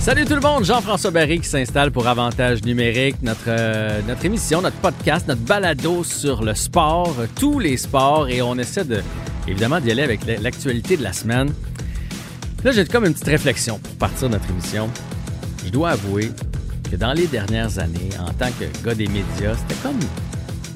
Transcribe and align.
Salut 0.00 0.24
tout 0.24 0.34
le 0.34 0.40
monde, 0.40 0.64
Jean-François 0.64 1.10
Barry 1.10 1.40
qui 1.40 1.48
s'installe 1.48 1.90
pour 1.90 2.08
Avantage 2.08 2.64
numérique, 2.64 3.16
notre, 3.20 3.42
euh, 3.48 4.00
notre 4.08 4.24
émission, 4.24 4.62
notre 4.62 4.78
podcast, 4.78 5.28
notre 5.28 5.42
balado 5.42 6.04
sur 6.04 6.42
le 6.42 6.54
sport, 6.54 7.14
tous 7.38 7.58
les 7.58 7.76
sports, 7.76 8.30
et 8.30 8.40
on 8.40 8.56
essaie 8.56 8.86
de, 8.86 9.02
évidemment 9.46 9.78
d'y 9.78 9.90
aller 9.90 10.02
avec 10.02 10.20
l'actualité 10.24 10.96
de 10.96 11.02
la 11.02 11.12
semaine. 11.12 11.52
Là, 12.64 12.72
j'ai 12.72 12.86
comme 12.86 13.04
une 13.04 13.12
petite 13.12 13.28
réflexion 13.28 13.78
pour 13.78 13.94
partir 13.96 14.28
de 14.28 14.32
notre 14.32 14.48
émission. 14.48 14.88
Je 15.66 15.70
dois 15.70 15.90
avouer 15.90 16.32
que 16.90 16.96
dans 16.96 17.12
les 17.12 17.26
dernières 17.26 17.78
années, 17.78 18.08
en 18.18 18.32
tant 18.32 18.50
que 18.58 18.64
gars 18.82 18.94
des 18.94 19.06
médias, 19.06 19.54
c'était 19.54 19.80
comme 19.82 20.00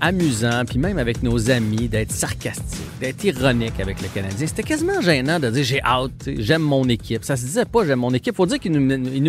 amusant, 0.05 0.65
puis 0.67 0.79
même 0.79 0.99
avec 0.99 1.23
nos 1.23 1.51
amis, 1.51 1.89
d'être 1.89 2.13
sarcastique, 2.13 2.85
d'être 3.01 3.25
ironique 3.25 3.81
avec 3.81 4.03
le 4.03 4.09
Canadien. 4.09 4.47
C'était 4.47 4.63
quasiment 4.63 5.01
gênant 5.01 5.41
de 5.41 5.49
dire 5.49 5.65
j'ai 5.65 5.83
hâte, 5.83 6.29
j'aime 6.37 6.61
mon 6.61 6.87
équipe. 6.91 7.25
Ça 7.25 7.37
se 7.37 7.47
disait 7.47 7.65
pas 7.65 7.87
j'aime 7.87 8.01
mon 8.01 8.13
équipe. 8.13 8.37
Faut 8.37 8.45
dire 8.45 8.59
qu'il 8.59 8.73
nous, 8.73 8.81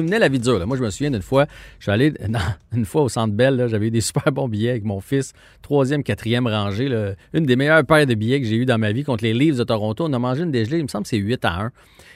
menait 0.04 0.20
la 0.20 0.28
vie 0.28 0.38
dure. 0.38 0.68
Moi, 0.68 0.76
je 0.76 0.84
me 0.84 0.90
souviens 0.90 1.12
d'une 1.12 1.22
fois, 1.22 1.46
je 1.80 1.86
suis 1.86 1.92
allé 1.94 2.14
une 2.76 2.84
fois 2.84 3.04
au 3.04 3.10
Centre 3.10 3.34
Bell, 3.34 3.68
j'avais 3.70 3.88
eu 3.88 3.92
des 3.92 4.02
super 4.16 4.30
bons 4.34 4.50
billets 4.50 4.72
avec 4.72 4.84
mon 4.84 5.00
fils, 5.00 5.32
troisième, 5.62 6.04
quatrième 6.04 6.46
rangée, 6.46 6.90
une 7.34 7.46
des 7.46 7.56
meilleures 7.56 7.86
paires 7.86 8.06
de 8.06 8.14
billets 8.14 8.42
que 8.42 8.48
j'ai 8.48 8.58
eu 8.58 8.66
dans 8.66 8.78
ma 8.78 8.92
vie 8.92 9.06
contre 9.06 9.24
les 9.24 9.34
Leafs 9.34 9.56
de 9.56 9.64
Toronto. 9.64 10.04
On 10.06 10.12
a 10.12 10.20
mangé 10.20 10.44
une 10.44 10.52
dégelée, 10.52 10.80
il 10.80 10.84
me 10.84 10.90
semble 10.90 11.04
que 11.04 11.10
c'est 11.10 11.18
8 11.18 11.46
à 11.46 11.62
1. 11.62 11.72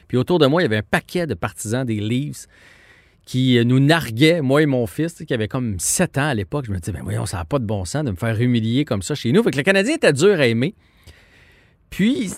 Puis 0.10 0.18
autour 0.18 0.38
de 0.38 0.48
moi, 0.48 0.62
il 0.62 0.66
y 0.66 0.68
avait 0.68 0.78
un 0.78 0.84
paquet 0.90 1.28
de 1.28 1.34
partisans 1.34 1.86
des 1.86 2.02
Leafs 2.02 2.48
qui 3.30 3.64
nous 3.64 3.80
narguait, 3.80 4.42
moi 4.42 4.64
et 4.64 4.66
mon 4.66 4.88
fils, 4.88 5.24
qui 5.24 5.36
avait 5.36 5.48
comme 5.48 5.80
7 5.80 6.18
ans 6.18 6.30
à 6.30 6.34
l'époque. 6.34 6.66
Je 6.66 6.72
me 6.72 6.80
disais, 6.80 6.92
ben 6.92 7.04
voyons, 7.04 7.28
ça 7.28 7.38
n'a 7.38 7.46
pas 7.46 7.60
de 7.60 7.64
bon 7.64 7.86
sens 7.86 8.04
de 8.04 8.10
me 8.10 8.16
faire 8.16 8.42
humilier 8.42 8.86
comme 8.86 9.04
ça 9.04 9.14
chez 9.14 9.32
nous. 9.32 9.44
Fait 9.44 9.52
que 9.52 9.58
le 9.58 9.62
Canadien 9.62 9.94
était 9.98 10.14
dur 10.14 10.40
à 10.40 10.48
aimer. 10.48 10.74
Puis, 11.92 12.32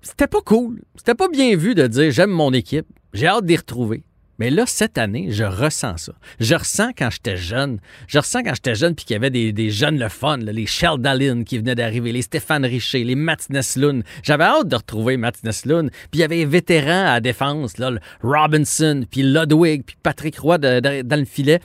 c'était 0.00 0.26
pas 0.26 0.40
cool. 0.40 0.80
C'était 0.96 1.14
pas 1.14 1.28
bien 1.28 1.54
vu 1.54 1.74
de 1.74 1.86
dire, 1.86 2.10
j'aime 2.12 2.30
mon 2.30 2.54
équipe, 2.54 2.86
j'ai 3.12 3.26
hâte 3.26 3.44
d'y 3.44 3.56
retrouver. 3.56 4.04
Mais 4.38 4.50
là, 4.50 4.64
cette 4.66 4.98
année, 4.98 5.28
je 5.30 5.44
ressens 5.44 5.96
ça. 5.96 6.12
Je 6.38 6.54
ressens 6.54 6.90
quand 6.96 7.10
j'étais 7.10 7.36
jeune. 7.36 7.78
Je 8.06 8.18
ressens 8.18 8.42
quand 8.44 8.54
j'étais 8.54 8.74
jeune 8.74 8.94
puis 8.94 9.04
qu'il 9.04 9.14
y 9.14 9.16
avait 9.16 9.30
des, 9.30 9.70
jeunes 9.70 9.98
le 9.98 10.08
fun, 10.08 10.38
les 10.38 10.66
Sheldon 10.66 11.42
qui 11.44 11.58
venaient 11.58 11.74
d'arriver, 11.74 12.12
les 12.12 12.22
Stéphane 12.22 12.64
Richer, 12.64 13.04
les 13.04 13.16
Matt 13.16 13.50
Nesloun. 13.50 14.02
J'avais 14.22 14.44
hâte 14.44 14.68
de 14.68 14.76
retrouver 14.76 15.16
Matt 15.16 15.42
Nesloun. 15.42 15.90
Puis 15.90 16.08
il 16.14 16.20
y 16.20 16.24
avait 16.24 16.36
les 16.36 16.46
vétérans 16.46 17.06
à 17.06 17.14
la 17.14 17.20
défense, 17.20 17.78
là, 17.78 17.90
Robinson, 18.22 19.04
puis 19.10 19.22
Ludwig, 19.22 19.82
puis 19.84 19.96
Patrick 20.02 20.38
Roy 20.38 20.58
dans 20.58 21.20
le 21.20 21.24
filet 21.24 21.60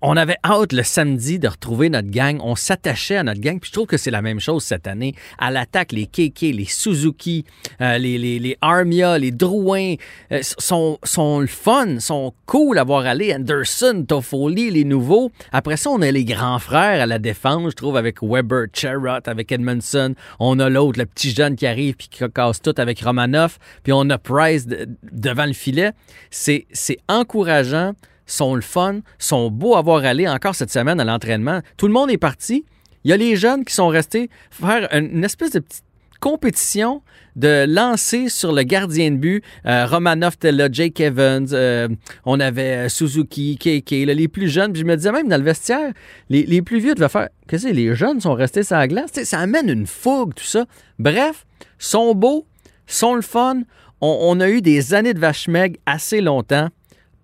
on 0.00 0.16
avait 0.16 0.36
hâte 0.44 0.72
le 0.72 0.82
samedi 0.82 1.38
de 1.38 1.48
retrouver 1.48 1.90
notre 1.90 2.10
gang. 2.10 2.38
On 2.42 2.54
s'attachait 2.54 3.16
à 3.16 3.22
notre 3.22 3.40
gang. 3.40 3.58
Puis 3.58 3.68
je 3.68 3.72
trouve 3.72 3.86
que 3.86 3.96
c'est 3.96 4.10
la 4.10 4.22
même 4.22 4.40
chose 4.40 4.62
cette 4.62 4.86
année. 4.86 5.14
À 5.38 5.50
l'attaque, 5.50 5.92
les 5.92 6.06
KK, 6.06 6.40
les 6.40 6.66
Suzuki, 6.66 7.44
euh, 7.80 7.98
les, 7.98 8.18
les, 8.18 8.38
les, 8.38 8.56
Armia, 8.60 9.18
les 9.18 9.30
Drouin 9.30 9.94
euh, 10.32 10.40
sont, 10.42 10.98
sont 11.02 11.40
le 11.40 11.46
fun, 11.46 11.98
sont 11.98 12.32
cool 12.46 12.78
à 12.78 12.84
voir 12.84 13.06
aller. 13.06 13.34
Anderson, 13.34 14.04
Toffoli, 14.06 14.70
les 14.70 14.84
nouveaux. 14.84 15.30
Après 15.52 15.76
ça, 15.76 15.90
on 15.90 16.00
a 16.02 16.10
les 16.10 16.24
grands 16.24 16.58
frères 16.58 17.02
à 17.02 17.06
la 17.06 17.18
défense, 17.18 17.70
je 17.70 17.76
trouve, 17.76 17.96
avec 17.96 18.22
Weber, 18.22 18.66
Cherrott, 18.72 19.26
avec 19.26 19.50
Edmondson. 19.50 20.14
On 20.38 20.60
a 20.60 20.68
l'autre, 20.68 20.98
le 20.98 21.06
petit 21.06 21.30
jeune 21.30 21.56
qui 21.56 21.66
arrive 21.66 21.96
puis 21.96 22.08
qui 22.08 22.22
casse 22.32 22.62
tout 22.62 22.74
avec 22.76 23.00
Romanoff. 23.00 23.58
Puis 23.82 23.92
on 23.92 24.08
a 24.10 24.18
Price 24.18 24.66
devant 25.12 25.46
le 25.46 25.52
filet. 25.52 25.92
C'est 26.30 26.66
encourageant 27.08 27.94
sont 28.28 28.54
le 28.54 28.60
fun, 28.60 29.00
sont 29.18 29.50
beaux 29.50 29.76
à 29.76 29.82
voir 29.82 30.04
aller 30.04 30.28
encore 30.28 30.54
cette 30.54 30.70
semaine 30.70 31.00
à 31.00 31.04
l'entraînement. 31.04 31.60
Tout 31.76 31.86
le 31.86 31.92
monde 31.92 32.10
est 32.10 32.18
parti. 32.18 32.64
Il 33.04 33.10
y 33.10 33.14
a 33.14 33.16
les 33.16 33.36
jeunes 33.36 33.64
qui 33.64 33.74
sont 33.74 33.88
restés 33.88 34.30
faire 34.50 34.88
une 34.92 35.24
espèce 35.24 35.52
de 35.52 35.60
petite 35.60 35.84
compétition 36.20 37.02
de 37.36 37.64
lancer 37.68 38.28
sur 38.28 38.52
le 38.52 38.62
gardien 38.64 39.12
de 39.12 39.16
but. 39.16 39.44
Euh, 39.66 39.86
Romanov 39.86 40.36
là, 40.42 40.68
Jake 40.70 41.00
Evans, 41.00 41.46
euh, 41.52 41.88
on 42.24 42.40
avait 42.40 42.86
euh, 42.86 42.88
Suzuki, 42.88 43.56
KK, 43.56 43.90
les 43.90 44.28
plus 44.28 44.48
jeunes. 44.48 44.72
Puis 44.72 44.80
je 44.80 44.86
me 44.86 44.96
disais 44.96 45.12
même 45.12 45.28
dans 45.28 45.36
le 45.36 45.44
vestiaire, 45.44 45.92
les, 46.28 46.62
plus 46.62 46.80
vieux 46.80 46.94
devaient 46.94 47.08
faire 47.08 47.28
que 47.46 47.56
les 47.56 47.94
jeunes 47.94 48.20
sont 48.20 48.34
restés 48.34 48.64
sur 48.64 48.76
la 48.76 48.88
glace? 48.88 49.10
ça 49.22 49.38
amène 49.38 49.68
une 49.68 49.86
fougue, 49.86 50.34
tout 50.34 50.44
ça. 50.44 50.66
Bref, 50.98 51.46
sont 51.78 52.14
beaux, 52.14 52.46
sont 52.86 53.14
le 53.14 53.22
fun. 53.22 53.62
On, 54.00 54.38
a 54.38 54.48
eu 54.48 54.60
des 54.60 54.94
années 54.94 55.14
de 55.14 55.18
vache 55.18 55.48
assez 55.86 56.20
longtemps 56.20 56.68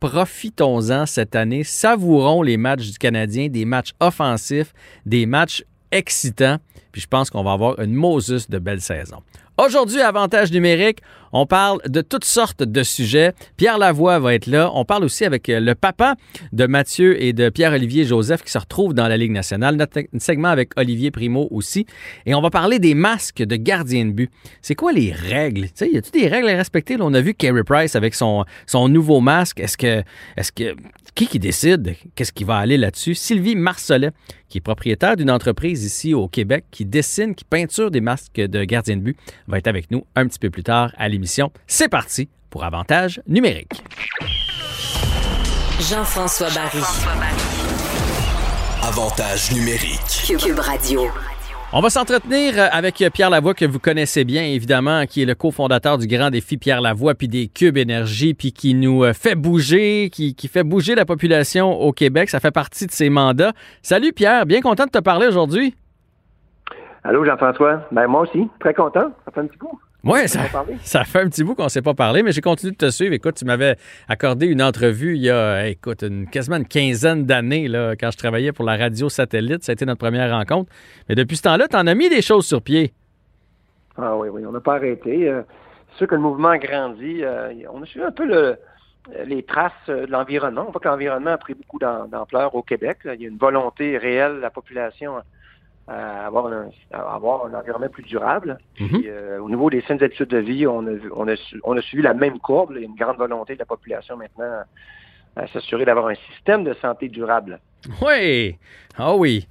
profitons-en 0.08 1.06
cette 1.06 1.34
année, 1.34 1.64
savourons 1.64 2.42
les 2.42 2.58
matchs 2.58 2.90
du 2.90 2.98
Canadien, 2.98 3.48
des 3.48 3.64
matchs 3.64 3.92
offensifs, 4.00 4.74
des 5.06 5.24
matchs 5.24 5.64
excitants, 5.90 6.58
puis 6.92 7.00
je 7.00 7.06
pense 7.06 7.30
qu'on 7.30 7.42
va 7.42 7.52
avoir 7.52 7.80
une 7.80 7.94
Moses 7.94 8.46
de 8.50 8.58
belle 8.58 8.82
saison. 8.82 9.22
Aujourd'hui, 9.56 10.02
avantage 10.02 10.52
numérique, 10.52 10.98
on 11.34 11.46
parle 11.46 11.80
de 11.86 12.00
toutes 12.00 12.24
sortes 12.24 12.62
de 12.62 12.82
sujets. 12.84 13.32
Pierre 13.56 13.76
Lavoie 13.76 14.20
va 14.20 14.34
être 14.34 14.46
là. 14.46 14.70
On 14.72 14.84
parle 14.84 15.02
aussi 15.02 15.24
avec 15.24 15.48
euh, 15.48 15.58
le 15.58 15.74
papa 15.74 16.14
de 16.52 16.66
Mathieu 16.66 17.20
et 17.20 17.32
de 17.32 17.48
Pierre-Olivier 17.48 18.04
Joseph 18.04 18.44
qui 18.44 18.52
se 18.52 18.58
retrouvent 18.58 18.94
dans 18.94 19.08
la 19.08 19.16
Ligue 19.16 19.32
nationale. 19.32 19.74
Notre 19.74 20.00
segment 20.18 20.48
avec 20.48 20.70
Olivier 20.76 21.10
Primo 21.10 21.48
aussi. 21.50 21.86
Et 22.24 22.36
on 22.36 22.40
va 22.40 22.50
parler 22.50 22.78
des 22.78 22.94
masques 22.94 23.42
de 23.42 23.56
gardien 23.56 24.06
de 24.06 24.12
but. 24.12 24.30
C'est 24.62 24.76
quoi 24.76 24.92
les 24.92 25.10
règles? 25.10 25.66
Tu 25.76 25.92
y 25.92 25.98
a-t-il 25.98 26.22
des 26.22 26.28
règles 26.28 26.48
à 26.48 26.56
respecter? 26.56 26.96
on 27.00 27.12
a 27.14 27.20
vu 27.20 27.34
Carey 27.34 27.64
Price 27.64 27.96
avec 27.96 28.14
son, 28.14 28.44
son 28.66 28.88
nouveau 28.88 29.20
masque. 29.20 29.58
Est-ce 29.58 29.76
que, 29.76 30.04
est-ce 30.36 30.52
que, 30.52 30.76
qui 31.16 31.26
qui 31.26 31.40
décide? 31.40 31.96
Qu'est-ce 32.14 32.32
qui 32.32 32.44
va 32.44 32.58
aller 32.58 32.76
là-dessus? 32.76 33.16
Sylvie 33.16 33.56
Marcelet, 33.56 34.12
qui 34.48 34.58
est 34.58 34.60
propriétaire 34.60 35.16
d'une 35.16 35.32
entreprise 35.32 35.84
ici 35.84 36.14
au 36.14 36.28
Québec, 36.28 36.66
qui 36.70 36.84
dessine, 36.84 37.34
qui 37.34 37.44
peinture 37.44 37.90
des 37.90 38.00
masques 38.00 38.36
de 38.36 38.62
gardien 38.62 38.96
de 38.96 39.02
but, 39.02 39.16
va 39.48 39.58
être 39.58 39.66
avec 39.66 39.90
nous 39.90 40.04
un 40.14 40.28
petit 40.28 40.38
peu 40.38 40.50
plus 40.50 40.62
tard 40.62 40.92
à 40.96 41.08
l'émission 41.08 41.23
c'est 41.66 41.88
parti 41.88 42.28
pour 42.50 42.64
Avantage 42.64 43.20
numérique. 43.26 43.82
Jean-François 45.80 46.48
Barry. 46.54 46.82
Avantage 48.82 49.52
numérique. 49.52 50.38
Cube 50.38 50.58
Radio. 50.58 51.02
On 51.72 51.80
va 51.80 51.90
s'entretenir 51.90 52.54
avec 52.70 53.02
Pierre 53.12 53.30
Lavoie, 53.30 53.54
que 53.54 53.64
vous 53.64 53.80
connaissez 53.80 54.24
bien, 54.24 54.44
évidemment, 54.44 55.06
qui 55.06 55.22
est 55.22 55.26
le 55.26 55.34
cofondateur 55.34 55.98
du 55.98 56.06
Grand 56.06 56.30
Défi 56.30 56.56
Pierre 56.56 56.80
Lavoie, 56.80 57.14
puis 57.14 57.26
des 57.26 57.48
Cubes 57.48 57.76
Énergie, 57.76 58.34
puis 58.34 58.52
qui 58.52 58.74
nous 58.74 59.02
euh, 59.02 59.12
fait 59.12 59.34
bouger, 59.34 60.08
qui, 60.12 60.36
qui, 60.36 60.46
fait 60.46 60.62
bouger 60.62 60.94
la 60.94 61.04
population 61.04 61.72
au 61.72 61.90
Québec. 61.90 62.30
Ça 62.30 62.38
fait 62.38 62.52
partie 62.52 62.86
de 62.86 62.92
ses 62.92 63.10
mandats. 63.10 63.52
Salut 63.82 64.12
Pierre, 64.12 64.46
bien 64.46 64.60
content 64.60 64.84
de 64.84 64.90
te 64.90 65.00
parler 65.00 65.26
aujourd'hui. 65.26 65.74
Allô 67.02 67.24
Jean-François. 67.24 67.80
Ben 67.90 68.06
moi 68.06 68.22
aussi, 68.22 68.48
très 68.60 68.72
content. 68.72 69.10
Ça 69.24 69.32
fait 69.32 69.40
un 69.40 69.46
petit 69.46 69.58
coup. 69.58 69.78
Oui, 70.04 70.28
ça, 70.28 70.40
ça 70.82 71.04
fait 71.04 71.20
un 71.20 71.28
petit 71.28 71.42
bout 71.44 71.54
qu'on 71.54 71.64
ne 71.64 71.68
s'est 71.68 71.82
pas 71.82 71.94
parlé, 71.94 72.22
mais 72.22 72.32
j'ai 72.32 72.42
continué 72.42 72.72
de 72.72 72.76
te 72.76 72.90
suivre. 72.90 73.14
Écoute, 73.14 73.36
tu 73.36 73.46
m'avais 73.46 73.76
accordé 74.06 74.46
une 74.46 74.62
entrevue 74.62 75.16
il 75.16 75.22
y 75.22 75.30
a, 75.30 75.66
écoute, 75.66 76.02
une, 76.02 76.28
quasiment 76.28 76.56
une 76.56 76.68
quinzaine 76.68 77.24
d'années, 77.24 77.68
là, 77.68 77.94
quand 77.96 78.10
je 78.10 78.18
travaillais 78.18 78.52
pour 78.52 78.66
la 78.66 78.76
radio 78.76 79.08
satellite. 79.08 79.64
Ça 79.64 79.72
a 79.72 79.74
été 79.74 79.86
notre 79.86 80.00
première 80.00 80.30
rencontre. 80.30 80.70
Mais 81.08 81.14
depuis 81.14 81.36
ce 81.36 81.42
temps-là, 81.42 81.68
tu 81.68 81.76
en 81.76 81.86
as 81.86 81.94
mis 81.94 82.10
des 82.10 82.20
choses 82.20 82.46
sur 82.46 82.60
pied. 82.60 82.92
Ah 83.96 84.16
oui, 84.16 84.28
oui, 84.28 84.44
on 84.46 84.52
n'a 84.52 84.60
pas 84.60 84.74
arrêté. 84.74 85.28
Euh, 85.28 85.42
c'est 85.92 85.98
sûr 85.98 86.06
que 86.08 86.14
le 86.14 86.20
mouvement 86.20 86.48
a 86.48 86.58
grandi. 86.58 87.22
Euh, 87.22 87.52
on 87.72 87.82
a 87.82 87.86
suivi 87.86 88.04
un 88.04 88.12
peu 88.12 88.56
les 89.24 89.42
traces 89.44 89.72
de 89.88 90.06
l'environnement. 90.10 90.66
On 90.68 90.70
voit 90.70 90.80
que 90.80 90.88
l'environnement 90.88 91.30
a 91.30 91.38
pris 91.38 91.54
beaucoup 91.54 91.78
d'ampleur 91.78 92.54
au 92.54 92.62
Québec. 92.62 92.98
Il 93.04 93.22
y 93.22 93.24
a 93.24 93.28
une 93.28 93.38
volonté 93.38 93.96
réelle 93.96 94.36
de 94.36 94.40
la 94.40 94.50
population 94.50 95.14
à 95.86 96.26
avoir 96.26 96.46
un, 96.46 96.66
avoir 96.92 97.46
un 97.46 97.54
environnement 97.54 97.88
plus 97.90 98.04
durable. 98.04 98.58
Mhm. 98.80 99.02
Euh, 99.06 99.38
au 99.38 99.48
niveau 99.50 99.68
des 99.70 99.82
saines 99.82 100.02
études 100.02 100.28
de 100.30 100.38
vie, 100.38 100.66
on 100.66 100.86
a, 100.86 100.92
on, 101.14 101.28
a, 101.28 101.34
on 101.64 101.76
a 101.76 101.82
suivi 101.82 102.02
la 102.02 102.14
même 102.14 102.38
courbe. 102.38 102.72
Il 102.74 102.80
y 102.80 102.84
a 102.84 102.86
une 102.86 102.94
grande 102.94 103.16
volonté 103.18 103.54
de 103.54 103.58
la 103.58 103.66
population 103.66 104.16
maintenant 104.16 104.62
à 105.36 105.46
s'assurer 105.48 105.84
d'avoir 105.84 106.06
un 106.08 106.14
système 106.32 106.62
de 106.64 106.74
santé 106.80 107.08
durable. 107.08 107.58
Oui, 108.00 108.56
ah 108.96 109.14
oui. 109.16 109.46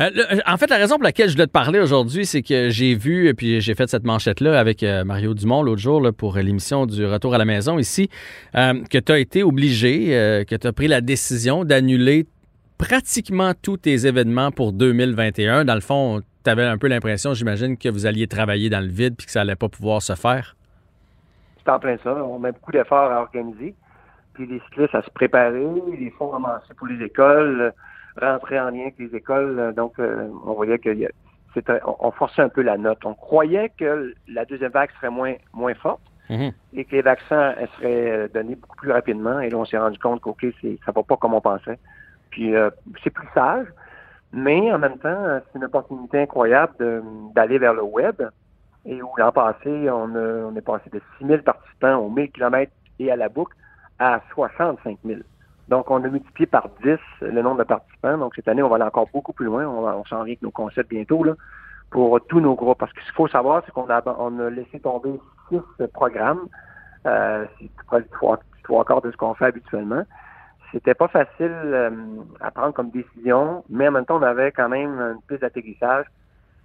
Euh, 0.00 0.10
le- 0.12 0.50
en 0.52 0.56
fait, 0.58 0.68
la 0.68 0.76
raison 0.76 0.96
pour 0.96 1.04
laquelle 1.04 1.28
je 1.28 1.34
voulais 1.34 1.46
te 1.46 1.52
parler 1.52 1.78
aujourd'hui, 1.78 2.26
c'est 2.26 2.42
que 2.42 2.68
j'ai 2.68 2.94
vu, 2.96 3.28
et 3.28 3.34
puis 3.34 3.60
j'ai 3.62 3.74
fait 3.74 3.88
cette 3.88 4.04
manchette-là 4.04 4.58
avec 4.58 4.82
euh, 4.82 5.04
Mario 5.04 5.32
Dumont 5.32 5.62
l'autre 5.62 5.80
jour 5.80 6.00
là, 6.02 6.12
pour 6.12 6.36
l'émission 6.36 6.84
du 6.86 7.06
Retour 7.06 7.34
à 7.34 7.38
la 7.38 7.44
maison 7.46 7.78
ici, 7.78 8.10
euh, 8.56 8.82
que 8.90 8.98
tu 8.98 9.12
as 9.12 9.18
été 9.20 9.42
obligé, 9.44 10.14
euh, 10.14 10.44
que 10.44 10.56
tu 10.56 10.66
as 10.66 10.72
pris 10.72 10.88
la 10.88 11.00
décision 11.00 11.64
d'annuler 11.64 12.26
pratiquement 12.78 13.52
tous 13.60 13.76
tes 13.76 14.06
événements 14.06 14.50
pour 14.50 14.72
2021. 14.72 15.64
Dans 15.64 15.74
le 15.74 15.80
fond, 15.80 16.22
tu 16.44 16.50
avais 16.50 16.64
un 16.64 16.78
peu 16.78 16.88
l'impression, 16.88 17.34
j'imagine, 17.34 17.76
que 17.76 17.88
vous 17.88 18.06
alliez 18.06 18.26
travailler 18.26 18.70
dans 18.70 18.80
le 18.80 18.88
vide 18.88 19.16
puis 19.16 19.26
que 19.26 19.32
ça 19.32 19.42
allait 19.42 19.56
pas 19.56 19.68
pouvoir 19.68 20.00
se 20.00 20.14
faire? 20.14 20.56
C'est 21.58 21.70
en 21.70 21.78
plein 21.78 21.96
ça. 22.02 22.14
On 22.24 22.38
met 22.38 22.52
beaucoup 22.52 22.72
d'efforts 22.72 23.10
à 23.10 23.20
organiser. 23.20 23.74
Puis 24.34 24.46
les 24.46 24.60
cyclistes 24.60 24.94
à 24.94 25.02
se 25.02 25.10
préparer, 25.10 25.66
les 25.98 26.10
fonds 26.10 26.28
ramassés 26.28 26.72
pour 26.76 26.86
les 26.86 27.04
écoles, 27.04 27.72
rentrer 28.20 28.60
en 28.60 28.70
lien 28.70 28.82
avec 28.82 28.94
les 28.98 29.14
écoles. 29.14 29.74
Donc, 29.76 29.98
euh, 29.98 30.28
on 30.46 30.54
voyait 30.54 30.78
que 30.78 30.90
on, 31.84 32.10
forçait 32.12 32.42
un 32.42 32.48
peu 32.48 32.62
la 32.62 32.78
note. 32.78 33.04
On 33.04 33.14
croyait 33.14 33.72
que 33.76 34.14
la 34.28 34.44
deuxième 34.44 34.70
vague 34.70 34.90
serait 35.00 35.10
moins, 35.10 35.34
moins 35.52 35.74
forte 35.74 36.00
Mhm. 36.30 36.52
et 36.74 36.84
que 36.84 36.96
les 36.96 37.02
vaccins 37.02 37.54
seraient 37.76 38.10
euh, 38.10 38.28
donnés 38.28 38.54
beaucoup 38.54 38.76
plus 38.76 38.92
rapidement. 38.92 39.40
Et 39.40 39.48
là, 39.48 39.56
on 39.56 39.64
s'est 39.64 39.78
rendu 39.78 39.98
compte 39.98 40.20
qu'OK, 40.20 40.46
c'est, 40.60 40.78
ça 40.84 40.92
va 40.92 41.02
pas 41.02 41.16
comme 41.16 41.34
on 41.34 41.40
pensait. 41.40 41.78
Puis 42.30 42.54
euh, 42.54 42.70
c'est 43.02 43.10
plus 43.10 43.28
sage, 43.34 43.66
mais 44.32 44.72
en 44.72 44.78
même 44.78 44.98
temps, 44.98 45.40
c'est 45.52 45.58
une 45.58 45.64
opportunité 45.64 46.22
incroyable 46.22 46.74
d'aller 47.34 47.58
vers 47.58 47.74
le 47.74 47.82
web. 47.82 48.22
Et 48.84 49.02
où 49.02 49.10
l'an 49.18 49.32
passé, 49.32 49.90
on, 49.90 50.14
a- 50.14 50.46
on 50.46 50.56
est 50.56 50.60
passé 50.62 50.88
de 50.90 51.00
6 51.18 51.26
000 51.26 51.42
participants 51.42 51.96
aux 51.96 52.08
1000 52.08 52.30
km 52.30 52.72
et 52.98 53.10
à 53.10 53.16
la 53.16 53.28
boucle 53.28 53.54
à 53.98 54.20
65 54.32 54.98
000. 55.04 55.20
Donc, 55.68 55.90
on 55.90 56.02
a 56.02 56.08
multiplié 56.08 56.46
par 56.46 56.68
10 56.82 56.96
le 57.20 57.42
nombre 57.42 57.58
de 57.58 57.64
participants. 57.64 58.16
Donc, 58.16 58.34
cette 58.34 58.48
année, 58.48 58.62
on 58.62 58.68
va 58.68 58.76
aller 58.76 58.84
encore 58.84 59.08
beaucoup 59.12 59.32
plus 59.34 59.44
loin. 59.46 59.66
On, 59.66 60.04
s'en 60.04 60.16
vient 60.16 60.32
avec 60.32 60.42
nos 60.42 60.50
concepts 60.50 60.88
bientôt 60.88 61.22
là, 61.24 61.34
pour 61.90 62.18
tous 62.28 62.40
nos 62.40 62.54
groupes. 62.54 62.78
Parce 62.78 62.92
que 62.92 63.00
ce 63.00 63.06
qu'il 63.06 63.14
faut 63.14 63.28
savoir, 63.28 63.62
c'est 63.66 63.72
qu'on 63.72 63.90
a, 63.90 64.02
on 64.18 64.38
a 64.40 64.48
laissé 64.48 64.80
tomber 64.80 65.20
six 65.50 65.60
programmes. 65.92 66.46
Euh, 67.06 67.44
c'est 67.60 67.70
trois, 68.08 68.38
trois 68.64 68.84
quarts 68.84 69.02
de 69.02 69.10
ce 69.10 69.16
qu'on 69.16 69.34
fait 69.34 69.46
habituellement. 69.46 70.04
C'était 70.72 70.94
pas 70.94 71.08
facile 71.08 71.50
euh, 71.50 71.90
à 72.40 72.50
prendre 72.50 72.74
comme 72.74 72.90
décision, 72.90 73.64
mais 73.70 73.88
en 73.88 73.92
même 73.92 74.04
temps, 74.04 74.18
on 74.18 74.22
avait 74.22 74.52
quand 74.52 74.68
même 74.68 75.00
une 75.00 75.20
piste 75.26 75.40
d'atterrissage 75.40 76.06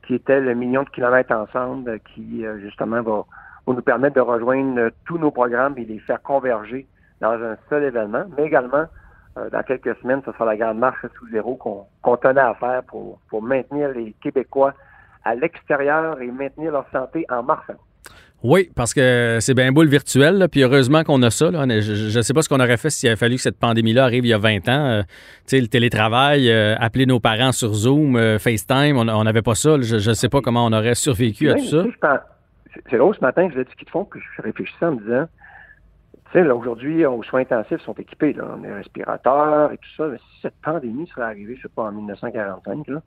qui 0.05 0.15
était 0.15 0.41
le 0.41 0.53
million 0.53 0.83
de 0.83 0.89
kilomètres 0.89 1.33
ensemble, 1.33 1.89
euh, 1.89 1.97
qui 2.13 2.45
euh, 2.45 2.59
justement 2.59 3.01
va, 3.01 3.23
va 3.65 3.73
nous 3.73 3.81
permettre 3.81 4.15
de 4.15 4.21
rejoindre 4.21 4.79
euh, 4.79 4.89
tous 5.05 5.17
nos 5.17 5.31
programmes 5.31 5.75
et 5.77 5.85
les 5.85 5.99
faire 5.99 6.21
converger 6.21 6.85
dans 7.21 7.41
un 7.41 7.55
seul 7.69 7.83
événement, 7.83 8.25
mais 8.35 8.45
également 8.45 8.85
euh, 9.37 9.49
dans 9.49 9.63
quelques 9.63 9.95
semaines, 10.01 10.21
ce 10.25 10.31
sera 10.33 10.45
la 10.45 10.57
grande 10.57 10.77
marche 10.77 11.05
sous 11.17 11.27
zéro 11.29 11.55
qu'on 11.55 12.17
tenait 12.17 12.41
à 12.41 12.53
faire 12.55 12.83
pour, 12.83 13.19
pour 13.29 13.41
maintenir 13.41 13.89
les 13.89 14.13
Québécois 14.21 14.73
à 15.23 15.35
l'extérieur 15.35 16.21
et 16.21 16.29
maintenir 16.29 16.71
leur 16.71 16.87
santé 16.91 17.25
en 17.29 17.41
marchant. 17.41 17.77
Oui, 18.43 18.69
parce 18.75 18.93
que 18.93 19.37
c'est 19.39 19.53
bien 19.53 19.71
beau 19.71 19.83
le 19.83 19.89
virtuel, 19.89 20.37
là, 20.37 20.49
puis 20.49 20.63
heureusement 20.63 21.03
qu'on 21.05 21.21
a 21.23 21.29
ça. 21.29 21.49
là. 21.49 21.65
Je 21.79 22.17
ne 22.17 22.21
sais 22.21 22.33
pas 22.33 22.41
ce 22.41 22.49
qu'on 22.49 22.59
aurait 22.59 22.75
fait 22.75 22.89
s'il 22.89 23.07
avait 23.07 23.15
fallu 23.15 23.37
que 23.37 23.41
cette 23.41 23.57
pandémie-là 23.57 24.03
arrive 24.03 24.25
il 24.25 24.29
y 24.29 24.33
a 24.33 24.37
20 24.37 24.67
ans. 24.67 24.85
Euh, 24.85 25.01
tu 25.03 25.07
sais, 25.45 25.61
le 25.61 25.67
télétravail, 25.67 26.51
euh, 26.51 26.75
appeler 26.77 27.05
nos 27.05 27.21
parents 27.21 27.53
sur 27.53 27.73
Zoom, 27.73 28.17
euh, 28.17 28.39
FaceTime, 28.39 28.97
on 28.97 29.23
n'avait 29.23 29.41
pas 29.41 29.55
ça. 29.55 29.77
là. 29.77 29.83
Je 29.83 30.09
ne 30.09 30.13
sais 30.13 30.27
pas 30.27 30.41
comment 30.41 30.65
on 30.65 30.73
aurait 30.73 30.95
survécu 30.95 31.49
à 31.49 31.55
tout 31.55 31.65
ça. 31.65 31.85
C'est 32.89 32.97
drôle, 32.97 33.15
ce 33.15 33.21
matin, 33.21 33.47
je 33.53 33.59
l'ai 33.59 33.65
dit 33.65 33.75
qu'ils 33.77 33.89
font, 33.89 34.03
puis 34.03 34.19
je 34.35 34.41
réfléchissais 34.41 34.85
en 34.87 34.93
me 34.93 34.99
disant, 34.99 35.25
tu 36.25 36.31
sais, 36.33 36.43
là, 36.43 36.55
aujourd'hui, 36.55 37.05
aux 37.05 37.23
soins 37.23 37.41
intensifs 37.41 37.81
sont 37.81 37.93
équipés, 37.93 38.33
là, 38.33 38.45
on 38.59 38.69
a 38.69 38.75
respirateurs 38.75 39.71
et 39.71 39.77
tout 39.77 39.89
ça, 39.95 40.07
mais 40.07 40.17
si 40.17 40.41
cette 40.41 40.55
pandémie 40.61 41.07
serait 41.07 41.21
arrivée, 41.21 41.55
je 41.55 41.61
sais 41.61 41.73
pas, 41.73 41.83
en 41.83 41.91
1945, 41.91 42.87
là, 42.87 43.01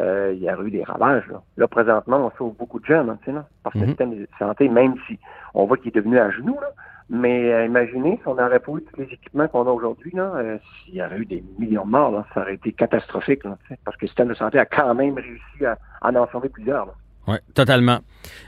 euh, 0.00 0.32
il 0.34 0.42
y 0.42 0.50
aurait 0.50 0.64
eu 0.66 0.70
des 0.70 0.84
ravages. 0.84 1.26
Là, 1.28 1.42
Là, 1.56 1.68
présentement, 1.68 2.26
on 2.32 2.36
sauve 2.38 2.54
beaucoup 2.56 2.80
de 2.80 2.84
jeunes, 2.86 3.10
hein, 3.10 3.18
tu 3.22 3.26
sais, 3.26 3.32
là, 3.32 3.46
par 3.62 3.72
le 3.74 3.80
Mhm. 3.82 3.86
système 3.88 4.10
de 4.18 4.28
santé, 4.38 4.68
même 4.68 4.94
si 5.06 5.18
on 5.54 5.64
voit 5.66 5.76
qu'il 5.76 5.88
est 5.88 5.96
devenu 6.00 6.18
à 6.18 6.30
genoux, 6.30 6.58
là. 6.60 6.68
Mais 7.08 7.52
euh, 7.52 7.66
imaginez 7.66 8.18
si 8.20 8.26
on 8.28 8.34
n'aurait 8.34 8.58
pas 8.58 8.72
eu 8.72 8.82
tous 8.82 8.96
les 9.00 9.04
équipements 9.12 9.46
qu'on 9.46 9.66
a 9.68 9.70
aujourd'hui, 9.70 10.10
là, 10.12 10.32
euh, 10.34 10.58
s'il 10.84 10.96
y 10.96 11.02
aurait 11.02 11.18
eu 11.18 11.24
des 11.24 11.44
millions 11.58 11.84
de 11.86 11.90
morts, 11.90 12.10
là, 12.10 12.26
ça 12.34 12.40
aurait 12.40 12.54
été 12.54 12.72
catastrophique, 12.72 13.44
là, 13.44 13.56
tu 13.62 13.68
sais, 13.74 13.78
parce 13.84 13.96
que 13.96 14.06
le 14.06 14.08
système 14.08 14.28
de 14.28 14.34
santé 14.34 14.58
a 14.58 14.66
quand 14.66 14.92
même 14.94 15.14
réussi 15.14 15.64
à, 15.64 15.78
à 16.02 16.10
en 16.10 16.26
sauver 16.32 16.48
plusieurs. 16.48 16.88
Oui, 17.28 17.36
totalement. 17.54 17.98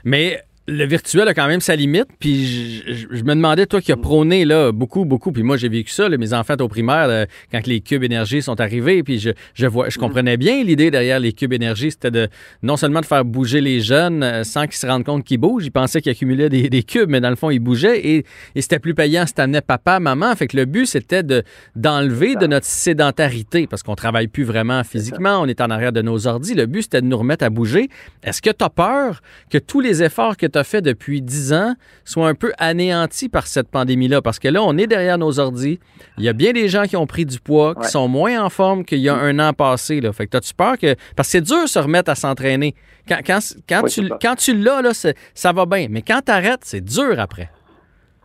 Mais 0.03 0.41
le 0.69 0.85
virtuel 0.85 1.27
a 1.27 1.33
quand 1.33 1.47
même 1.47 1.59
sa 1.61 1.75
limite. 1.75 2.07
Puis 2.19 2.45
je, 2.85 2.93
je- 2.93 3.07
je 3.11 3.23
me 3.23 3.33
demandais, 3.35 3.65
toi 3.65 3.81
qui 3.81 3.91
as 3.91 3.97
prôné 3.97 4.45
là, 4.45 4.71
beaucoup, 4.71 5.05
beaucoup, 5.05 5.31
puis 5.31 5.43
moi 5.43 5.57
j'ai 5.57 5.69
vécu 5.69 5.91
ça, 5.91 6.07
là, 6.09 6.17
mes 6.17 6.33
enfants 6.33 6.55
au 6.59 6.67
primaire, 6.67 7.07
là, 7.07 7.25
quand 7.51 7.65
les 7.67 7.81
cubes 7.81 8.03
énergie 8.03 8.41
sont 8.41 8.59
arrivés, 8.61 9.03
puis 9.03 9.19
je, 9.19 9.31
je, 9.53 9.65
vois, 9.67 9.89
je 9.89 9.97
comprenais 9.97 10.37
bien 10.37 10.63
l'idée 10.63 10.91
derrière 10.91 11.19
les 11.19 11.33
cubes 11.33 11.53
énergie, 11.53 11.91
c'était 11.91 12.11
de 12.11 12.27
non 12.63 12.77
seulement 12.77 13.01
de 13.01 13.05
faire 13.05 13.25
bouger 13.25 13.61
les 13.61 13.81
jeunes 13.81 14.23
euh, 14.23 14.43
sans 14.43 14.65
qu'ils 14.65 14.75
se 14.75 14.85
rendent 14.87 15.03
compte 15.05 15.23
qu'ils 15.23 15.37
bougent, 15.39 15.65
ils 15.65 15.71
pensaient 15.71 16.01
qu'ils 16.01 16.11
accumulaient 16.11 16.49
des, 16.49 16.69
des 16.69 16.83
cubes, 16.83 17.09
mais 17.09 17.21
dans 17.21 17.29
le 17.29 17.35
fond, 17.35 17.49
ils 17.49 17.59
bougeaient 17.59 17.99
et, 18.05 18.25
et 18.55 18.61
c'était 18.61 18.79
plus 18.79 18.93
payant 18.93 19.25
si 19.25 19.33
t'amenais 19.33 19.61
papa, 19.61 19.99
maman. 19.99 20.35
Fait 20.35 20.47
que 20.47 20.57
le 20.57 20.65
but, 20.65 20.85
c'était 20.85 21.23
de, 21.23 21.43
d'enlever 21.75 22.35
de 22.35 22.47
notre 22.47 22.65
sédentarité, 22.65 23.65
parce 23.67 23.81
qu'on 23.81 23.95
travaille 23.95 24.27
plus 24.27 24.43
vraiment 24.43 24.83
physiquement, 24.83 25.41
on 25.41 25.45
est 25.45 25.61
en 25.61 25.69
arrière 25.69 25.91
de 25.93 26.01
nos 26.01 26.27
ordis. 26.27 26.53
Le 26.53 26.65
but, 26.65 26.83
c'était 26.83 27.01
de 27.01 27.07
nous 27.07 27.17
remettre 27.17 27.45
à 27.45 27.49
bouger. 27.49 27.89
Est-ce 28.23 28.41
que 28.41 28.49
tu 28.49 28.63
as 28.63 28.69
peur 28.69 29.21
que 29.49 29.57
tous 29.57 29.79
les 29.79 30.03
efforts 30.03 30.35
que 30.37 30.45
tu 30.45 30.58
as 30.59 30.63
faits 30.63 30.83
depuis 30.85 31.21
10 31.21 31.53
ans 31.53 31.73
soient 32.05 32.27
un 32.27 32.35
peu 32.35 32.51
anéantis 32.59 33.29
par 33.29 33.47
cette 33.47 33.69
pandémie-là? 33.69 34.21
Parce 34.21 34.37
que 34.39 34.47
là, 34.47 34.61
on 34.61 34.77
est 34.77 34.85
derrière 34.87 35.17
nos 35.17 35.39
ordis. 35.39 35.79
Il 36.17 36.23
y 36.23 36.29
a 36.29 36.33
bien 36.33 36.51
des 36.53 36.67
gens 36.67 36.83
qui 36.83 36.95
ont 36.97 37.07
pris 37.07 37.25
du 37.25 37.39
poids, 37.39 37.73
qui 37.73 37.81
Ouais. 37.81 37.87
sont 37.87 38.07
moins 38.07 38.43
en 38.43 38.49
forme 38.49 38.85
qu'il 38.85 38.99
y 38.99 39.09
a 39.09 39.15
un 39.15 39.39
an 39.39 39.53
passé. 39.53 40.01
Là. 40.01 40.13
Fait 40.13 40.27
que 40.27 40.37
as-tu 40.37 40.53
peur 40.53 40.77
que. 40.77 40.95
Parce 41.15 41.27
que 41.29 41.31
c'est 41.31 41.41
dur 41.41 41.63
de 41.63 41.67
se 41.67 41.79
remettre 41.79 42.11
à 42.11 42.15
s'entraîner. 42.15 42.75
Quand, 43.07 43.19
quand, 43.25 43.39
quand, 43.67 43.81
Oui, 43.83 43.89
tu, 43.89 44.09
quand 44.21 44.35
tu 44.35 44.55
l'as, 44.55 44.81
là, 44.81 44.91
ça 44.93 45.51
va 45.53 45.65
bien. 45.65 45.87
Mais 45.89 46.01
quand 46.03 46.21
tu 46.25 46.31
arrêtes, 46.31 46.61
c'est 46.63 46.81
dur 46.81 47.19
après. 47.19 47.49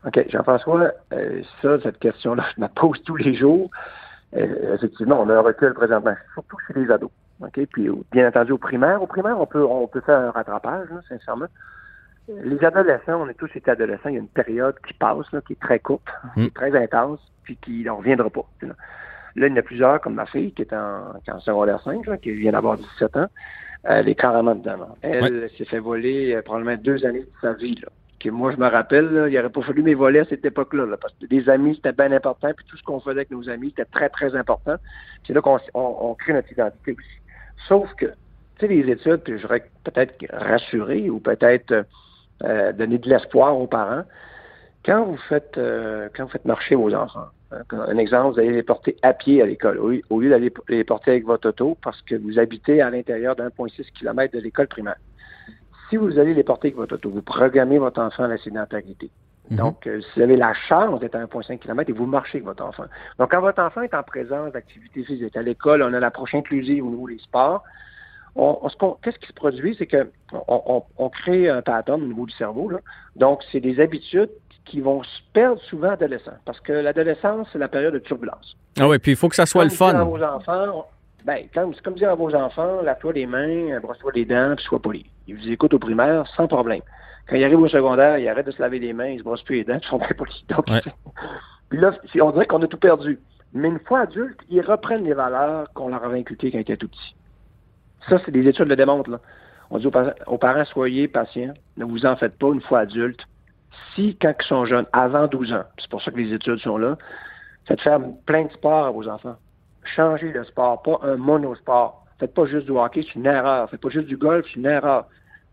OK, 0.06 0.22
Jean-François, 0.30 0.90
euh, 1.14 1.40
ça, 1.62 1.76
cette 1.82 1.98
question-là, 1.98 2.44
je 2.56 2.60
me 2.60 2.68
pose 2.68 3.02
tous 3.06 3.16
les 3.16 3.34
jours. 3.34 3.70
Euh, 4.36 4.74
effectivement, 4.74 5.22
on 5.22 5.28
a 5.30 5.34
un 5.34 5.40
recul 5.40 5.72
présentement, 5.72 6.14
surtout 6.34 6.56
chez 6.66 6.78
les 6.80 6.90
ados. 6.90 7.10
OK? 7.40 7.58
Puis, 7.72 7.88
bien 8.12 8.28
entendu, 8.28 8.52
au 8.52 8.58
primaire, 8.58 9.00
au 9.02 9.06
primaire, 9.06 9.40
on 9.40 9.46
peut, 9.46 9.64
on 9.64 9.86
peut 9.86 10.02
faire 10.02 10.18
un 10.18 10.30
rattrapage, 10.30 10.88
là, 10.90 11.00
sincèrement. 11.08 11.46
Euh, 12.30 12.40
Les 12.44 12.64
adolescents, 12.64 13.20
on 13.22 13.28
est 13.28 13.34
tous 13.34 13.50
été 13.54 13.70
adolescents, 13.70 14.08
il 14.08 14.14
y 14.14 14.18
a 14.18 14.20
une 14.20 14.28
période 14.28 14.76
qui 14.86 14.94
passe, 14.94 15.30
là, 15.32 15.40
qui 15.46 15.52
est 15.54 15.60
très 15.60 15.78
courte, 15.78 16.06
qui 16.34 16.40
Mm. 16.40 16.44
est 16.44 16.54
très 16.54 16.76
intense, 16.82 17.20
puis 17.42 17.56
qui 17.56 17.84
n'en 17.84 17.96
reviendra 17.96 18.30
pas. 18.30 18.46
Là. 18.62 18.74
Là, 19.36 19.46
il 19.48 19.50
y 19.50 19.52
en 19.52 19.56
a 19.56 19.62
plusieurs, 19.62 20.00
comme 20.00 20.14
ma 20.14 20.26
fille, 20.26 20.52
qui 20.52 20.62
est 20.62 20.72
en, 20.72 21.12
qui 21.24 21.30
est 21.30 21.32
en 21.32 21.40
secondaire 21.40 21.80
5, 21.82 22.06
là, 22.06 22.16
qui 22.18 22.30
vient 22.32 22.52
d'avoir 22.52 22.78
17 22.78 23.16
ans. 23.16 23.26
Elle 23.82 24.08
est 24.08 24.14
carrément 24.14 24.54
dedans. 24.54 24.96
Elle 25.02 25.50
s'est 25.58 25.64
fait 25.66 25.80
voler 25.80 26.34
euh, 26.34 26.40
probablement 26.42 26.76
deux 26.80 27.04
années 27.04 27.20
de 27.20 27.30
sa 27.42 27.52
vie. 27.52 27.74
Là. 27.82 27.88
Que 28.20 28.30
moi, 28.30 28.52
je 28.52 28.56
me 28.56 28.66
rappelle, 28.66 29.06
là, 29.12 29.28
il 29.28 29.34
n'aurait 29.34 29.50
pas 29.50 29.60
fallu 29.60 29.82
mes 29.82 29.92
volets 29.94 30.20
à 30.20 30.24
cette 30.24 30.44
époque-là. 30.46 30.86
là, 30.86 30.96
parce 30.96 31.12
que 31.14 31.26
les 31.30 31.48
amis, 31.50 31.74
c'était 31.74 31.92
bien 31.92 32.10
important. 32.12 32.50
Puis 32.56 32.64
tout 32.66 32.76
ce 32.78 32.82
qu'on 32.84 33.00
faisait 33.00 33.18
avec 33.18 33.30
nos 33.30 33.46
amis, 33.50 33.70
c'était 33.76 33.90
très, 33.90 34.08
très 34.08 34.34
important. 34.36 34.76
C'est 35.26 35.34
là 35.34 35.42
qu'on 35.42 35.58
on, 35.74 35.96
on 36.00 36.14
crée 36.14 36.32
notre 36.32 36.50
identité 36.50 36.92
aussi. 36.92 37.20
Sauf 37.68 37.92
que, 37.96 38.06
tu 38.06 38.12
sais, 38.60 38.68
les 38.68 38.90
études, 38.90 39.18
puis 39.18 39.36
je 39.36 39.42
voudrais 39.42 39.68
peut-être 39.82 40.14
rassurer 40.32 41.10
ou 41.10 41.18
peut-être 41.20 41.84
euh, 42.44 42.72
donner 42.72 42.98
de 42.98 43.08
l'espoir 43.08 43.58
aux 43.58 43.66
parents. 43.66 44.04
Quand 44.84 45.04
vous 45.04 45.16
faites 45.28 45.56
euh, 45.56 46.08
quand 46.14 46.24
vous 46.24 46.30
faites 46.30 46.44
marcher 46.44 46.74
vos 46.74 46.94
enfants, 46.94 47.28
hein, 47.52 47.62
un 47.70 47.96
exemple, 47.96 48.34
vous 48.34 48.40
allez 48.40 48.52
les 48.52 48.62
porter 48.62 48.96
à 49.02 49.12
pied 49.14 49.40
à 49.42 49.46
l'école, 49.46 49.78
au, 49.78 50.20
lieu 50.20 50.30
d'aller 50.30 50.52
les 50.68 50.84
porter 50.84 51.12
avec 51.12 51.24
votre 51.24 51.48
auto 51.48 51.78
parce 51.82 52.00
que 52.02 52.14
vous 52.16 52.38
habitez 52.38 52.82
à 52.82 52.90
l'intérieur 52.90 53.34
d'1,6 53.36 53.92
km 53.92 54.34
de 54.34 54.40
l'école 54.40 54.68
primaire. 54.68 54.96
Si 55.88 55.96
vous 55.96 56.18
allez 56.18 56.34
les 56.34 56.42
porter 56.42 56.68
avec 56.68 56.76
votre 56.76 56.96
auto, 56.96 57.10
vous 57.10 57.22
programmez 57.22 57.78
votre 57.78 58.00
enfant 58.00 58.24
à 58.24 58.28
la 58.28 58.38
sédentarité. 58.38 59.10
Mhm. 59.50 59.56
Donc, 59.56 59.86
euh, 59.86 60.00
si 60.00 60.08
vous 60.16 60.22
avez 60.22 60.36
la 60.36 60.54
chance 60.54 61.00
d'être 61.00 61.14
à 61.14 61.20
1,5 61.20 61.58
km 61.58 61.90
et 61.90 61.92
vous 61.92 62.06
marchez 62.06 62.38
avec 62.38 62.46
votre 62.46 62.64
enfant. 62.64 62.84
Donc, 63.18 63.30
quand 63.30 63.40
votre 63.40 63.62
enfant 63.62 63.82
est 63.82 63.94
en 63.94 64.02
présence 64.02 64.52
d'activité 64.52 65.04
physique, 65.04 65.36
à 65.36 65.42
l'école, 65.42 65.82
on 65.82 65.92
a 65.92 66.00
l'approche 66.00 66.34
inclusive 66.34 66.84
au 66.84 66.90
niveau 66.90 67.08
des 67.08 67.18
sports, 67.18 67.62
on, 68.36 68.58
on 68.80 68.90
qu'est-ce 69.02 69.18
qui 69.18 69.26
se 69.28 69.32
produit, 69.32 69.74
c'est 69.78 69.86
que 69.86 70.10
on, 70.32 70.62
on- 70.66 70.82
on 70.98 71.08
crée 71.08 71.48
un 71.48 71.62
pattern 71.62 72.02
au 72.02 72.06
niveau 72.06 72.26
du 72.26 72.34
cerveau. 72.34 72.68
Là. 72.68 72.78
Donc, 73.16 73.42
c'est 73.52 73.60
des 73.60 73.80
habitudes 73.80 74.30
qui 74.64 74.80
vont 74.80 75.02
se 75.02 75.20
perdre 75.32 75.60
souvent 75.62 75.90
adolescents. 75.90 76.38
Parce 76.44 76.58
que 76.60 76.72
l'adolescence, 76.72 77.46
c'est 77.52 77.58
la 77.58 77.68
période 77.68 77.92
de 77.94 77.98
turbulence. 77.98 78.56
Ah 78.80 78.88
oui, 78.88 78.98
puis 78.98 79.12
il 79.12 79.16
faut 79.16 79.28
que 79.28 79.36
ça 79.36 79.46
soit 79.46 79.64
le 79.64 79.70
fun. 79.70 79.92
vos 80.04 80.22
enfants, 80.22 80.86
ben, 81.24 81.44
comme, 81.54 81.74
c'est 81.74 81.82
comme 81.82 81.94
dire 81.94 82.10
à 82.10 82.14
vos 82.14 82.34
enfants, 82.34 82.80
lave-toi 82.82 83.12
les 83.12 83.26
mains, 83.26 83.78
brosse-toi 83.80 84.12
les 84.14 84.24
dents, 84.24 84.54
puis 84.56 84.64
sois 84.64 84.80
poli. 84.80 85.06
Ils 85.26 85.36
vous 85.36 85.48
écoutent 85.50 85.74
au 85.74 85.78
primaire 85.78 86.26
sans 86.36 86.46
problème. 86.48 86.80
Quand 87.28 87.36
ils 87.36 87.44
arrivent 87.44 87.60
au 87.60 87.68
secondaire, 87.68 88.18
ils 88.18 88.28
arrêtent 88.28 88.46
de 88.46 88.50
se 88.50 88.60
laver 88.60 88.78
les 88.78 88.92
mains, 88.92 89.06
ils 89.08 89.18
se 89.20 89.24
brossent 89.24 89.42
plus 89.42 89.56
les 89.56 89.64
dents, 89.64 89.78
ils 89.82 89.86
sont 89.86 89.98
très 89.98 90.14
polis. 90.14 90.44
Donc, 90.48 90.66
Ouais. 90.68 90.80
puis 91.68 91.78
là, 91.80 91.92
c'est- 92.12 92.20
on 92.20 92.30
dirait 92.32 92.46
qu'on 92.46 92.62
a 92.62 92.66
tout 92.66 92.76
perdu. 92.78 93.20
Mais 93.52 93.68
une 93.68 93.78
fois 93.80 94.00
adultes, 94.00 94.40
ils 94.50 94.60
reprennent 94.62 95.04
les 95.04 95.14
valeurs 95.14 95.68
qu'on 95.74 95.88
leur 95.88 96.02
avait 96.04 96.18
inculquées 96.18 96.50
quand 96.50 96.58
ils 96.58 96.62
étaient 96.62 96.76
tout 96.76 96.88
petits. 96.88 97.14
Ça, 98.08 98.18
c'est 98.24 98.30
des 98.30 98.46
études 98.46 98.68
le 98.68 98.76
démontrent. 98.76 99.20
On 99.70 99.78
dit 99.78 99.86
aux, 99.86 99.90
par- 99.90 100.12
aux 100.26 100.38
parents, 100.38 100.64
soyez 100.64 101.08
patients, 101.08 101.54
ne 101.76 101.84
vous 101.84 102.04
en 102.06 102.16
faites 102.16 102.38
pas 102.38 102.48
une 102.48 102.60
fois 102.60 102.80
adultes. 102.80 103.24
Si, 103.94 104.16
quand 104.20 104.32
ils 104.38 104.46
sont 104.46 104.64
jeunes, 104.66 104.86
avant 104.92 105.26
12 105.26 105.52
ans, 105.52 105.64
c'est 105.78 105.88
pour 105.90 106.02
ça 106.02 106.10
que 106.10 106.16
les 106.18 106.32
études 106.32 106.58
sont 106.58 106.76
là, 106.76 106.96
de 107.68 107.80
faire 107.80 107.98
plein 108.26 108.44
de 108.44 108.52
sports 108.52 108.86
à 108.86 108.90
vos 108.90 109.08
enfants. 109.08 109.36
Changez 109.96 110.32
de 110.32 110.42
sport, 110.44 110.82
pas 110.82 110.98
un 111.02 111.16
monosport. 111.16 112.04
Faites 112.18 112.34
pas 112.34 112.46
juste 112.46 112.66
du 112.66 112.72
hockey, 112.72 113.02
c'est 113.02 113.16
une 113.16 113.26
erreur. 113.26 113.68
Faites 113.70 113.80
pas 113.80 113.88
juste 113.88 114.06
du 114.06 114.16
golf, 114.16 114.46
c'est 114.46 114.60
une 114.60 114.66
erreur. 114.66 115.06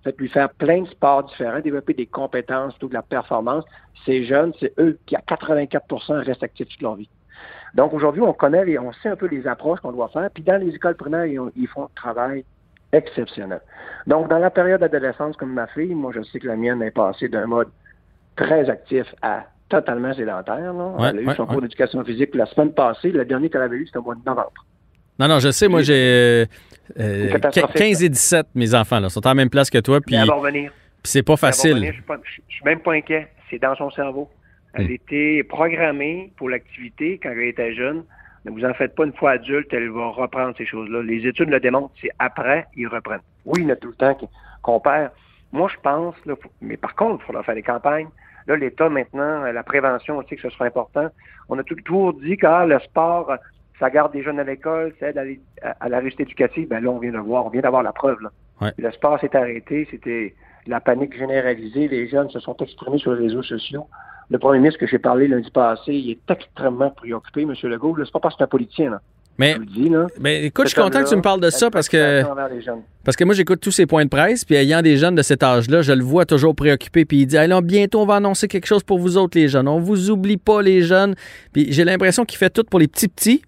Faites 0.03 0.17
lui 0.19 0.29
faire 0.29 0.49
plein 0.49 0.81
de 0.81 0.87
sports 0.87 1.23
différents, 1.23 1.59
développer 1.59 1.93
des 1.93 2.05
compétences, 2.05 2.77
toute 2.79 2.93
la 2.93 3.01
performance. 3.01 3.63
Ces 4.05 4.23
jeunes, 4.25 4.51
c'est 4.59 4.73
eux 4.79 4.97
qui, 5.05 5.15
à 5.15 5.21
84% 5.21 6.23
restent 6.23 6.43
actifs 6.43 6.67
toute 6.69 6.81
leur 6.81 6.95
vie. 6.95 7.09
Donc 7.75 7.93
aujourd'hui, 7.93 8.21
on 8.21 8.33
connaît, 8.33 8.67
et 8.69 8.77
on 8.79 8.91
sait 8.93 9.09
un 9.09 9.15
peu 9.15 9.27
les 9.27 9.47
approches 9.47 9.79
qu'on 9.79 9.91
doit 9.91 10.09
faire. 10.09 10.29
Puis 10.33 10.43
dans 10.43 10.57
les 10.59 10.75
écoles 10.75 10.95
primaires, 10.95 11.25
ils, 11.25 11.39
ils 11.55 11.67
font 11.67 11.83
un 11.85 11.89
travail 11.95 12.43
exceptionnel. 12.91 13.61
Donc 14.07 14.29
dans 14.29 14.39
la 14.39 14.49
période 14.49 14.81
d'adolescence, 14.81 15.37
comme 15.37 15.53
ma 15.53 15.67
fille, 15.67 15.93
moi 15.95 16.11
je 16.13 16.21
sais 16.23 16.39
que 16.39 16.47
la 16.47 16.55
mienne 16.55 16.81
est 16.81 16.91
passée 16.91 17.29
d'un 17.29 17.45
mode 17.45 17.69
très 18.35 18.69
actif 18.69 19.05
à 19.21 19.45
totalement 19.69 20.13
sédentaire. 20.13 20.73
Là. 20.73 20.87
Ouais, 20.99 21.09
Elle 21.11 21.19
a 21.19 21.21
eu 21.21 21.27
ouais, 21.27 21.35
son 21.35 21.43
ouais. 21.43 21.49
cours 21.53 21.61
d'éducation 21.61 22.03
physique 22.03 22.35
la 22.35 22.45
semaine 22.47 22.73
passée. 22.73 23.11
Le 23.11 23.23
dernier 23.23 23.49
qu'elle 23.49 23.61
avait 23.61 23.77
eu, 23.77 23.85
c'était 23.85 23.99
au 23.99 24.03
mois 24.03 24.15
de 24.15 24.21
novembre. 24.25 24.51
Non, 25.17 25.27
non, 25.29 25.39
je 25.39 25.51
sais, 25.51 25.67
moi, 25.69 25.81
j'ai 25.81 25.93
euh, 25.93 26.45
C'est 26.97 27.29
catastrophique, 27.31 27.77
15 27.77 28.03
et 28.03 28.09
17, 28.09 28.47
mes 28.55 28.73
enfants, 28.75 28.99
là, 28.99 29.07
sont 29.09 29.25
en 29.25 29.35
même 29.35 29.49
place 29.49 29.69
que 29.69 29.77
toi, 29.77 29.99
puis 30.01 30.15
c'est 31.03 31.23
pas 31.23 31.37
facile. 31.37 31.73
revenir. 31.73 31.91
Je 31.91 31.95
suis 31.97 32.03
pas- 32.05 32.17
je 32.23 32.53
suis 32.55 32.65
même 32.65 32.79
pas 32.79 32.93
inquiet. 32.93 33.27
C'est 33.49 33.59
dans 33.59 33.75
son 33.75 33.89
cerveau. 33.91 34.29
Elle 34.73 34.91
était 34.91 35.43
programmée 35.43 36.31
pour 36.37 36.49
l'activité 36.49 37.19
quand 37.21 37.29
elle 37.31 37.39
était 37.43 37.73
jeune. 37.73 38.03
Ne 38.45 38.51
vous 38.51 38.65
en 38.65 38.73
faites 38.73 38.95
pas 38.95 39.05
une 39.05 39.13
fois 39.13 39.31
adulte, 39.31 39.71
elle 39.71 39.89
va 39.89 40.07
reprendre 40.07 40.55
ces 40.57 40.65
choses-là. 40.65 41.03
Les 41.03 41.27
études 41.27 41.49
le 41.49 41.59
démontrent, 41.59 41.93
c'est 42.01 42.09
après, 42.19 42.65
ils 42.75 42.87
reprennent. 42.87 43.19
Oui, 43.45 43.61
il 43.61 43.63
y 43.63 43.67
en 43.67 43.73
a 43.73 43.75
tout 43.75 43.89
le 43.89 43.95
temps 43.95 44.17
qu'on 44.63 44.79
perd. 44.79 45.11
Moi, 45.51 45.69
je 45.71 45.79
pense, 45.81 46.15
là, 46.25 46.35
faut- 46.41 46.49
mais 46.61 46.77
par 46.77 46.95
contre, 46.95 47.21
il 47.23 47.27
faudra 47.27 47.43
faire 47.43 47.55
des 47.55 47.61
campagnes. 47.63 48.07
Là, 48.47 48.55
l'État, 48.55 48.89
maintenant, 48.89 49.43
euh, 49.43 49.51
la 49.51 49.61
prévention 49.63 50.17
aussi, 50.17 50.35
que 50.35 50.41
ce 50.41 50.49
sera 50.49 50.65
important. 50.65 51.09
On 51.49 51.59
a 51.59 51.63
tout- 51.63 51.75
toujours 51.75 52.13
dit 52.13 52.37
que 52.37 52.47
ah, 52.47 52.65
le 52.65 52.79
sport, 52.79 53.29
euh, 53.29 53.35
ça 53.79 53.89
garde 53.91 54.13
des 54.13 54.23
jeunes 54.23 54.39
à 54.39 54.43
l'école, 54.43 54.93
ça 54.99 55.09
aide 55.09 55.17
à, 55.17 55.23
l'é- 55.25 55.39
à- 55.61 55.75
à 55.79 55.89
la 55.89 55.99
réussite 55.99 56.21
éducative. 56.21 56.67
Ben 56.67 56.79
là, 56.83 56.89
on 56.89 56.97
vient 56.99 57.11
de 57.11 57.17
voir, 57.19 57.45
on 57.45 57.49
vient 57.49 57.61
d'avoir 57.61 57.83
la 57.83 57.91
preuve. 57.91 58.19
Là. 58.21 58.29
Ouais. 58.61 58.71
Le 58.77 58.91
sport 58.91 59.19
s'est 59.19 59.35
arrêté, 59.35 59.87
c'était 59.91 60.33
la 60.65 60.79
panique 60.79 61.15
généralisée. 61.15 61.87
Les 61.87 62.07
jeunes 62.07 62.29
se 62.29 62.39
sont 62.39 62.55
exprimés 62.57 62.97
sur 62.97 63.13
les 63.13 63.27
réseaux 63.27 63.43
sociaux. 63.43 63.85
Le 64.31 64.39
premier 64.39 64.59
ministre 64.59 64.79
que 64.79 64.87
j'ai 64.87 64.97
parlé 64.97 65.27
lundi 65.27 65.51
passé, 65.51 65.93
il 65.93 66.11
est 66.11 66.31
extrêmement 66.31 66.89
préoccupé, 66.89 67.41
M. 67.41 67.53
Legault. 67.63 67.97
C'est 67.99 68.11
pas 68.11 68.21
parce 68.21 68.35
que 68.35 68.39
c'est 68.39 68.43
un 68.45 68.47
politicien, 68.47 68.89
là. 68.89 69.01
Mais, 69.37 69.55
dis, 69.59 69.89
là. 69.89 70.07
mais 70.19 70.45
écoute, 70.45 70.65
je 70.65 70.73
suis 70.73 70.81
content 70.81 71.03
que 71.03 71.09
tu 71.09 71.15
me 71.15 71.21
parles 71.21 71.39
de 71.39 71.49
ça 71.49 71.71
parce 71.71 71.89
que, 71.89 72.21
parce 73.03 73.17
que 73.17 73.23
moi, 73.23 73.33
j'écoute 73.33 73.59
tous 73.59 73.71
ces 73.71 73.85
points 73.85 74.03
de 74.03 74.09
presse, 74.09 74.45
puis 74.45 74.55
ayant 74.55 74.81
des 74.81 74.97
jeunes 74.97 75.15
de 75.15 75.21
cet 75.21 75.41
âge-là, 75.41 75.81
je 75.81 75.93
le 75.93 76.03
vois 76.03 76.25
toujours 76.25 76.53
préoccupé, 76.53 77.05
puis 77.05 77.21
il 77.21 77.25
dit, 77.25 77.37
alors 77.37 77.61
bientôt, 77.61 78.01
on 78.01 78.05
va 78.05 78.15
annoncer 78.15 78.47
quelque 78.47 78.67
chose 78.67 78.83
pour 78.83 78.99
vous 78.99 79.17
autres, 79.17 79.37
les 79.37 79.47
jeunes. 79.47 79.67
On 79.67 79.79
vous 79.79 80.11
oublie 80.11 80.37
pas, 80.37 80.61
les 80.61 80.81
jeunes. 80.81 81.15
Puis 81.53 81.71
j'ai 81.71 81.83
l'impression 81.83 82.23
qu'il 82.23 82.37
fait 82.37 82.51
tout 82.51 82.63
pour 82.63 82.79
les 82.79 82.87
petits-petits, 82.87 83.41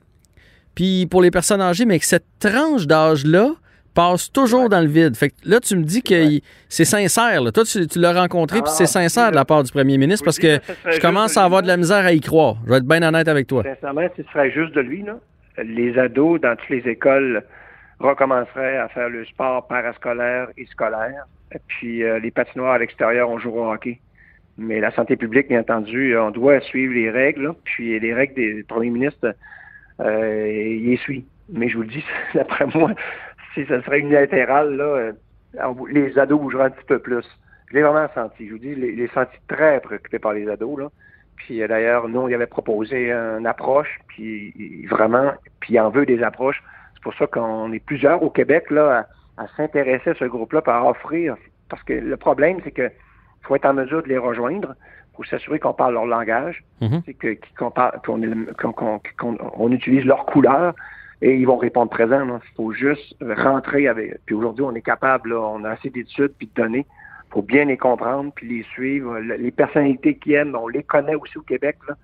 puis 0.74 1.06
pour 1.06 1.22
les 1.22 1.32
personnes 1.32 1.62
âgées, 1.62 1.86
mais 1.86 2.00
que 2.00 2.06
cette 2.06 2.26
tranche 2.40 2.88
d'âge-là 2.88 3.52
passe 3.94 4.32
toujours 4.32 4.70
dans 4.70 4.82
le 4.82 4.88
vide. 4.88 5.16
Fait 5.16 5.30
que 5.30 5.36
là, 5.46 5.60
tu 5.60 5.76
me 5.76 5.84
dis 5.84 6.02
que 6.02 6.14
Ouais. 6.14 6.42
c'est 6.70 6.86
sincère. 6.86 7.42
là. 7.42 7.52
Toi, 7.52 7.64
tu, 7.64 7.86
tu 7.88 8.00
l'as 8.00 8.14
rencontré, 8.14 8.60
puis 8.60 8.70
Ah, 8.72 8.76
c'est 8.78 8.86
sincère 8.88 9.32
de 9.32 9.36
la 9.36 9.46
part 9.46 9.64
du 9.64 9.72
premier 9.72 9.98
ministre, 9.98 10.24
parce 10.26 10.40
que 10.40 10.60
je 10.92 11.00
commence 11.00 11.38
à 11.38 11.44
avoir 11.44 11.62
de 11.62 11.68
la 11.68 11.78
misère 11.78 12.06
à 12.06 12.12
y 12.14 12.20
croire. 12.20 12.56
Je 12.66 12.72
vais 12.72 12.78
être 12.78 12.88
bien 12.88 13.04
honnête 13.04 13.28
avec 13.28 13.48
toi. 13.48 13.64
Sincèrement, 13.64 14.08
si 14.16 14.24
ce 14.24 14.30
serait 14.32 14.52
juste 14.52 14.74
de 14.76 14.82
lui, 14.82 15.04
là, 15.04 15.16
les 15.64 15.98
ados 16.00 16.42
dans 16.42 16.56
toutes 16.56 16.70
les 16.70 16.88
écoles 16.90 17.44
recommenceraient 18.00 18.78
à 18.78 18.88
faire 18.90 19.10
le 19.10 19.26
sport 19.26 19.68
parascolaire 19.68 20.48
et 20.58 20.66
scolaire. 20.66 21.26
Et 21.54 21.60
puis 21.68 22.04
euh, 22.04 22.20
les 22.20 22.32
patinoires 22.32 22.74
à 22.74 22.78
l'extérieur, 22.80 23.30
on 23.30 23.38
jouera 23.40 23.70
au 23.70 23.74
hockey. 23.74 24.00
Mais 24.58 24.80
la 24.80 24.92
santé 24.92 25.16
publique, 25.16 25.48
bien 25.50 25.62
entendu, 25.62 26.18
on 26.18 26.32
doit 26.32 26.60
suivre 26.62 26.94
les 26.94 27.10
règles. 27.10 27.44
là. 27.44 27.56
Puis 27.64 28.00
les 28.00 28.14
règles 28.14 28.36
des 28.36 28.64
premiers 28.68 28.90
ministres, 28.90 29.34
euh, 30.00 30.48
il 30.52 30.86
les 30.90 30.98
suit. 30.98 31.26
Mais 31.52 31.70
je 31.70 31.76
vous 31.78 31.84
le 31.84 31.90
dis, 31.90 32.04
d'après 32.36 32.66
moi, 32.74 32.92
si 33.54 33.66
ça 33.66 33.82
serait 33.84 34.00
unilatéral, 34.00 34.76
là, 34.76 34.84
euh, 34.84 35.12
les 35.90 36.18
ados 36.18 36.40
bougeraient 36.40 36.66
un 36.66 36.70
petit 36.70 36.86
peu 36.86 37.00
plus. 37.00 37.26
Je 37.68 37.76
l'ai 37.76 37.82
vraiment 37.82 38.08
senti. 38.14 38.48
Je 38.48 38.54
vous 38.54 38.60
dis, 38.60 38.76
les, 38.76 38.92
les 38.92 39.08
senti 39.10 39.36
très 39.48 39.80
préoccupés 39.82 40.20
par 40.20 40.34
les 40.34 40.50
ados. 40.50 40.80
Là. 40.80 40.90
Puis 41.38 41.62
euh, 41.62 41.68
d'ailleurs, 41.68 42.08
nous, 42.08 42.20
on 42.20 42.28
y 42.28 42.34
avait 42.34 42.48
proposé 42.48 43.12
une 43.12 43.48
approche, 43.48 44.00
puis 44.08 44.86
vraiment, 44.90 45.32
puis 45.60 45.74
il 45.74 45.80
en 45.80 45.90
veut 45.90 46.06
des 46.06 46.24
approches. 46.24 46.64
C'est 46.96 47.04
pour 47.04 47.14
ça 47.16 47.28
qu'on 47.28 47.72
est 47.74 47.84
plusieurs 47.84 48.24
au 48.24 48.30
Québec 48.30 48.70
là 48.70 49.08
à, 49.38 49.44
à 49.44 49.48
s'intéresser 49.58 50.12
à 50.12 50.16
ce 50.16 50.26
groupe-là, 50.26 50.62
par 50.62 50.86
offrir. 50.88 51.36
Parce 51.70 51.84
que 51.84 51.94
le 51.94 52.18
problème, 52.18 52.60
c'est 52.64 52.72
que 52.72 52.90
faut 53.42 53.56
être 53.56 53.66
en 53.66 53.74
mesure 53.74 54.04
de 54.04 54.08
les 54.08 54.18
rejoindre 54.18 54.76
pour 55.14 55.26
s'assurer 55.26 55.60
qu'on 55.60 55.74
parle 55.74 55.94
leur 55.94 56.06
langage, 56.06 56.64
c'est 57.06 57.14
que 57.14 57.38
qu'on 59.18 59.72
utilise 59.72 60.06
leur 60.06 60.26
couleur 60.26 60.74
et 61.26 61.36
ils 61.38 61.46
vont 61.48 61.56
répondre 61.58 61.90
présent. 61.90 62.22
Il 62.28 62.56
faut 62.56 62.74
juste 62.74 63.16
rentrer 63.22 63.88
avec. 63.88 64.20
Puis 64.26 64.36
aujourd'hui, 64.36 64.66
on 64.66 64.76
est 64.76 64.82
capable, 64.82 65.30
là, 65.30 65.40
on 65.40 65.64
a 65.64 65.70
assez 65.72 65.90
d'études 65.90 66.34
puis 66.38 66.48
de 66.54 66.62
données 66.62 66.86
pour 67.30 67.44
bien 67.44 67.64
les 67.66 67.78
comprendre 67.78 68.32
puis 68.36 68.48
les 68.48 68.64
suivre. 68.74 69.20
Le- 69.20 69.36
Les 69.38 69.52
personnalités 69.52 70.16
qui 70.16 70.34
aiment, 70.34 70.56
on 70.56 70.68
les 70.68 70.84
connaît 70.84 71.16
aussi 71.16 71.38
au 71.38 71.42
Québec. 71.44 71.78
Là. 71.88 71.96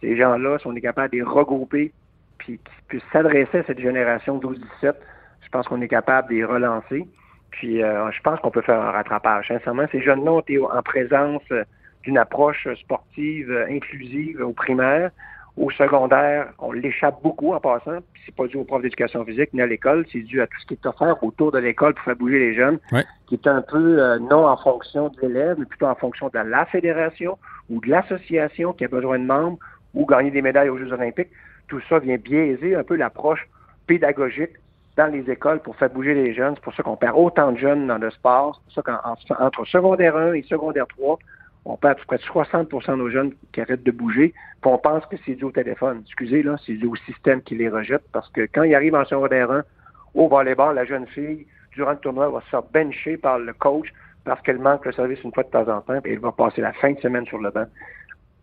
Ces 0.00 0.16
gens-là, 0.16 0.58
si 0.60 0.66
on 0.68 0.76
est 0.76 0.80
capable 0.80 1.10
de 1.10 1.16
les 1.16 1.22
regrouper 1.22 1.92
puis 2.38 2.58
qui 2.58 2.82
puissent 2.86 3.10
s'adresser 3.12 3.58
à 3.58 3.64
cette 3.64 3.80
génération 3.80 4.38
12-17, 4.38 4.94
je 5.42 5.48
pense 5.50 5.66
qu'on 5.66 5.80
est 5.82 5.88
capable 5.88 6.28
de 6.28 6.34
les 6.34 6.44
relancer. 6.44 7.04
Puis 7.50 7.82
euh, 7.82 8.10
je 8.12 8.20
pense 8.22 8.38
qu'on 8.40 8.52
peut 8.52 8.62
faire 8.62 8.80
un 8.80 8.92
rattrapage. 8.92 9.48
Sincèrement, 9.48 9.86
ces 9.90 10.00
jeunes-là 10.02 10.30
ont 10.32 10.40
été 10.40 10.60
en 10.60 10.82
présence 10.82 11.42
euh, 11.50 11.64
d'une 12.04 12.16
approche 12.18 12.68
sportive 12.74 13.50
euh, 13.50 13.66
inclusive 13.68 14.40
au 14.40 14.52
primaire. 14.52 15.10
Au 15.58 15.70
secondaire, 15.72 16.52
on 16.60 16.70
l'échappe 16.70 17.20
beaucoup 17.22 17.52
en 17.52 17.58
passant. 17.60 17.98
C'est 18.24 18.34
pas 18.34 18.46
dû 18.46 18.56
aux 18.58 18.64
profs 18.64 18.82
d'éducation 18.82 19.24
physique 19.24 19.52
ni 19.52 19.60
à 19.60 19.66
l'école, 19.66 20.04
c'est 20.12 20.20
dû 20.20 20.40
à 20.40 20.46
tout 20.46 20.56
ce 20.60 20.66
qui 20.66 20.74
est 20.74 20.86
offert 20.86 21.20
autour 21.24 21.50
de 21.50 21.58
l'école 21.58 21.94
pour 21.94 22.04
faire 22.04 22.14
bouger 22.16 22.38
les 22.38 22.54
jeunes, 22.54 22.78
Ouais. 22.92 23.04
qui 23.26 23.34
est 23.34 23.46
un 23.48 23.62
peu 23.62 24.00
euh, 24.00 24.18
non 24.20 24.46
en 24.46 24.56
fonction 24.56 25.08
de 25.08 25.20
l'élève, 25.20 25.56
mais 25.58 25.64
plutôt 25.64 25.86
en 25.86 25.96
fonction 25.96 26.28
de 26.28 26.38
la 26.38 26.64
fédération 26.66 27.38
ou 27.70 27.80
de 27.80 27.88
l'association 27.90 28.72
qui 28.72 28.84
a 28.84 28.88
besoin 28.88 29.18
de 29.18 29.24
membres 29.24 29.58
ou 29.94 30.06
gagner 30.06 30.30
des 30.30 30.42
médailles 30.42 30.68
aux 30.68 30.78
Jeux 30.78 30.92
olympiques. 30.92 31.30
Tout 31.66 31.80
ça 31.88 31.98
vient 31.98 32.16
biaiser 32.18 32.76
un 32.76 32.84
peu 32.84 32.94
l'approche 32.94 33.48
pédagogique 33.88 34.52
dans 34.96 35.06
les 35.08 35.28
écoles 35.30 35.60
pour 35.60 35.74
faire 35.76 35.90
bouger 35.90 36.14
les 36.14 36.34
jeunes. 36.34 36.54
C'est 36.54 36.62
pour 36.64 36.74
ça 36.74 36.82
qu'on 36.84 36.96
perd 36.96 37.16
autant 37.16 37.50
de 37.52 37.58
jeunes 37.58 37.86
dans 37.88 37.98
le 37.98 38.10
sport. 38.10 38.60
C'est 38.68 38.82
pour 38.82 38.92
ça 38.94 39.00
qu'entre 39.34 39.64
secondaire 39.66 40.16
1 40.16 40.34
et 40.34 40.42
secondaire 40.42 40.86
3, 40.88 41.18
on 41.68 41.76
perd 41.76 41.98
près 42.06 42.16
60% 42.16 42.92
de 42.92 42.96
nos 42.96 43.10
jeunes 43.10 43.32
qui 43.52 43.60
arrêtent 43.60 43.82
de 43.82 43.90
bouger. 43.90 44.32
Puis 44.62 44.70
on 44.70 44.78
pense 44.78 45.04
que 45.06 45.16
c'est 45.24 45.34
dû 45.34 45.44
au 45.44 45.52
téléphone. 45.52 46.02
Excusez, 46.06 46.42
là, 46.42 46.56
c'est 46.64 46.72
dû 46.72 46.86
au 46.86 46.96
système 46.96 47.42
qui 47.42 47.56
les 47.56 47.68
rejette 47.68 48.04
parce 48.10 48.28
que 48.30 48.48
quand 48.52 48.62
ils 48.62 48.74
arrivent 48.74 48.94
en 48.94 49.04
secondaire 49.04 49.50
1, 49.50 49.64
au 50.14 50.28
volleyball, 50.28 50.74
la 50.74 50.86
jeune 50.86 51.06
fille, 51.08 51.46
durant 51.72 51.92
le 51.92 51.98
tournoi, 51.98 52.30
va 52.30 52.40
se 52.40 52.48
faire 52.48 52.62
bencher 52.62 53.18
par 53.18 53.38
le 53.38 53.52
coach 53.52 53.92
parce 54.24 54.40
qu'elle 54.42 54.58
manque 54.58 54.86
le 54.86 54.92
service 54.92 55.22
une 55.22 55.32
fois 55.32 55.42
de 55.42 55.50
temps 55.50 55.68
en 55.68 55.82
temps, 55.82 56.00
et 56.04 56.12
elle 56.12 56.18
va 56.18 56.32
passer 56.32 56.60
la 56.60 56.72
fin 56.72 56.92
de 56.92 57.00
semaine 57.00 57.26
sur 57.26 57.38
le 57.38 57.50
banc 57.50 57.66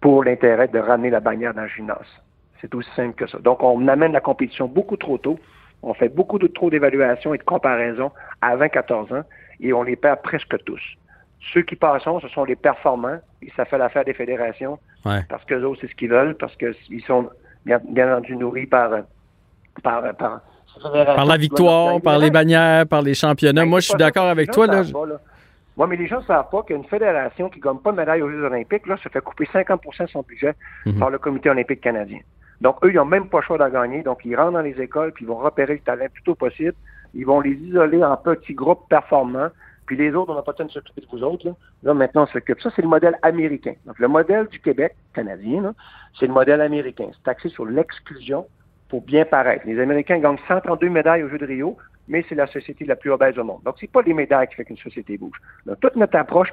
pour 0.01 0.23
l'intérêt 0.23 0.67
de 0.67 0.79
ramener 0.79 1.09
la 1.09 1.19
bannière 1.19 1.53
dans 1.53 1.63
le 1.63 1.67
gymnase. 1.67 2.21
C'est 2.61 2.73
aussi 2.75 2.89
simple 2.95 3.15
que 3.15 3.27
ça. 3.27 3.39
Donc, 3.39 3.61
on 3.61 3.87
amène 3.87 4.11
la 4.11 4.21
compétition 4.21 4.67
beaucoup 4.67 4.97
trop 4.97 5.17
tôt. 5.17 5.39
On 5.83 5.93
fait 5.93 6.09
beaucoup 6.09 6.39
de 6.39 6.47
trop 6.47 6.69
d'évaluations 6.69 7.33
et 7.33 7.37
de 7.37 7.43
comparaisons 7.43 8.11
à 8.41 8.55
20-14 8.55 9.15
ans 9.15 9.23
et 9.59 9.73
on 9.73 9.83
les 9.83 9.95
perd 9.95 10.21
presque 10.21 10.63
tous. 10.63 10.81
Ceux 11.53 11.61
qui 11.61 11.75
passent, 11.75 12.03
ce 12.21 12.27
sont 12.29 12.43
les 12.43 12.55
performants 12.55 13.19
et 13.41 13.51
ça 13.55 13.65
fait 13.65 13.77
l'affaire 13.77 14.03
des 14.05 14.13
fédérations 14.13 14.79
Ouais. 15.05 15.21
parce 15.29 15.43
que 15.45 15.53
autres, 15.55 15.81
c'est 15.81 15.87
ce 15.89 15.95
qu'ils 15.95 16.09
veulent, 16.09 16.35
parce 16.35 16.55
qu'ils 16.55 17.03
sont 17.05 17.29
bien, 17.65 17.79
bien 17.89 18.11
entendu 18.11 18.35
nourris 18.35 18.65
par, 18.65 18.89
par, 19.83 20.01
par, 20.15 20.41
Par 20.81 21.25
la 21.25 21.37
victoire, 21.37 22.01
par 22.01 22.17
les 22.17 22.31
bannières, 22.31 22.87
par 22.87 23.01
les 23.01 23.13
championnats. 23.13 23.61
Ben, 23.63 23.69
Moi, 23.69 23.79
je 23.81 23.87
suis 23.89 23.97
d'accord 23.97 24.25
avec 24.27 24.51
toi. 24.51 24.67
Là. 24.67 24.83
savent 24.83 24.91
pas, 24.91 25.05
là. 25.05 25.15
Ouais, 25.77 25.87
mais 25.87 25.97
les 25.97 26.07
gens 26.07 26.19
ne 26.21 26.25
savent 26.25 26.49
pas 26.49 26.63
qu'une 26.63 26.85
fédération 26.85 27.49
qui 27.49 27.59
ne 27.59 27.63
gagne 27.63 27.77
pas 27.79 27.91
de 27.91 27.97
médaille 27.97 28.21
aux 28.21 28.29
Jeux 28.29 28.43
olympiques, 28.45 28.87
là, 28.87 28.95
se 28.97 29.09
fait 29.09 29.21
couper 29.21 29.45
50% 29.53 30.05
de 30.05 30.09
son 30.09 30.21
budget 30.21 30.53
Mhm. 30.85 30.99
par 30.99 31.09
le 31.09 31.17
comité 31.19 31.49
olympique 31.49 31.81
canadien. 31.81 32.19
Donc, 32.61 32.77
eux, 32.83 32.91
ils 32.91 32.95
n'ont 32.95 33.05
même 33.05 33.27
pas 33.27 33.39
le 33.39 33.43
choix 33.43 33.57
d'en 33.57 33.69
gagner. 33.69 34.01
Donc, 34.01 34.19
ils 34.23 34.35
rentrent 34.35 34.53
dans 34.53 34.61
les 34.61 34.79
écoles, 34.81 35.11
puis 35.11 35.25
ils 35.25 35.27
vont 35.27 35.35
repérer 35.37 35.73
le 35.73 35.79
talent 35.79 36.03
le 36.05 36.09
plus 36.09 36.23
tôt 36.23 36.35
possible. 36.35 36.73
Ils 37.13 37.25
vont 37.25 37.41
les 37.41 37.51
isoler 37.51 38.03
en 38.03 38.15
petits 38.17 38.53
groupes 38.53 38.87
performants. 38.89 39.49
Puis 39.85 39.95
les 39.95 40.13
autres, 40.15 40.31
on 40.31 40.35
n'a 40.35 40.41
pas 40.41 40.51
le 40.51 40.57
temps 40.57 40.65
de 40.65 40.71
s'occuper 40.71 41.01
de 41.01 41.07
vous 41.11 41.23
autres. 41.23 41.45
Là, 41.45 41.53
là 41.83 41.93
maintenant, 41.93 42.23
on 42.23 42.27
s'occupe. 42.27 42.59
Ça, 42.61 42.71
c'est 42.75 42.81
le 42.81 42.87
modèle 42.87 43.17
américain. 43.21 43.73
Donc, 43.85 43.99
le 43.99 44.07
modèle 44.07 44.47
du 44.47 44.59
Québec 44.59 44.95
canadien, 45.13 45.73
c'est 46.19 46.27
le 46.27 46.33
modèle 46.33 46.61
américain. 46.61 47.09
C'est 47.13 47.29
axé 47.29 47.49
sur 47.49 47.65
l'exclusion 47.65 48.45
pour 48.89 49.01
bien 49.01 49.25
paraître. 49.25 49.65
Les 49.65 49.79
Américains 49.79 50.19
gagnent 50.19 50.37
132 50.47 50.89
médailles 50.89 51.23
aux 51.23 51.29
Jeux 51.29 51.37
de 51.37 51.45
Rio, 51.45 51.77
mais 52.07 52.23
c'est 52.29 52.35
la 52.35 52.47
société 52.47 52.85
la 52.85 52.95
plus 52.95 53.11
obèse 53.11 53.37
au 53.37 53.43
monde. 53.43 53.61
Donc, 53.63 53.75
c'est 53.79 53.91
pas 53.91 54.01
les 54.01 54.13
médailles 54.13 54.47
qui 54.47 54.55
fait 54.55 54.65
qu'une 54.65 54.77
société 54.77 55.17
bouge. 55.17 55.37
Donc, 55.65 55.79
toute 55.79 55.95
notre 55.95 56.17
approche 56.17 56.49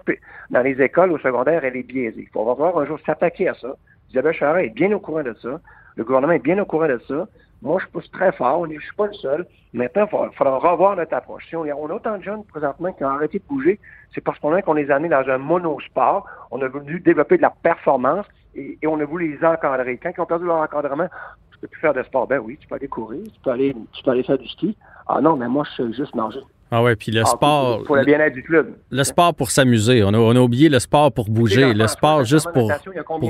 dans 0.51 0.63
les 0.63 0.81
écoles 0.81 1.13
au 1.13 1.19
secondaire, 1.19 1.65
elle 1.65 1.77
est 1.77 1.83
biaisée. 1.83 2.23
Il 2.23 2.29
faut 2.29 2.43
voir 2.43 2.79
un 2.79 2.87
jour 2.87 2.99
s'attaquer 3.05 3.49
à 3.49 3.55
ça. 3.55 3.77
Isabelle 4.11 4.35
Charest 4.35 4.67
est 4.67 4.75
bien 4.75 4.93
au 4.93 5.01
courant 5.01 5.23
de 5.23 5.35
ça. 5.41 5.61
Le 5.97 6.05
gouvernement 6.05 6.33
est 6.33 6.39
bien 6.39 6.59
au 6.59 6.65
courant 6.65 6.89
de 6.89 7.01
ça. 7.07 7.27
Moi, 7.63 7.81
je 7.81 7.87
pousse 7.93 8.11
très 8.11 8.33
fort. 8.33 8.67
Je 8.71 8.79
suis 8.81 8.95
pas 8.97 9.07
le 9.07 9.13
seul. 9.15 9.47
Maintenant, 9.73 10.05
il 10.07 10.11
faudra, 10.11 10.31
faudra 10.33 10.59
revoir 10.73 10.97
notre 10.97 11.15
approche. 11.15 11.47
Si 11.49 11.57
on, 11.57 11.63
on 11.63 11.89
a 11.89 11.95
autant 11.95 12.19
de 12.19 12.23
jeunes 12.23 12.45
présentement 12.45 12.93
qui 12.93 13.05
ont 13.05 13.09
arrêté 13.09 13.39
de 13.39 13.45
bouger, 13.49 13.79
c'est 14.15 14.21
parce 14.21 14.39
qu'on 14.41 14.53
a 14.53 14.61
qu'on 14.63 14.75
les 14.75 14.91
a 14.91 14.97
amenés 14.97 15.09
dans 15.11 15.27
un 15.29 15.39
monosport. 15.39 16.27
On 16.51 16.61
a 16.61 16.69
voulu 16.69 17.01
développer 17.01 17.37
de 17.37 17.43
la 17.43 17.51
performance. 17.63 18.27
et, 18.55 18.79
et 18.83 18.87
on 18.87 18.99
a 19.01 19.05
voulu 19.05 19.37
les 19.37 19.45
encadrer. 19.47 19.97
Quand 20.03 20.11
ils 20.17 20.21
ont 20.21 20.27
perdu 20.27 20.45
leur 20.47 20.57
encadrement, 20.57 21.07
tu 21.53 21.59
peux 21.61 21.69
plus 21.69 21.81
faire 21.81 21.95
de 21.95 22.03
sport. 22.03 22.27
Ben 22.27 22.39
oui, 22.41 22.59
tu 22.61 22.67
peux 22.67 22.75
aller 22.75 22.89
courir, 22.89 23.23
tu 23.25 23.41
peux 23.45 23.51
aller, 23.51 23.75
tu 23.93 24.03
peux 24.03 24.11
aller 24.11 24.25
faire 24.25 24.39
du 24.39 24.49
ski. 24.49 24.77
Ah 25.07 25.21
non, 25.21 25.37
mais 25.37 25.49
moi, 25.49 25.65
je 25.77 25.83
sais 25.85 25.93
juste 25.93 26.15
manger. 26.15 26.41
Ah 26.75 26.83
ouais, 26.83 26.97
puis 26.97 27.13
le 27.13 27.21
Ah, 27.21 27.27
sport. 27.27 27.85
Pour 27.85 27.97
le 27.97 28.05
bien-être 28.05 28.33
du 28.33 28.43
club. 28.43 28.75
Le 28.91 29.05
sport 29.05 29.35
pour 29.35 29.51
s'amuser. 29.51 30.03
On 30.05 30.09
a, 30.15 30.19
on 30.19 30.35
a 30.35 30.41
oublié 30.41 30.69
le 30.69 30.79
sport 30.79 31.13
pour 31.13 31.29
bouger. 31.29 31.75
Le 31.75 31.87
sport 31.87 32.25
juste 32.25 32.51
pour, 32.53 32.71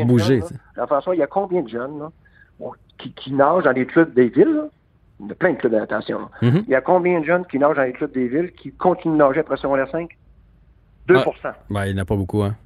bouger. 0.07 0.41
jeunes, 0.41 0.49
là? 0.49 0.57
Jean-François, 0.77 1.15
il 1.17 1.19
y 1.19 1.23
a 1.23 1.27
combien 1.27 1.61
de 1.63 1.69
jeunes 1.69 1.99
là, 1.99 2.11
qui, 2.99 3.13
qui 3.13 3.33
nagent 3.33 3.65
dans 3.65 3.73
les 3.73 3.87
clubs 3.87 4.13
des 4.15 4.29
villes? 4.29 4.55
là? 4.55 4.69
Il 5.21 5.29
y 5.29 5.33
a 5.33 5.35
plein 5.35 5.53
de 5.53 5.59
clubs 5.59 5.73
de 5.73 5.79
natation. 5.79 6.29
Mhm. 6.41 6.65
Il 6.67 6.71
y 6.71 6.75
a 6.75 6.81
combien 6.81 7.21
de 7.21 7.25
jeunes 7.25 7.47
qui 7.47 7.59
nagent 7.59 7.77
dans 7.77 7.83
les 7.83 7.93
clubs 7.93 8.13
des 8.13 8.29
villes 8.29 8.53
qui 8.53 8.73
continuent 8.73 9.13
de 9.13 9.19
nager 9.19 9.41
après 9.41 9.57
secondaire 9.57 9.89
5? 9.91 10.11
2% 11.09 11.25
Ben, 11.71 11.87
il 11.87 11.95
n'y 11.95 12.01
en 12.01 12.03
a 12.03 12.07
pas 12.07 12.17
beaucoup, 12.17 12.43
hein. 12.43 12.57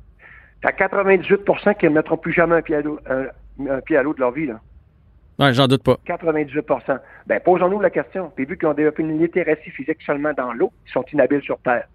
T'as 0.62 0.70
98% 0.70 1.76
qui 1.76 1.84
ne 1.86 1.90
mettront 1.90 2.16
plus 2.16 2.32
jamais 2.32 2.56
un 2.56 2.62
pied 2.62 2.76
à 2.76 2.80
l'eau, 2.80 2.98
un, 3.08 3.26
un 3.70 3.80
pied 3.80 3.96
à 3.96 4.02
l'eau 4.02 4.14
de 4.14 4.20
leur 4.20 4.32
vie. 4.32 4.46
Là. 4.46 5.52
J'en 5.52 5.66
doute 5.66 5.82
pas. 5.82 5.98
98% 6.06 6.98
Ben, 7.26 7.40
posons-nous 7.40 7.80
la 7.80 7.90
question. 7.90 8.32
Puis 8.34 8.46
vu 8.46 8.56
qu'ils 8.56 8.68
ont 8.68 8.74
développé 8.74 9.02
une 9.02 9.18
littératie 9.20 9.70
physique 9.70 9.98
seulement 10.04 10.32
dans 10.32 10.52
l'eau, 10.52 10.72
ils 10.86 10.92
sont 10.92 11.04
inhabiles 11.12 11.42
sur 11.42 11.58
Terre. 11.58 11.86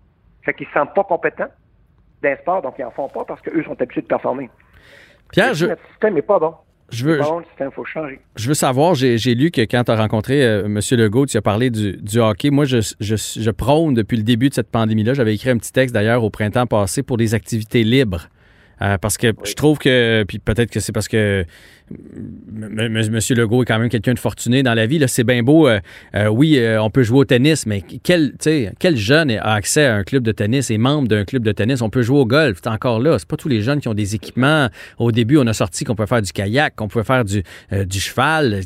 Fait 0.43 0.53
qu'ils 0.53 0.67
ne 0.67 0.71
se 0.73 0.79
sentent 0.79 0.93
pas 0.93 1.03
compétents 1.03 1.49
d'un 2.21 2.35
sport, 2.37 2.61
donc 2.61 2.75
ils 2.77 2.83
n'en 2.83 2.91
font 2.91 3.07
pas 3.07 3.25
parce 3.25 3.41
qu'eux 3.41 3.63
sont 3.63 3.79
habitués 3.81 4.01
de 4.01 4.07
performer. 4.07 4.49
Pierre, 5.31 5.53
je, 5.53 5.65
Notre 5.67 5.87
système 5.89 6.13
n'est 6.13 6.21
pas 6.21 6.39
bon? 6.39 6.53
Je 6.91 7.05
veux, 7.05 7.19
faut 7.73 7.85
changer. 7.85 8.19
je 8.35 8.53
savoir, 8.53 8.95
j'ai 8.95 9.17
j'ai 9.17 9.33
lu 9.33 9.49
que 9.51 9.61
quand 9.61 9.85
tu 9.85 9.91
as 9.91 9.95
rencontré 9.95 10.43
euh, 10.43 10.65
M. 10.65 10.79
Legault, 10.91 11.25
tu 11.25 11.37
as 11.37 11.41
parlé 11.41 11.69
du, 11.69 11.97
du 11.97 12.19
hockey. 12.19 12.49
Moi, 12.49 12.65
je, 12.65 12.77
je, 12.99 13.15
je 13.15 13.51
prône 13.51 13.93
depuis 13.93 14.17
le 14.17 14.23
début 14.23 14.49
de 14.49 14.53
cette 14.53 14.69
pandémie-là. 14.69 15.13
J'avais 15.13 15.35
écrit 15.35 15.49
un 15.49 15.57
petit 15.57 15.71
texte 15.71 15.93
d'ailleurs 15.93 16.23
au 16.23 16.29
printemps 16.29 16.67
passé 16.67 17.03
pour 17.03 17.17
des 17.17 17.33
activités 17.33 17.83
libres. 17.83 18.27
Euh, 18.81 18.97
parce 18.97 19.17
que 19.17 19.33
je 19.43 19.53
trouve 19.53 19.77
que, 19.77 20.23
puis 20.27 20.39
peut-être 20.39 20.71
que 20.71 20.79
c'est 20.79 20.91
parce 20.91 21.07
que 21.07 21.45
M. 21.91 23.19
Legault 23.31 23.63
est 23.63 23.65
quand 23.65 23.79
même 23.79 23.89
quelqu'un 23.89 24.13
de 24.13 24.19
fortuné 24.19 24.63
dans 24.63 24.73
la 24.73 24.85
vie. 24.85 25.03
C'est 25.07 25.23
bien 25.23 25.43
beau. 25.43 25.67
euh, 25.67 25.79
euh, 26.15 26.27
oui, 26.27 26.59
on 26.79 26.89
peut 26.89 27.03
jouer 27.03 27.19
au 27.19 27.25
tennis, 27.25 27.65
mais 27.65 27.83
quel, 28.03 28.33
quel 28.79 28.97
jeune 28.97 29.31
a 29.31 29.53
accès 29.53 29.85
à 29.85 29.95
un 29.95 30.03
club 30.03 30.23
de 30.23 30.31
tennis 30.31 30.71
et 30.71 30.77
membre 30.77 31.07
d'un 31.07 31.25
club 31.25 31.43
de 31.43 31.51
tennis? 31.51 31.81
On 31.81 31.89
peut 31.89 32.01
jouer 32.01 32.19
au 32.19 32.25
golf. 32.25 32.59
C'est 32.63 32.69
encore 32.69 32.99
là. 32.99 33.19
C'est 33.19 33.27
pas 33.27 33.37
tous 33.37 33.49
les 33.49 33.61
jeunes 33.61 33.81
qui 33.81 33.87
ont 33.87 33.93
des 33.93 34.15
équipements. 34.15 34.69
Au 34.97 35.11
début, 35.11 35.37
on 35.37 35.47
a 35.47 35.53
sorti 35.53 35.83
qu'on 35.83 35.95
peut 35.95 36.05
faire 36.05 36.21
du 36.21 36.31
kayak, 36.31 36.75
qu'on 36.75 36.87
peut 36.87 37.03
faire 37.03 37.25
du, 37.25 37.43
cheval. 37.99 38.61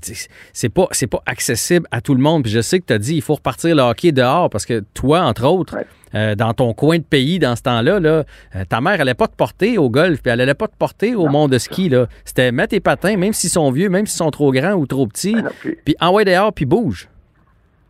C'est- 0.54 0.70
pas, 0.70 0.88
c'est 0.92 1.08
pas 1.08 1.22
accessible 1.26 1.88
à 1.92 2.02
tout 2.02 2.14
le 2.16 2.22
monde. 2.22 2.44
Puis 2.44 2.52
je 2.52 2.62
sais 2.62 2.80
que 2.80 2.86
tu 2.86 2.94
as 2.94 3.00
dit 3.00 3.16
il 3.16 3.22
faut 3.22 3.36
repartir 3.36 3.76
le 3.76 3.82
hockey 3.82 4.12
dehors 4.12 4.50
parce 4.50 4.66
que 4.66 4.84
toi, 4.94 5.22
entre 5.22 5.46
autres. 5.46 5.78
Euh, 6.16 6.36
dans 6.36 6.54
ton 6.54 6.74
coin 6.74 6.98
de 6.98 7.04
pays, 7.04 7.40
dans 7.40 7.56
ce 7.56 7.64
temps-là, 7.64 8.00
là, 8.00 8.24
euh, 8.56 8.64
ta 8.70 8.82
mère 8.82 9.00
allait 9.02 9.14
pas 9.14 9.28
te 9.28 9.36
porter 9.36 9.78
au 9.78 9.90
golf, 9.90 10.22
puis 10.22 10.32
elle 10.32 10.42
allait 10.42 10.54
pas 10.54 10.68
te 10.68 10.76
porter 10.78 11.16
au 11.16 11.28
monde 11.28 11.52
de 11.52 11.58
ski. 11.58 11.90
là. 11.90 12.06
C'était 12.24 12.52
mettre 12.52 12.70
tes 12.72 12.80
patins, 12.80 13.18
même 13.18 13.34
s'ils 13.34 13.50
sont 13.50 13.70
vieux, 13.72 13.90
même 13.90 14.06
s'ils 14.06 14.18
sont 14.18 14.32
trop 14.32 14.52
grands 14.52 14.74
ou 14.74 14.86
trop 14.88 15.08
petits, 15.08 15.36
Ben 15.36 15.50
puis- 15.60 15.78
puis 15.84 15.96
envoie 16.00 16.24
dehors, 16.24 16.54
puis 16.54 16.66
bouge. 16.66 17.10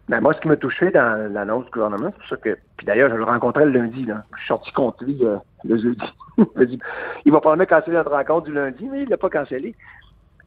Ben, 0.08 0.22
moi, 0.22 0.34
ce 0.36 0.39
qui 0.41 0.48
m'a 0.48 0.55
touché 0.55 0.91
dans 0.91 1.34
l'annonce 1.34 1.65
du 1.65 1.72
gouvernement, 1.72 2.10
c'est 2.12 2.20
pour 2.20 2.27
ça 2.29 2.36
que. 2.38 2.58
Puis 2.77 2.86
d'ailleurs, 2.86 3.10
je 3.10 3.15
le 3.15 3.24
rencontrais 3.24 3.65
le 3.65 3.72
lundi. 3.72 4.05
Là. 4.05 4.24
Je 4.36 4.39
suis 4.39 4.48
sorti 4.50 4.72
contre 4.72 5.03
lui 5.03 5.17
euh, 5.24 5.38
le 5.63 5.77
jeudi. 5.77 6.05
il 7.25 7.32
va 7.32 7.39
probablement 7.39 7.65
canceller 7.65 7.98
notre 7.98 8.12
rencontre 8.12 8.46
du 8.46 8.53
lundi, 8.53 8.88
mais 8.91 9.01
il 9.03 9.10
l'a 9.10 9.17
pas 9.17 9.29
cancellé. 9.29 9.74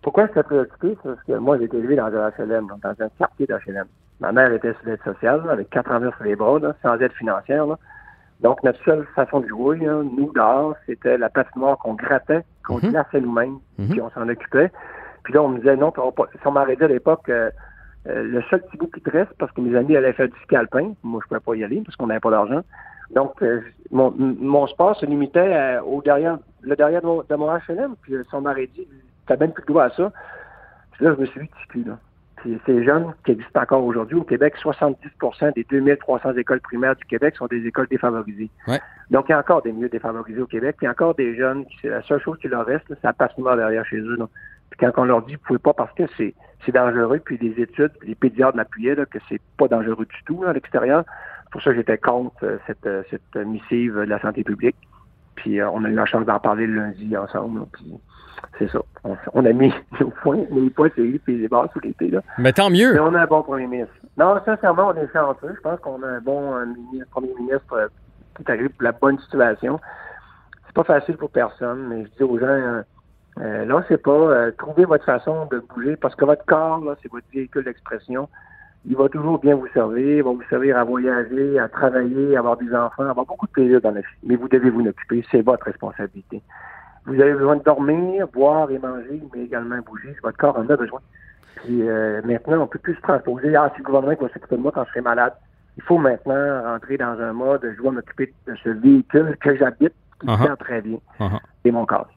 Pourquoi 0.01 0.29
j'étais 0.29 0.45
préoccupé? 0.45 0.97
C'est 1.03 1.09
parce 1.13 1.25
que 1.27 1.33
moi, 1.33 1.59
j'ai 1.59 1.65
été 1.65 1.77
élevé 1.77 1.97
dans 1.97 2.07
un 2.07 2.31
HLM, 2.39 2.69
dans 2.83 2.89
un 2.91 3.09
quartier 3.19 3.47
d'HLM. 3.47 3.87
Ma 4.21 4.33
mère 4.33 4.53
était 4.53 4.73
sur 4.75 4.87
l'aide 4.87 5.03
sociale, 5.05 5.43
là, 5.47 5.53
avec 5.53 5.71
quatre 5.71 5.91
enfants 5.93 6.11
sur 6.17 6.25
les 6.25 6.35
bras, 6.37 6.59
là, 6.59 6.75
sans 6.83 6.97
aide 6.99 7.13
financière. 7.13 7.67
Là. 7.67 7.77
Donc, 8.41 8.63
notre 8.63 8.83
seule 8.85 9.05
façon 9.15 9.41
de 9.41 9.47
jouer, 9.49 9.79
là, 9.79 10.03
nous, 10.03 10.33
dehors, 10.33 10.75
c'était 10.87 11.19
la 11.19 11.29
patinoire 11.29 11.79
qu'on 11.79 11.95
grattait, 11.95 12.45
qu'on 12.67 12.77
Mhm. 12.79 12.91
glaçait 12.91 13.21
nous-mêmes, 13.21 13.59
Mhm. 13.79 13.89
puis 13.91 14.01
on 14.01 14.11
s'en 14.11 14.29
occupait. 14.29 14.71
Puis 15.25 15.35
là, 15.35 15.43
on 15.43 15.49
me 15.49 15.59
disait, 15.59 15.77
non, 15.77 15.91
pas... 15.93 16.03
si 16.33 16.47
on 16.47 16.53
m'aurait 16.53 16.77
dit 16.77 16.85
à 16.85 16.89
l'époque, 16.89 17.29
euh, 17.29 17.51
euh, 18.09 18.23
le 18.25 18.43
seul 18.43 18.63
petit 18.63 18.77
bout 18.77 18.87
qui 18.89 19.01
te 19.01 19.11
reste, 19.11 19.33
parce 19.39 19.53
que 19.53 19.61
mes 19.61 19.77
amis 19.77 19.97
allaient 19.97 20.13
faire 20.13 20.29
du 20.29 20.39
ski 20.43 20.57
alpin, 20.57 20.93
moi, 21.03 21.21
je 21.23 21.29
pouvais 21.29 21.41
pas 21.41 21.55
y 21.57 21.65
aller 21.65 21.83
parce 21.85 21.97
qu'on 21.97 22.07
n'avait 22.07 22.21
pas 22.21 22.31
d'argent. 22.31 22.63
Donc, 23.11 23.41
euh, 23.43 23.61
mon, 23.91 24.13
mon 24.17 24.67
sport 24.67 24.97
se 24.97 25.07
limitait 25.07 25.55
à- 25.55 25.85
au 25.85 26.03
derrière, 26.03 26.39
le 26.63 26.77
derrière 26.77 27.03
de 27.03 27.07
mon, 27.07 27.23
de 27.29 27.35
mon 27.37 27.51
HLM. 27.51 27.95
Puis, 28.03 28.15
euh, 28.15 28.25
si 28.29 28.35
on 28.35 28.41
m'aurait 28.41 28.67
dit, 28.69 28.87
t'as 29.27 29.37
même 29.37 29.53
plus 29.53 29.63
le 29.67 29.73
droit 29.73 29.85
à 29.85 29.91
ça, 29.91 30.13
puis 30.93 31.05
là, 31.05 31.15
je 31.15 31.21
me 31.21 31.27
suis 31.27 31.51
dit, 31.75 31.85
là. 31.85 31.99
Puis 32.41 32.59
ces 32.67 32.85
jeunes 32.85 33.13
qui 33.25 33.33
existent 33.33 33.61
encore 33.61 33.85
aujourd'hui 33.85 34.17
au 34.17 34.23
Québec, 34.23 34.55
70% 34.63 35.55
des 35.55 35.65
2300 35.65 36.35
écoles 36.35 36.61
primaires 36.61 36.97
du 36.97 37.05
Québec 37.05 37.37
sont 37.37 37.47
des 37.47 37.67
écoles 37.67 37.89
défavorisées. 37.89 38.51
Ouais. 38.67 38.81
Donc, 39.11 39.27
il 39.29 39.33
y 39.33 39.35
a 39.35 39.39
encore 39.39 39.63
des 39.63 39.73
milieux 39.73 39.89
défavorisés 39.89 40.41
au 40.41 40.47
Québec. 40.47 40.77
Il 40.81 40.85
y 40.85 40.89
a 40.89 40.91
encore 40.91 41.15
des 41.15 41.35
jeunes 41.37 41.67
qui, 41.67 41.77
c'est 41.83 41.89
la 41.89 42.03
seule 42.03 42.21
chose 42.21 42.39
qui 42.39 42.49
leur 42.49 42.67
reste, 42.67 42.85
c'est 42.89 43.05
la 43.05 43.13
patinoire 43.13 43.57
derrière 43.57 43.85
chez 43.87 43.99
eux. 43.99 44.19
Puis 44.71 44.79
quand 44.79 44.93
on 44.97 45.05
leur 45.05 45.23
dit, 45.23 45.35
vous 45.35 45.41
pouvez 45.47 45.59
pas 45.59 45.73
parce 45.73 45.93
que 45.95 46.05
c'est, 46.17 46.35
c'est 46.65 46.73
dangereux, 46.73 47.21
puis 47.25 47.39
les 47.39 47.61
études, 47.63 47.93
puis 47.99 48.11
les 48.11 48.15
pédiatres 48.15 48.57
m'appuyaient, 48.57 48.95
là, 48.95 49.07
que 49.07 49.19
c'est 49.29 49.41
pas 49.57 49.69
dangereux 49.69 50.05
du 50.05 50.25
tout, 50.25 50.43
là, 50.43 50.51
à 50.51 50.53
l'extérieur. 50.53 51.05
C'est 51.45 51.51
pour 51.51 51.63
ça 51.63 51.71
que 51.71 51.77
j'étais 51.77 51.99
contre 51.99 52.45
euh, 52.45 52.59
cette, 52.67 52.87
euh, 52.87 53.03
cette 53.11 53.47
missive 53.47 53.95
de 53.95 54.03
la 54.03 54.21
santé 54.21 54.45
publique. 54.45 54.77
Puis 55.35 55.61
euh, 55.61 55.71
on 55.71 55.85
a 55.85 55.89
eu 55.89 55.95
la 55.95 56.05
chance 56.05 56.27
d'en 56.27 56.39
parler 56.39 56.67
le 56.67 56.75
lundi 56.75 57.17
ensemble. 57.17 57.61
là, 57.61 57.67
puis 57.73 57.95
c'est 58.59 58.71
ça. 58.71 58.81
On, 59.05 59.17
on 59.35 59.45
a 59.45 59.53
mis 59.53 59.73
nos 60.01 60.11
points, 60.23 60.45
les 60.51 60.71
points 60.71 60.89
puis 60.91 61.21
les 61.27 61.49
barres 61.49 61.69
sous 61.73 61.81
l'été. 61.81 62.09
Là. 62.11 62.21
Mais 62.39 62.53
tant 62.53 62.71
mieux. 62.71 62.93
Mais 62.93 63.01
on 63.01 63.15
a 63.15 63.23
un 63.23 63.27
bon 63.27 63.43
premier 63.43 63.67
ministre. 63.67 63.95
Non, 64.17 64.37
sincèrement, 64.45 64.89
on 64.89 64.95
est 64.97 65.13
chanceux. 65.13 65.55
Je 65.55 65.61
pense 65.61 65.79
qu'on 65.81 66.03
a 66.03 66.07
un 66.09 66.21
bon 66.21 66.55
euh, 66.55 66.65
ministre- 66.67 67.11
premier 67.11 67.35
ministre 67.39 67.73
euh, 67.73 67.89
qui 68.37 68.43
est 68.43 68.51
arrivé 68.51 68.69
pour 68.69 68.83
la 68.83 68.93
bonne 68.93 69.19
situation. 69.21 69.81
C'est 70.67 70.75
pas 70.75 70.85
facile 70.85 71.17
pour 71.17 71.31
personne, 71.31 71.87
mais 71.89 72.05
je 72.05 72.11
dis 72.17 72.23
aux 72.23 72.39
gens, 72.39 72.47
euh, 72.47 72.83
euh, 73.41 73.65
là, 73.65 73.85
c'est 73.89 74.03
pas, 74.03 74.11
euh, 74.11 74.51
trouvez 74.59 74.85
votre 74.85 75.05
façon 75.05 75.47
de 75.47 75.59
bouger 75.75 75.97
parce 75.97 76.15
que 76.15 76.25
votre 76.25 76.45
corps, 76.45 76.85
là, 76.85 76.95
c'est 77.03 77.11
votre 77.11 77.27
véhicule 77.33 77.65
d'expression. 77.65 78.29
Il 78.85 78.97
va 78.97 79.09
toujours 79.09 79.39
bien 79.39 79.55
vous 79.57 79.67
servir, 79.75 80.19
il 80.19 80.23
va 80.23 80.31
vous 80.31 80.43
servir 80.49 80.79
à 80.79 80.85
voyager, 80.85 81.59
à 81.59 81.69
travailler, 81.69 82.37
à 82.37 82.41
avoir 82.41 82.57
des 82.57 82.73
enfants, 82.75 83.05
à 83.05 83.11
avoir 83.11 83.27
beaucoup 83.27 83.47
de 83.47 83.53
plaisir 83.53 83.81
dans 83.81 83.91
la 83.91 84.01
vie. 84.01 84.07
Mais 84.23 84.37
vous 84.37 84.49
devez 84.49 84.71
vous 84.71 84.81
en 84.83 84.87
occuper, 84.87 85.25
c'est 85.31 85.43
votre 85.43 85.65
responsabilité. 85.67 86.43
Vous 87.09 87.21
avez 87.21 87.33
besoin 87.33 87.57
de 87.57 87.63
dormir, 87.63 88.29
boire 88.29 88.71
et 88.71 88.79
manger, 88.79 89.21
mais 89.35 89.43
également 89.45 89.79
bouger. 89.79 90.15
Votre 90.23 90.37
corps 90.39 90.57
en 90.59 90.69
a 90.69 90.77
besoin. 90.77 91.01
Puis 91.57 91.89
euh, 91.89 92.21
maintenant, 92.25 92.63
on 92.63 92.67
peut 92.67 92.79
plus 92.79 92.95
se 92.95 93.01
transposer. 93.01 93.57
Ah, 93.57 93.71
c'est 93.73 93.79
le 93.79 93.85
gouvernement 93.85 94.15
qui 94.15 94.23
va 94.23 94.29
s'occuper 94.29 94.57
de 94.57 94.61
moi 94.61 94.73
quand 94.73 94.85
je 94.85 94.91
serai 94.91 95.01
malade. 95.01 95.33
Il 95.77 95.83
faut 95.83 95.99
maintenant 95.99 96.63
rentrer 96.65 96.97
dans 96.99 97.19
un 97.21 97.33
mode, 97.33 97.61
je 97.77 97.81
dois 97.83 97.93
m'occuper 97.93 98.33
de 98.47 98.55
ce 98.63 98.69
véhicule 98.71 99.37
que 99.41 99.57
j'habite, 99.57 99.93
qui 100.21 100.27
me 100.27 100.33
Uh-huh. 100.33 100.43
sert 100.47 100.57
très 100.59 100.81
bien. 100.83 100.99
Uh-huh. 101.21 101.39
C'est 101.65 101.71
mon 101.71 101.87
corps. 101.87 102.09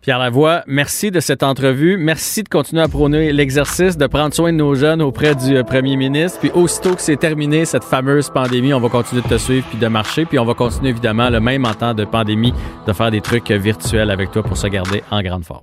Pierre 0.00 0.20
Lavoie, 0.20 0.62
merci 0.66 1.10
de 1.10 1.18
cette 1.18 1.42
entrevue. 1.42 1.96
Merci 1.98 2.44
de 2.44 2.48
continuer 2.48 2.82
à 2.82 2.88
prôner 2.88 3.32
l'exercice 3.32 3.96
de 3.96 4.06
prendre 4.06 4.32
soin 4.32 4.52
de 4.52 4.56
nos 4.56 4.74
jeunes 4.74 5.02
auprès 5.02 5.34
du 5.34 5.56
euh, 5.56 5.64
premier 5.64 5.96
ministre. 5.96 6.38
Puis 6.38 6.50
aussitôt 6.54 6.94
que 6.94 7.02
c'est 7.02 7.16
terminé, 7.16 7.64
cette 7.64 7.84
fameuse 7.84 8.30
pandémie, 8.30 8.72
on 8.72 8.80
va 8.80 8.88
continuer 8.88 9.22
de 9.22 9.28
te 9.28 9.38
suivre 9.38 9.66
puis 9.68 9.78
de 9.78 9.88
marcher. 9.88 10.24
Puis 10.24 10.38
on 10.38 10.44
va 10.44 10.54
continuer 10.54 10.90
évidemment, 10.90 11.30
le 11.30 11.40
même 11.40 11.64
en 11.64 11.74
temps 11.74 11.94
de 11.94 12.04
pandémie, 12.04 12.54
de 12.86 12.92
faire 12.92 13.10
des 13.10 13.20
trucs 13.20 13.50
euh, 13.50 13.58
virtuels 13.58 14.10
avec 14.10 14.30
toi 14.30 14.42
pour 14.42 14.56
se 14.56 14.68
garder 14.68 15.02
en 15.10 15.20
grande 15.20 15.44
forme. 15.44 15.62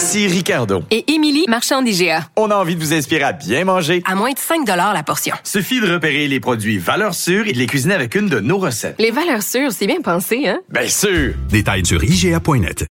Ici 0.00 0.26
Ricardo. 0.28 0.82
Et 0.90 1.12
Émilie, 1.12 1.44
marchand 1.46 1.82
d'IGA. 1.82 2.26
On 2.34 2.50
a 2.50 2.54
envie 2.54 2.74
de 2.74 2.80
vous 2.80 2.94
inspirer 2.94 3.22
à 3.22 3.34
bien 3.34 3.66
manger. 3.66 4.02
À 4.06 4.14
moins 4.14 4.32
de 4.32 4.38
5 4.38 4.66
la 4.66 5.02
portion. 5.02 5.36
Suffit 5.44 5.78
de 5.78 5.92
repérer 5.92 6.26
les 6.26 6.40
produits 6.40 6.78
valeurs 6.78 7.14
sûres 7.14 7.46
et 7.46 7.52
de 7.52 7.58
les 7.58 7.66
cuisiner 7.66 7.92
avec 7.92 8.14
une 8.14 8.30
de 8.30 8.40
nos 8.40 8.56
recettes. 8.56 8.94
Les 8.98 9.10
valeurs 9.10 9.42
sûres, 9.42 9.72
c'est 9.72 9.86
bien 9.86 10.00
pensé, 10.00 10.48
hein? 10.48 10.60
Bien 10.70 10.88
sûr! 10.88 11.34
Détails 11.50 11.84
sur 11.84 12.02
IGA.net. 12.02 12.86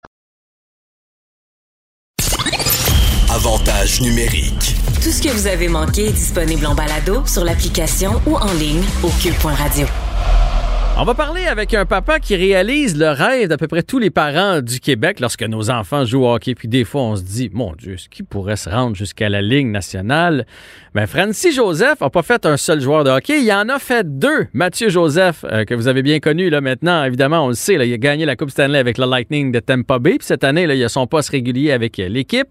Avantage 3.33 4.01
numérique. 4.01 4.75
Tout 5.01 5.11
ce 5.11 5.21
que 5.21 5.29
vous 5.29 5.47
avez 5.47 5.69
manqué 5.69 6.07
est 6.07 6.11
disponible 6.11 6.65
en 6.65 6.75
balado 6.75 7.25
sur 7.25 7.45
l'application 7.45 8.21
ou 8.27 8.35
en 8.35 8.51
ligne 8.51 8.83
au 9.01 9.09
cube.radio. 9.21 9.87
On 10.99 11.03
va 11.03 11.13
parler 11.13 11.45
avec 11.45 11.75
un 11.75 11.85
papa 11.85 12.19
qui 12.19 12.35
réalise 12.35 12.97
le 12.97 13.09
rêve 13.09 13.49
d'à 13.49 13.57
peu 13.57 13.67
près 13.67 13.83
tous 13.83 13.99
les 13.99 14.09
parents 14.09 14.61
du 14.61 14.79
Québec 14.79 15.19
lorsque 15.19 15.43
nos 15.43 15.69
enfants 15.69 16.05
jouent 16.05 16.25
au 16.25 16.33
hockey. 16.33 16.55
Puis 16.55 16.67
des 16.67 16.85
fois, 16.85 17.01
on 17.01 17.15
se 17.15 17.21
dit, 17.21 17.51
mon 17.53 17.73
Dieu, 17.73 17.93
est-ce 17.93 18.09
qu'il 18.09 18.25
pourrait 18.25 18.55
se 18.55 18.67
rendre 18.67 18.95
jusqu'à 18.95 19.29
la 19.29 19.43
Ligue 19.43 19.67
nationale? 19.67 20.47
Ben, 20.95 21.05
Francis 21.05 21.55
Joseph 21.55 22.01
n'a 22.01 22.09
pas 22.09 22.23
fait 22.23 22.47
un 22.47 22.57
seul 22.57 22.81
joueur 22.81 23.03
de 23.03 23.11
hockey. 23.11 23.43
Il 23.43 23.51
en 23.51 23.69
a 23.69 23.77
fait 23.77 24.17
deux. 24.17 24.47
Mathieu 24.53 24.89
Joseph, 24.89 25.45
euh, 25.51 25.65
que 25.65 25.75
vous 25.75 25.87
avez 25.87 26.01
bien 26.01 26.19
connu 26.19 26.49
là 26.49 26.61
maintenant, 26.61 27.03
évidemment, 27.03 27.45
on 27.45 27.49
le 27.49 27.53
sait, 27.53 27.75
il 27.75 27.93
a 27.93 27.97
gagné 27.99 28.25
la 28.25 28.35
Coupe 28.35 28.49
Stanley 28.49 28.79
avec 28.79 28.97
le 28.97 29.05
Lightning 29.05 29.51
de 29.51 29.59
Tampa 29.59 29.99
Bay. 29.99 30.15
Puis 30.17 30.25
cette 30.25 30.43
année, 30.43 30.63
il 30.63 30.83
a 30.83 30.89
son 30.89 31.05
poste 31.05 31.29
régulier 31.29 31.73
avec 31.73 31.99
euh, 31.99 32.09
l'équipe. 32.09 32.47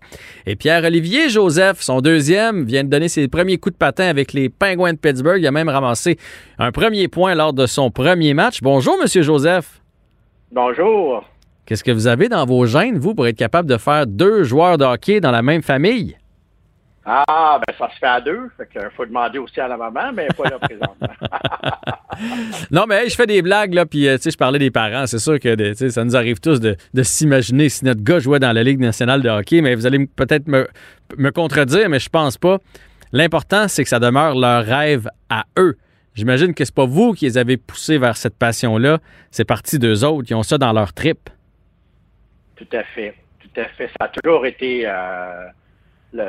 Et 0.46 0.54
Pierre-Olivier 0.54 1.30
Joseph, 1.30 1.80
son 1.80 2.00
deuxième, 2.00 2.64
vient 2.64 2.84
de 2.84 2.90
donner 2.90 3.08
ses 3.08 3.26
premiers 3.26 3.58
coups 3.58 3.72
de 3.72 3.78
patin 3.78 4.06
avec 4.06 4.32
les 4.32 4.48
Penguins 4.50 4.92
de 4.92 4.98
Pittsburgh. 4.98 5.40
Il 5.40 5.46
a 5.48 5.50
même 5.50 5.68
ramassé 5.68 6.16
un 6.60 6.70
premier 6.70 7.08
point 7.08 7.34
lors 7.34 7.52
de 7.52 7.66
son 7.66 7.90
premier 7.90 8.35
Bonjour, 8.62 8.98
Monsieur 9.00 9.22
Joseph. 9.22 9.80
Bonjour. 10.52 11.24
Qu'est-ce 11.64 11.82
que 11.82 11.90
vous 11.90 12.06
avez 12.06 12.28
dans 12.28 12.44
vos 12.44 12.66
gènes, 12.66 12.98
vous, 12.98 13.14
pour 13.14 13.26
être 13.26 13.36
capable 13.36 13.68
de 13.68 13.76
faire 13.76 14.06
deux 14.06 14.44
joueurs 14.44 14.78
de 14.78 14.84
hockey 14.84 15.20
dans 15.20 15.30
la 15.30 15.42
même 15.42 15.62
famille? 15.62 16.16
Ah, 17.04 17.60
ben 17.64 17.72
ça 17.78 17.88
se 17.92 17.98
fait 17.98 18.06
à 18.06 18.20
deux. 18.20 18.48
Fait 18.56 18.68
qu'il 18.68 18.88
faut 18.96 19.06
demander 19.06 19.38
aussi 19.38 19.60
à 19.60 19.68
la 19.68 19.76
maman, 19.76 20.12
mais 20.12 20.26
pas 20.36 20.44
là 20.44 20.58
présentement. 20.58 21.08
Non, 22.70 22.84
mais 22.88 23.02
hey, 23.04 23.10
je 23.10 23.14
fais 23.14 23.26
des 23.26 23.42
blagues, 23.42 23.74
là, 23.74 23.84
puis 23.84 24.08
euh, 24.08 24.16
tu 24.16 24.22
sais, 24.22 24.30
je 24.30 24.38
parlais 24.38 24.58
des 24.58 24.70
parents. 24.70 25.06
C'est 25.06 25.18
sûr 25.18 25.38
que 25.38 25.54
de- 25.54 25.90
ça 25.90 26.02
nous 26.02 26.16
arrive 26.16 26.40
tous 26.40 26.60
de, 26.60 26.74
de 26.94 27.02
s'imaginer 27.02 27.68
si 27.68 27.84
notre 27.84 28.02
gars 28.02 28.20
jouait 28.20 28.38
dans 28.38 28.52
la 28.52 28.62
Ligue 28.62 28.80
nationale 28.80 29.20
de 29.20 29.28
hockey, 29.28 29.60
mais 29.60 29.74
vous 29.74 29.84
allez 29.84 30.06
peut-être 30.06 30.48
me, 30.48 30.66
me 31.18 31.30
contredire, 31.30 31.90
mais 31.90 31.98
je 31.98 32.08
pense 32.08 32.38
pas. 32.38 32.56
L'important, 33.12 33.68
c'est 33.68 33.82
que 33.82 33.90
ça 33.90 33.98
demeure 33.98 34.34
leur 34.34 34.64
rêve 34.64 35.08
à 35.28 35.44
eux. 35.58 35.76
J'imagine 36.16 36.54
que 36.54 36.64
c'est 36.64 36.74
pas 36.74 36.86
vous 36.86 37.12
qui 37.12 37.26
les 37.26 37.36
avez 37.36 37.58
poussés 37.58 37.98
vers 37.98 38.16
cette 38.16 38.38
passion-là. 38.38 39.00
C'est 39.30 39.44
parti 39.44 39.78
d'eux 39.78 40.02
autres. 40.02 40.26
Ils 40.30 40.34
ont 40.34 40.42
ça 40.42 40.56
dans 40.56 40.72
leur 40.72 40.94
trip. 40.94 41.28
tout 42.56 42.66
à 42.72 42.82
fait. 42.84 43.14
Tout 43.38 43.60
à 43.60 43.66
fait. 43.66 43.88
Ça 43.88 44.06
a 44.06 44.08
toujours 44.08 44.46
été 44.46 44.84
euh, 44.86 45.46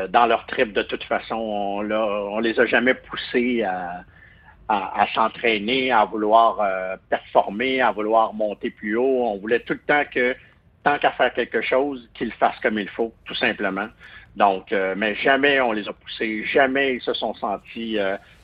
dans 0.10 0.26
leur 0.26 0.46
trip 0.46 0.74
de 0.74 0.84
toute 0.84 1.06
façon. 1.06 1.36
On, 1.36 1.90
on 1.90 2.40
les 2.40 2.60
a 2.60 2.66
jamais 2.66 2.96
poussés 2.96 3.64
à, 3.64 5.08
s'entraîner, 5.16 5.94
à 5.94 6.04
vouloir 6.04 6.60
euh, 6.60 6.98
performer, 7.10 7.80
à 7.80 7.94
vouloir 7.94 8.34
monter 8.34 8.70
plus 8.72 8.98
haut. 8.98 9.24
On 9.24 9.38
voulait 9.38 9.62
tout 9.62 9.74
le 9.74 9.80
temps 9.80 10.04
que, 10.14 10.36
tant 10.84 10.98
qu'à 10.98 11.12
faire 11.12 11.34
quelque 11.34 11.62
chose, 11.62 12.10
qu'ils 12.14 12.34
fassent 12.34 12.60
comme 12.62 12.78
il 12.78 12.90
faut, 12.90 13.14
tout 13.24 13.36
simplement. 13.36 13.88
Donc, 14.36 14.74
euh, 14.74 14.96
mais 14.98 15.16
jamais 15.16 15.62
on 15.62 15.72
les 15.72 15.88
a 15.88 15.94
poussés, 15.94 16.44
jamais 16.44 16.96
ils 16.96 17.02
se 17.02 17.14
sont 17.14 17.34
sentis 17.36 17.98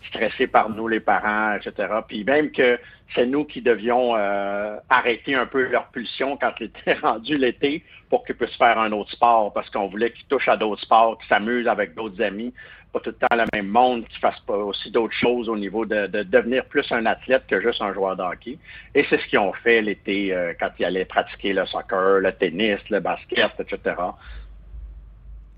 stressés 0.08 0.48
par 0.48 0.70
nous, 0.70 0.88
les 0.88 1.00
parents, 1.00 1.56
etc. 1.56 1.88
Puis 2.08 2.24
même 2.24 2.52
que 2.52 2.80
c'est 3.16 3.26
nous 3.26 3.46
qui 3.46 3.62
devions 3.62 4.16
euh, 4.16 4.78
arrêter 4.90 5.36
un 5.36 5.46
peu 5.46 5.68
leur 5.68 5.88
pulsion 5.88 6.38
quand 6.38 6.52
il 6.60 6.68
était 6.68 6.94
rendu 7.02 7.38
l'été 7.38 7.84
pour 8.10 8.26
qu'ils 8.26 8.36
puissent 8.36 8.56
faire 8.58 8.80
un 8.80 8.92
autre 8.92 9.12
sport, 9.12 9.54
parce 9.54 9.70
qu'on 9.70 9.88
voulait 9.88 10.12
qu'ils 10.12 10.26
touchent 10.26 10.50
à 10.50 10.58
d'autres 10.58 10.82
sports, 10.82 11.18
qu'ils 11.18 11.28
s'amusent 11.28 11.68
avec 11.68 11.96
d'autres 11.96 12.22
amis, 12.22 12.54
pas 12.92 13.00
tout 13.00 13.10
le 13.10 13.16
temps 13.16 13.36
le 13.36 13.46
même 13.54 13.68
monde, 13.68 14.08
qu'ils 14.08 14.20
fassent 14.20 14.40
pas 14.42 14.58
aussi 14.58 14.92
d'autres 14.92 15.16
choses 15.16 15.50
au 15.50 15.58
niveau 15.58 15.86
de, 15.86 16.08
de 16.08 16.24
devenir 16.24 16.66
plus 16.66 16.90
un 16.92 17.06
athlète 17.06 17.44
que 17.48 17.60
juste 17.60 17.82
un 17.82 17.94
joueur 17.94 18.16
de 18.16 18.22
hockey. 18.22 18.60
Et 18.94 19.06
c'est 19.10 19.20
ce 19.20 19.28
qu'ils 19.28 19.40
ont 19.40 19.54
fait 19.54 19.82
l'été 19.82 20.34
euh, 20.34 20.54
quand 20.60 20.70
ils 20.78 20.86
allaient 20.86 21.06
pratiquer 21.06 21.54
le 21.54 21.66
soccer, 21.66 22.20
le 22.20 22.32
tennis, 22.32 22.80
le 22.90 23.00
basket, 23.00 23.52
etc. 23.60 23.96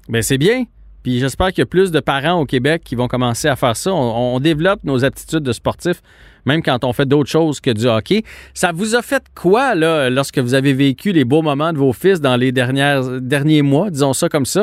Mais 0.08 0.22
c'est 0.22 0.38
bien. 0.38 0.64
Puis 1.06 1.20
j'espère 1.20 1.50
qu'il 1.50 1.60
y 1.60 1.62
a 1.62 1.68
plus 1.68 1.92
de 1.92 2.00
parents 2.00 2.42
au 2.42 2.46
Québec 2.48 2.82
qui 2.84 2.96
vont 2.96 3.08
commencer 3.08 3.48
à 3.48 3.56
faire 3.56 3.78
ça. 3.78 3.94
On, 3.94 4.40
développe 4.40 4.80
nos 4.84 5.06
aptitudes 5.06 5.44
de 5.44 5.52
sportifs, 5.52 6.02
même 6.48 6.64
quand 6.64 6.84
on 6.84 6.94
fait 6.94 7.06
d'autres 7.06 7.30
choses 7.30 7.60
que 7.62 7.70
du 7.70 7.86
hockey. 7.86 8.24
Ça 8.56 8.72
vous 8.74 8.96
a 8.96 9.04
fait 9.04 9.22
quoi, 9.36 9.76
là, 9.76 10.10
lorsque 10.10 10.40
vous 10.40 10.56
avez 10.56 10.74
vécu 10.74 11.12
les 11.12 11.24
beaux 11.24 11.44
moments 11.44 11.74
de 11.74 11.78
vos 11.78 11.94
fils 11.94 12.22
dans 12.22 12.36
les 12.36 12.52
dernières, 12.52 13.22
derniers 13.22 13.62
mois, 13.62 13.92
disons 13.92 14.14
ça 14.14 14.30
comme 14.30 14.48
ça? 14.48 14.62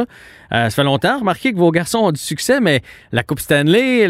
Euh, 0.52 0.64
ça 0.64 0.70
fait 0.70 0.82
longtemps, 0.82 1.20
remarquez 1.20 1.52
que 1.52 1.58
vos 1.58 1.70
garçons 1.70 1.98
ont 1.98 2.10
du 2.10 2.20
succès, 2.20 2.58
mais 2.58 2.82
la 3.12 3.22
Coupe 3.22 3.38
Stanley, 3.38 4.08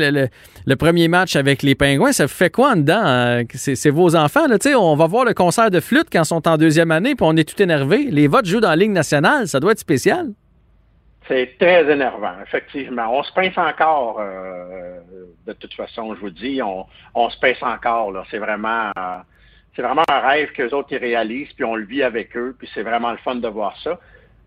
le, 0.64 0.76
premier 0.76 1.08
match 1.08 1.36
avec 1.36 1.62
les 1.62 1.74
Pingouins, 1.74 2.12
ça 2.12 2.28
fait 2.28 2.48
quoi 2.48 2.74
dedans? 2.76 3.42
C'est 3.52 3.74
c'est 3.74 3.90
vos 3.90 4.16
enfants, 4.16 4.48
là, 4.48 4.58
tu 4.58 4.70
sais, 4.70 4.74
on 4.74 4.96
va 4.96 5.06
voir 5.06 5.26
le 5.26 5.34
concert 5.34 5.70
de 5.70 5.80
flûte 5.80 6.06
quand 6.10 6.22
ils 6.22 6.24
sont 6.24 6.48
en 6.48 6.56
deuxième 6.56 6.92
année, 6.92 7.14
puis 7.14 7.26
on 7.28 7.36
est 7.36 7.46
tout 7.46 7.62
énervé. 7.62 8.08
Les 8.10 8.26
votes 8.26 8.46
jouent 8.46 8.60
dans 8.60 8.70
la 8.70 8.76
Ligue 8.76 8.92
nationale, 8.92 9.48
ça 9.48 9.60
doit 9.60 9.72
être 9.72 9.80
spécial. 9.80 10.30
C'est 11.32 11.56
très 11.58 11.90
énervant, 11.90 12.34
effectivement. 12.42 13.08
On 13.10 13.22
se 13.22 13.32
pince 13.32 13.56
encore, 13.56 14.18
euh, 14.20 15.00
de 15.46 15.54
toute 15.54 15.72
façon, 15.72 16.14
je 16.14 16.20
vous 16.20 16.28
dis, 16.28 16.60
on, 16.62 17.30
se 17.30 17.38
pince 17.38 17.62
encore. 17.62 18.12
C'est 18.30 18.36
vraiment, 18.36 18.90
euh, 18.98 19.16
c'est 19.74 19.80
vraiment 19.80 20.02
un 20.10 20.20
rêve 20.20 20.52
que 20.52 20.64
les 20.64 20.74
autres 20.74 20.88
ils 20.90 20.98
réalisent, 20.98 21.50
puis 21.54 21.64
on 21.64 21.74
le 21.74 21.86
vit 21.86 22.02
avec 22.02 22.36
eux, 22.36 22.54
puis 22.58 22.68
c'est 22.74 22.82
vraiment 22.82 23.12
le 23.12 23.16
fun 23.16 23.36
de 23.36 23.48
voir 23.48 23.74
ça. 23.82 23.98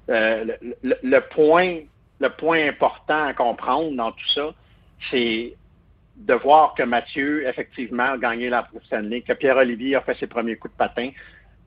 Euh, 0.09 0.45
le, 0.83 1.19
point, 1.21 1.79
important 2.21 3.25
à 3.25 3.33
comprendre 3.33 3.95
dans 3.95 4.11
tout 4.11 4.29
ça, 4.35 4.53
c'est 5.09 5.55
de 6.17 6.33
voir 6.35 6.75
que 6.75 6.83
Mathieu, 6.83 7.47
effectivement, 7.47 8.11
a 8.11 8.17
gagné 8.19 8.51
la 8.51 8.67
Stanley, 8.85 9.21
que 9.21 9.33
Pierre-Olivier 9.33 9.95
a 9.95 10.01
fait 10.01 10.17
ses 10.19 10.27
premiers 10.27 10.57
coups 10.57 10.75
de 10.75 10.77
patin. 10.77 11.09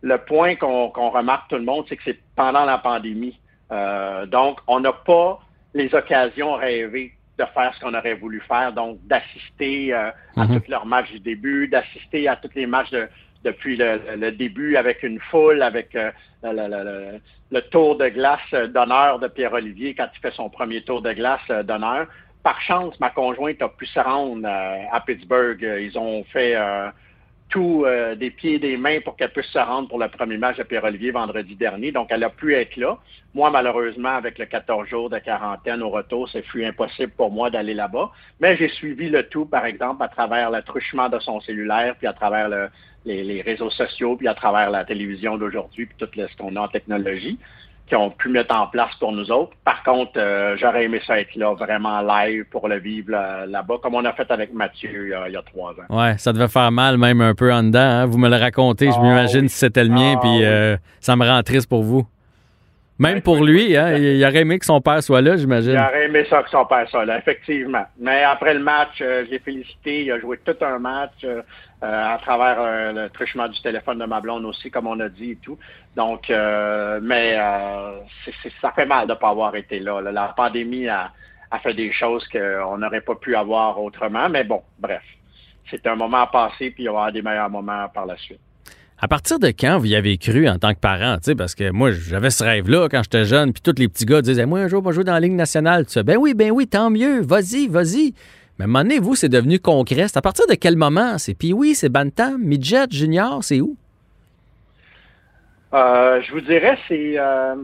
Le 0.00 0.18
point 0.18 0.54
qu'on 0.54 1.10
remarque 1.10 1.50
tout 1.50 1.56
le 1.56 1.64
monde, 1.64 1.86
c'est 1.88 1.96
que 1.96 2.04
c'est 2.04 2.20
pendant 2.36 2.64
la 2.64 2.78
pandémie. 2.78 3.36
Euh, 3.72 4.26
donc, 4.26 4.60
on 4.66 4.80
n'a 4.80 4.92
pas 4.92 5.38
les 5.74 5.94
occasions 5.94 6.54
rêvées 6.54 7.12
de 7.38 7.44
faire 7.54 7.72
ce 7.74 7.80
qu'on 7.80 7.94
aurait 7.94 8.14
voulu 8.14 8.40
faire, 8.40 8.72
donc 8.72 8.98
d'assister 9.04 9.92
euh, 9.94 10.10
à 10.36 10.44
Mhm. 10.46 10.60
tous 10.60 10.70
leurs 10.70 10.86
matchs 10.86 11.10
du 11.12 11.20
début, 11.20 11.68
d'assister 11.68 12.26
à 12.28 12.36
tous 12.36 12.50
les 12.54 12.66
matchs 12.66 12.90
de- 12.90 13.08
depuis 13.44 13.76
le, 13.76 14.00
le 14.16 14.32
début 14.32 14.76
avec 14.76 15.02
une 15.04 15.20
foule, 15.20 15.62
avec 15.62 15.94
euh, 15.94 16.10
le, 16.42 16.50
le- 16.52 16.84
le- 16.84 17.20
le 17.52 17.60
tour 17.70 17.96
de 17.96 18.08
glace 18.08 18.50
d'honneur 18.74 19.20
de 19.20 19.28
Pierre-Olivier 19.28 19.94
quand 19.94 20.08
il 20.12 20.18
fait 20.20 20.32
son 20.32 20.48
premier 20.50 20.82
tour 20.82 21.00
de 21.02 21.12
glace 21.12 21.40
euh, 21.50 21.62
d'honneur. 21.62 22.08
Par 22.42 22.60
chance, 22.60 22.98
ma 22.98 23.10
conjointe 23.10 23.60
a 23.62 23.68
pu 23.68 23.86
se 23.86 24.00
rendre 24.00 24.42
euh, 24.44 24.84
à 24.90 25.00
Pittsburgh. 25.00 25.62
Ils 25.80 25.96
ont 25.96 26.24
fait 26.24 26.56
euh, 26.56 26.88
tout 27.48 27.84
euh, 27.86 28.14
des 28.14 28.30
pieds 28.30 28.54
et 28.54 28.58
des 28.58 28.76
mains 28.76 29.00
pour 29.00 29.16
qu'elle 29.16 29.32
puisse 29.32 29.46
se 29.46 29.58
rendre 29.58 29.88
pour 29.88 29.98
le 29.98 30.08
premier 30.08 30.36
match 30.36 30.58
de 30.58 30.62
Pierre-Olivier 30.62 31.12
vendredi 31.12 31.54
dernier. 31.54 31.92
Donc, 31.92 32.08
elle 32.10 32.24
a 32.24 32.30
pu 32.30 32.54
être 32.54 32.76
là. 32.76 32.98
Moi, 33.34 33.50
malheureusement, 33.50 34.10
avec 34.10 34.38
le 34.38 34.46
14 34.46 34.86
jours 34.88 35.10
de 35.10 35.18
quarantaine 35.18 35.82
au 35.82 35.90
retour, 35.90 36.28
c'est 36.28 36.42
fut 36.42 36.64
impossible 36.64 37.12
pour 37.16 37.30
moi 37.30 37.50
d'aller 37.50 37.74
là-bas. 37.74 38.10
Mais 38.40 38.56
j'ai 38.56 38.68
suivi 38.68 39.08
le 39.08 39.22
tout, 39.28 39.46
par 39.46 39.64
exemple, 39.64 40.02
à 40.02 40.08
travers 40.08 40.50
le 40.50 40.62
truchement 40.62 41.08
de 41.08 41.18
son 41.20 41.40
cellulaire, 41.40 41.96
puis 41.96 42.06
à 42.06 42.12
travers 42.12 42.48
le- 42.48 42.68
les, 43.04 43.40
réseaux 43.42 43.70
sociaux, 43.70 44.16
puis 44.16 44.28
à 44.28 44.34
travers 44.34 44.70
la 44.70 44.84
télévision 44.84 45.38
d'aujourd'hui, 45.38 45.86
puis 45.86 45.96
tout 45.98 46.08
ce 46.14 46.36
qu'on 46.36 46.56
a 46.56 46.60
en 46.60 46.68
technologie 46.68 47.38
qui 47.88 47.96
ont 47.96 48.10
pu 48.10 48.28
mettre 48.28 48.54
en 48.54 48.66
place 48.66 48.94
pour 49.00 49.12
nous 49.12 49.30
autres. 49.30 49.52
Par 49.64 49.82
contre, 49.82 50.12
euh, 50.16 50.56
j'aurais 50.58 50.84
aimé 50.84 51.00
ça 51.06 51.18
être 51.20 51.34
là, 51.36 51.54
vraiment 51.54 52.00
live, 52.02 52.44
pour 52.50 52.68
le 52.68 52.78
vivre 52.78 53.10
là- 53.12 53.46
là-bas, 53.46 53.76
comme 53.82 53.94
on 53.94 54.04
a 54.04 54.12
fait 54.12 54.30
avec 54.30 54.52
Mathieu 54.52 55.06
il 55.06 55.10
y 55.10 55.14
a, 55.14 55.28
il 55.28 55.32
y 55.32 55.36
a 55.36 55.42
trois 55.42 55.70
ans. 55.72 55.96
Ouais, 55.96 56.16
ça 56.18 56.32
devait 56.32 56.48
faire 56.48 56.70
mal 56.70 56.98
même 56.98 57.20
un 57.20 57.34
peu 57.34 57.52
en 57.52 57.62
dedans. 57.62 57.78
hein. 57.80 58.06
Vous 58.06 58.18
me 58.18 58.28
le 58.28 58.36
racontez, 58.36 58.90
je 58.90 58.96
Ah 58.98 59.02
m'imagine 59.02 59.42
oui. 59.42 59.48
si 59.48 59.58
c'était 59.58 59.84
le 59.84 59.90
mien, 59.90 60.14
Ah 60.16 60.20
puis 60.20 60.30
oui. 60.30 60.44
euh, 60.44 60.76
ça 61.00 61.16
me 61.16 61.26
rend 61.26 61.42
triste 61.42 61.68
pour 61.68 61.82
vous. 61.82 62.06
Même 62.98 63.22
pour 63.22 63.36
lui, 63.44 63.76
hein, 63.76 63.96
il 63.96 64.04
il 64.16 64.24
aurait 64.24 64.38
aimé 64.40 64.58
que 64.58 64.64
son 64.66 64.80
père 64.80 65.02
soit 65.02 65.20
là, 65.20 65.36
j'imagine. 65.36 65.72
J'aurais 65.76 66.06
aimé 66.06 66.26
ça 66.28 66.42
que 66.42 66.50
son 66.50 66.64
père 66.66 66.88
soit 66.88 67.04
là, 67.04 67.18
effectivement. 67.18 67.84
Mais 67.98 68.24
après 68.24 68.54
le 68.54 68.60
match, 68.60 69.00
euh, 69.00 69.24
je 69.26 69.30
l'ai 69.30 69.38
félicité. 69.38 70.04
Il 70.04 70.12
a 70.12 70.18
joué 70.18 70.38
tout 70.38 70.56
un 70.64 70.78
match 70.80 71.12
euh, 71.24 71.42
à 71.80 72.18
travers 72.20 72.56
euh, 72.58 72.92
le 72.92 73.10
truchement 73.10 73.46
du 73.48 73.60
téléphone 73.62 73.98
de 74.00 74.04
ma 74.04 74.20
blonde 74.20 74.44
aussi, 74.44 74.68
comme 74.70 74.88
on 74.88 74.98
a 74.98 75.08
dit 75.08 75.32
et 75.32 75.36
tout. 75.36 75.56
Donc, 75.94 76.28
euh, 76.30 76.98
mais 77.02 77.36
euh, 77.38 77.98
c'est- 78.24 78.34
c'est- 78.42 78.52
ça 78.60 78.72
fait 78.72 78.86
mal 78.86 79.06
de 79.06 79.12
ne 79.12 79.18
pas 79.18 79.28
avoir 79.28 79.54
été 79.54 79.78
là. 79.78 80.00
là. 80.00 80.10
La 80.10 80.34
pandémie 80.36 80.88
a, 80.88 81.12
a 81.52 81.58
fait 81.60 81.74
des 81.74 81.92
choses 81.92 82.26
qu'on 82.28 82.78
n'aurait 82.78 83.00
pas 83.02 83.14
pu 83.14 83.36
avoir 83.36 83.80
autrement. 83.80 84.28
Mais 84.28 84.42
bon, 84.44 84.62
bref. 84.78 85.02
C'est 85.70 85.86
un 85.86 85.94
moment 85.96 86.22
à 86.22 86.26
passer, 86.26 86.70
puis 86.70 86.84
il 86.84 86.86
y 86.86 86.88
aura 86.88 87.12
des 87.12 87.22
meilleurs 87.22 87.50
moments 87.50 87.86
par 87.94 88.06
la 88.06 88.16
suite. 88.16 88.40
À 89.00 89.06
partir 89.06 89.38
de 89.38 89.48
quand 89.48 89.78
vous 89.78 89.86
y 89.86 89.94
avez 89.94 90.18
cru 90.18 90.48
en 90.48 90.58
tant 90.58 90.74
que 90.74 90.80
parent? 90.80 91.18
Parce 91.36 91.54
que 91.54 91.70
moi, 91.70 91.92
j'avais 91.92 92.30
ce 92.30 92.42
rêve-là 92.42 92.88
quand 92.90 93.02
j'étais 93.04 93.24
jeune, 93.24 93.52
puis 93.52 93.62
tous 93.62 93.78
les 93.78 93.86
petits 93.86 94.04
gars 94.04 94.22
disaient 94.22 94.44
Moi, 94.44 94.58
un 94.58 94.68
jour, 94.68 94.82
je 94.82 94.88
vais 94.88 94.94
jouer 94.94 95.04
dans 95.04 95.12
la 95.12 95.20
Ligue 95.20 95.34
nationale. 95.34 95.86
Tu 95.86 95.92
sais, 95.92 96.02
ben 96.02 96.16
oui, 96.16 96.34
ben 96.34 96.50
oui, 96.50 96.66
tant 96.66 96.90
mieux, 96.90 97.20
vas-y, 97.20 97.68
vas-y. 97.68 98.12
Mais 98.58 98.62
à 98.62 98.64
un 98.64 98.66
moment 98.66 98.82
donné, 98.82 98.98
vous, 98.98 99.14
c'est 99.14 99.28
devenu 99.28 99.60
concret. 99.60 100.08
C'est 100.08 100.16
à 100.16 100.22
partir 100.22 100.48
de 100.48 100.54
quel 100.54 100.76
moment? 100.76 101.16
C'est 101.18 101.34
puis 101.34 101.52
oui, 101.52 101.76
c'est 101.76 101.88
Bantam, 101.88 102.42
Midget, 102.42 102.90
Junior, 102.90 103.44
c'est 103.44 103.60
où? 103.60 103.76
Euh, 105.74 106.20
je 106.22 106.32
vous 106.32 106.40
dirais, 106.40 106.76
c'est 106.88 107.14
euh, 107.18 107.54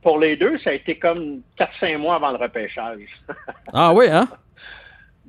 pour 0.00 0.18
les 0.18 0.36
deux, 0.36 0.56
ça 0.58 0.70
a 0.70 0.72
été 0.72 0.98
comme 0.98 1.40
4-5 1.58 1.98
mois 1.98 2.14
avant 2.14 2.30
le 2.30 2.38
repêchage. 2.38 3.00
Ah 3.74 3.92
oui, 3.92 4.06
hein? 4.10 4.26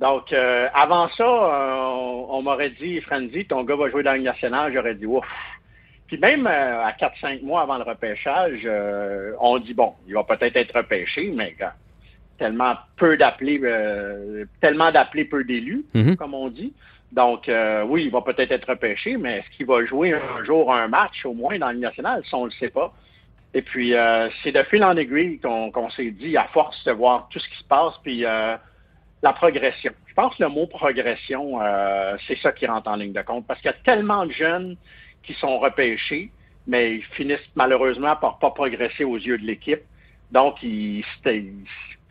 Donc, 0.00 0.32
euh, 0.32 0.68
avant 0.74 1.08
ça, 1.10 1.24
euh, 1.24 1.74
on, 1.76 2.26
on 2.30 2.42
m'aurait 2.42 2.70
dit, 2.70 3.00
Franzi, 3.02 3.44
ton 3.44 3.64
gars 3.64 3.76
va 3.76 3.90
jouer 3.90 4.02
dans 4.02 4.14
Ligue 4.14 4.24
nationale. 4.24 4.72
J'aurais 4.72 4.94
dit, 4.94 5.06
ouf. 5.06 5.26
Puis 6.06 6.18
même 6.18 6.46
euh, 6.46 6.84
à 6.84 6.92
4-5 6.92 7.42
mois 7.42 7.62
avant 7.62 7.76
le 7.76 7.84
repêchage, 7.84 8.62
euh, 8.64 9.32
on 9.40 9.58
dit, 9.58 9.74
bon, 9.74 9.92
il 10.08 10.14
va 10.14 10.24
peut-être 10.24 10.56
être 10.56 10.74
repêché, 10.76 11.30
mais 11.34 11.54
tellement 12.38 12.74
peu 12.96 13.16
d'appelés, 13.16 13.60
euh, 13.62 14.44
tellement 14.60 14.90
d'appelés, 14.90 15.26
peu 15.26 15.44
d'élus, 15.44 15.84
Mhm. 15.94 16.16
comme 16.16 16.34
on 16.34 16.48
dit. 16.48 16.72
Donc, 17.12 17.48
euh, 17.48 17.82
oui, 17.84 18.04
il 18.04 18.10
va 18.10 18.22
peut-être 18.22 18.52
être 18.52 18.68
repêché, 18.70 19.16
mais 19.18 19.38
est-ce 19.38 19.56
qu'il 19.56 19.66
va 19.66 19.84
jouer 19.84 20.14
un 20.14 20.42
jour 20.44 20.72
un 20.72 20.88
match 20.88 21.24
au 21.26 21.34
moins 21.34 21.58
dans 21.58 21.70
Ligue 21.70 21.82
nationale? 21.82 22.22
Ça, 22.30 22.36
on 22.38 22.46
ne 22.46 22.50
le 22.50 22.52
sait 22.52 22.70
pas. 22.70 22.92
Et 23.52 23.62
puis, 23.62 23.94
euh, 23.94 24.28
c'est 24.42 24.52
de 24.52 24.62
fil 24.64 24.82
en 24.82 24.96
aiguille 24.96 25.38
qu'on 25.40 25.90
s'est 25.90 26.10
dit, 26.12 26.36
à 26.36 26.44
force 26.44 26.82
de 26.84 26.92
voir 26.92 27.28
tout 27.30 27.38
ce 27.38 27.48
qui 27.48 27.56
se 27.58 27.64
passe, 27.64 27.94
puis 28.02 28.24
euh, 28.24 28.56
la 29.22 29.32
progression. 29.32 29.92
Je 30.06 30.14
pense 30.14 30.34
que 30.36 30.42
le 30.42 30.48
mot 30.48 30.66
progression, 30.66 31.60
c'est 32.26 32.38
ça 32.38 32.52
qui 32.52 32.66
rentre 32.66 32.90
en 32.90 32.96
ligne 32.96 33.12
de 33.12 33.22
compte, 33.22 33.46
parce 33.46 33.60
qu'il 33.60 33.70
y 33.70 33.74
a 33.74 33.76
tellement 33.84 34.26
de 34.26 34.32
jeunes 34.32 34.76
qui 35.22 35.34
sont 35.34 35.58
repêchés, 35.58 36.30
mais 36.66 36.96
ils 36.96 37.04
finissent 37.04 37.50
malheureusement 37.54 38.16
par 38.16 38.38
pas 38.38 38.50
progresser 38.50 39.04
aux 39.04 39.16
yeux 39.16 39.38
de 39.38 39.44
l'équipe. 39.44 39.82
Donc, 40.32 40.62
ils, 40.62 41.04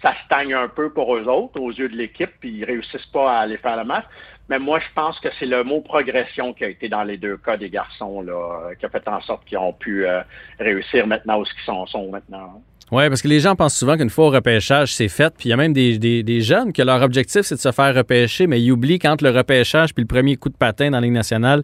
ça 0.01 0.13
stagne 0.25 0.53
un 0.53 0.67
peu 0.67 0.91
pour 0.91 1.15
eux 1.15 1.27
autres 1.27 1.59
aux 1.59 1.71
yeux 1.71 1.89
de 1.89 1.95
l'équipe, 1.95 2.31
puis 2.39 2.51
ils 2.51 2.65
réussissent 2.65 3.05
pas 3.07 3.37
à 3.37 3.39
aller 3.41 3.57
faire 3.57 3.77
le 3.77 3.83
match. 3.83 4.05
Mais 4.49 4.59
moi, 4.59 4.79
je 4.79 4.87
pense 4.95 5.19
que 5.19 5.29
c'est 5.37 5.45
le 5.45 5.63
mot 5.63 5.81
progression 5.81 6.53
qui 6.53 6.65
a 6.65 6.69
été 6.69 6.89
dans 6.89 7.03
les 7.03 7.17
deux 7.17 7.37
cas 7.37 7.55
des 7.55 7.69
garçons, 7.69 8.21
là, 8.21 8.71
qui 8.79 8.85
a 8.85 8.89
fait 8.89 9.07
en 9.07 9.21
sorte 9.21 9.45
qu'ils 9.45 9.59
ont 9.59 9.73
pu 9.73 10.07
euh, 10.07 10.21
réussir 10.59 11.05
maintenant 11.05 11.39
où 11.39 11.45
ce 11.45 11.53
qu'ils 11.53 11.63
sont, 11.63 11.85
sont 11.85 12.09
maintenant. 12.09 12.61
Oui, 12.91 13.07
parce 13.07 13.21
que 13.21 13.27
les 13.27 13.39
gens 13.39 13.55
pensent 13.55 13.75
souvent 13.75 13.97
qu'une 13.97 14.09
fois 14.09 14.27
au 14.27 14.29
repêchage, 14.29 14.93
c'est 14.93 15.09
fait. 15.09 15.33
Puis 15.37 15.47
il 15.47 15.51
y 15.51 15.53
a 15.53 15.57
même 15.57 15.73
des, 15.73 15.99
des, 15.99 16.23
des, 16.23 16.41
jeunes 16.41 16.73
que 16.73 16.81
leur 16.81 17.01
objectif, 17.03 17.41
c'est 17.41 17.55
de 17.55 17.59
se 17.59 17.71
faire 17.71 17.93
repêcher, 17.93 18.47
mais 18.47 18.59
ils 18.59 18.71
oublient 18.71 18.97
quand 18.97 19.21
le 19.21 19.29
repêchage 19.29 19.93
puis 19.93 20.03
le 20.03 20.07
premier 20.07 20.37
coup 20.37 20.49
de 20.49 20.55
patin 20.55 20.89
dans 20.89 20.97
la 20.97 21.01
Ligue 21.01 21.13
nationale, 21.13 21.63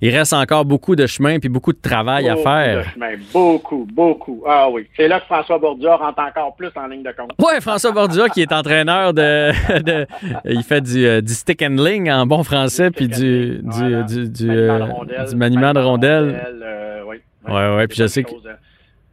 il 0.00 0.14
reste 0.16 0.32
encore 0.32 0.64
beaucoup 0.64 0.94
de 0.94 1.06
chemin 1.06 1.38
puis 1.40 1.48
beaucoup 1.48 1.72
de 1.72 1.80
travail 1.80 2.28
beaucoup 2.28 2.48
à 2.48 2.64
faire. 2.64 2.78
De 2.78 2.90
chemin, 2.90 3.12
beaucoup, 3.32 3.88
beaucoup. 3.92 4.42
Ah 4.46 4.68
oui. 4.70 4.86
C'est 4.96 5.08
là 5.08 5.20
que 5.20 5.26
François 5.26 5.58
Bordua 5.58 5.96
rentre 5.96 6.20
encore 6.20 6.54
plus 6.54 6.70
en 6.76 6.86
ligne 6.86 7.02
de 7.02 7.12
compte. 7.12 7.32
Oui, 7.38 7.60
François 7.60 7.90
Bordua 7.90 8.28
qui 8.28 8.42
est 8.42 8.52
entraîneur 8.52 9.12
de, 9.14 9.52
de, 9.82 10.06
Il 10.44 10.62
fait 10.62 10.80
du, 10.80 11.04
euh, 11.06 11.20
du 11.20 11.32
stick 11.32 11.62
and 11.62 11.76
ling 11.82 12.10
en 12.10 12.26
bon 12.26 12.44
français 12.44 12.90
puis 12.90 13.08
du, 13.08 13.60
voilà. 13.64 14.02
du, 14.02 14.28
du, 14.28 14.46
du, 14.46 14.46
maniement 14.46 14.78
de 14.78 14.88
euh, 14.88 14.92
rondelles, 14.92 15.28
du 15.28 15.36
maniement 15.36 15.72
de 15.72 15.80
rondelles. 15.80 16.24
rondelles, 16.24 16.62
euh, 16.62 17.02
oui. 17.08 17.16
Oui, 17.48 17.62
oui. 17.76 17.86
Puis 17.88 17.98
je 17.98 18.06
sais 18.06 18.22
que. 18.22 18.30
Chose, 18.30 18.48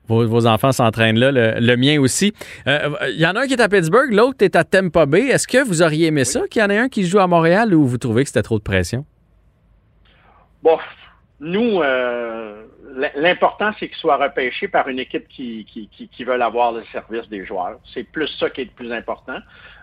Vos, 0.10 0.28
vos 0.28 0.48
enfants 0.48 0.72
s'entraînent 0.72 1.20
là, 1.20 1.32
le, 1.32 1.54
le 1.60 1.78
mien 1.78 2.00
aussi. 2.02 2.34
Il 2.66 2.72
euh, 2.72 3.12
y 3.12 3.26
en 3.26 3.36
a 3.36 3.42
un 3.42 3.48
qui 3.48 3.54
est 3.54 3.62
à 3.62 3.70
Pittsburgh, 3.70 4.12
l'autre 4.12 4.38
est 4.42 4.56
à 4.56 4.64
Tampa 4.64 5.06
Bay. 5.06 5.28
Est-ce 5.28 5.48
que 5.48 5.64
vous 5.64 5.82
auriez 5.82 6.08
aimé 6.08 6.26
ça 6.26 6.42
qu'il 6.50 6.62
y 6.62 6.66
en 6.66 6.70
ait 6.70 6.78
un 6.80 6.90
qui 6.90 7.06
joue 7.06 7.20
à 7.20 7.28
Montréal 7.28 7.74
ou 7.74 7.86
vous 7.86 7.98
trouvez 8.00 8.24
que 8.24 8.30
c'était 8.30 8.42
trop 8.42 8.58
de 8.58 8.64
pression? 8.64 9.06
Bon, 10.64 10.78
nous, 11.40 11.82
euh, 11.82 12.64
l'important, 13.16 13.72
c'est 13.80 13.88
qu'il 13.88 13.98
soit 13.98 14.18
repêché 14.18 14.68
par 14.68 14.88
une 14.88 15.00
équipe 15.00 15.28
qui, 15.30 15.66
qui, 15.72 15.88
qui, 15.90 16.10
qui 16.10 16.24
veut 16.24 16.42
avoir 16.42 16.72
le 16.74 16.84
service 16.92 17.30
des 17.30 17.46
joueurs. 17.46 17.78
C'est 17.94 18.04
plus 18.04 18.28
ça 18.40 18.50
qui 18.50 18.62
est 18.62 18.66
le 18.66 18.72
plus 18.72 18.92
important. 18.92 19.38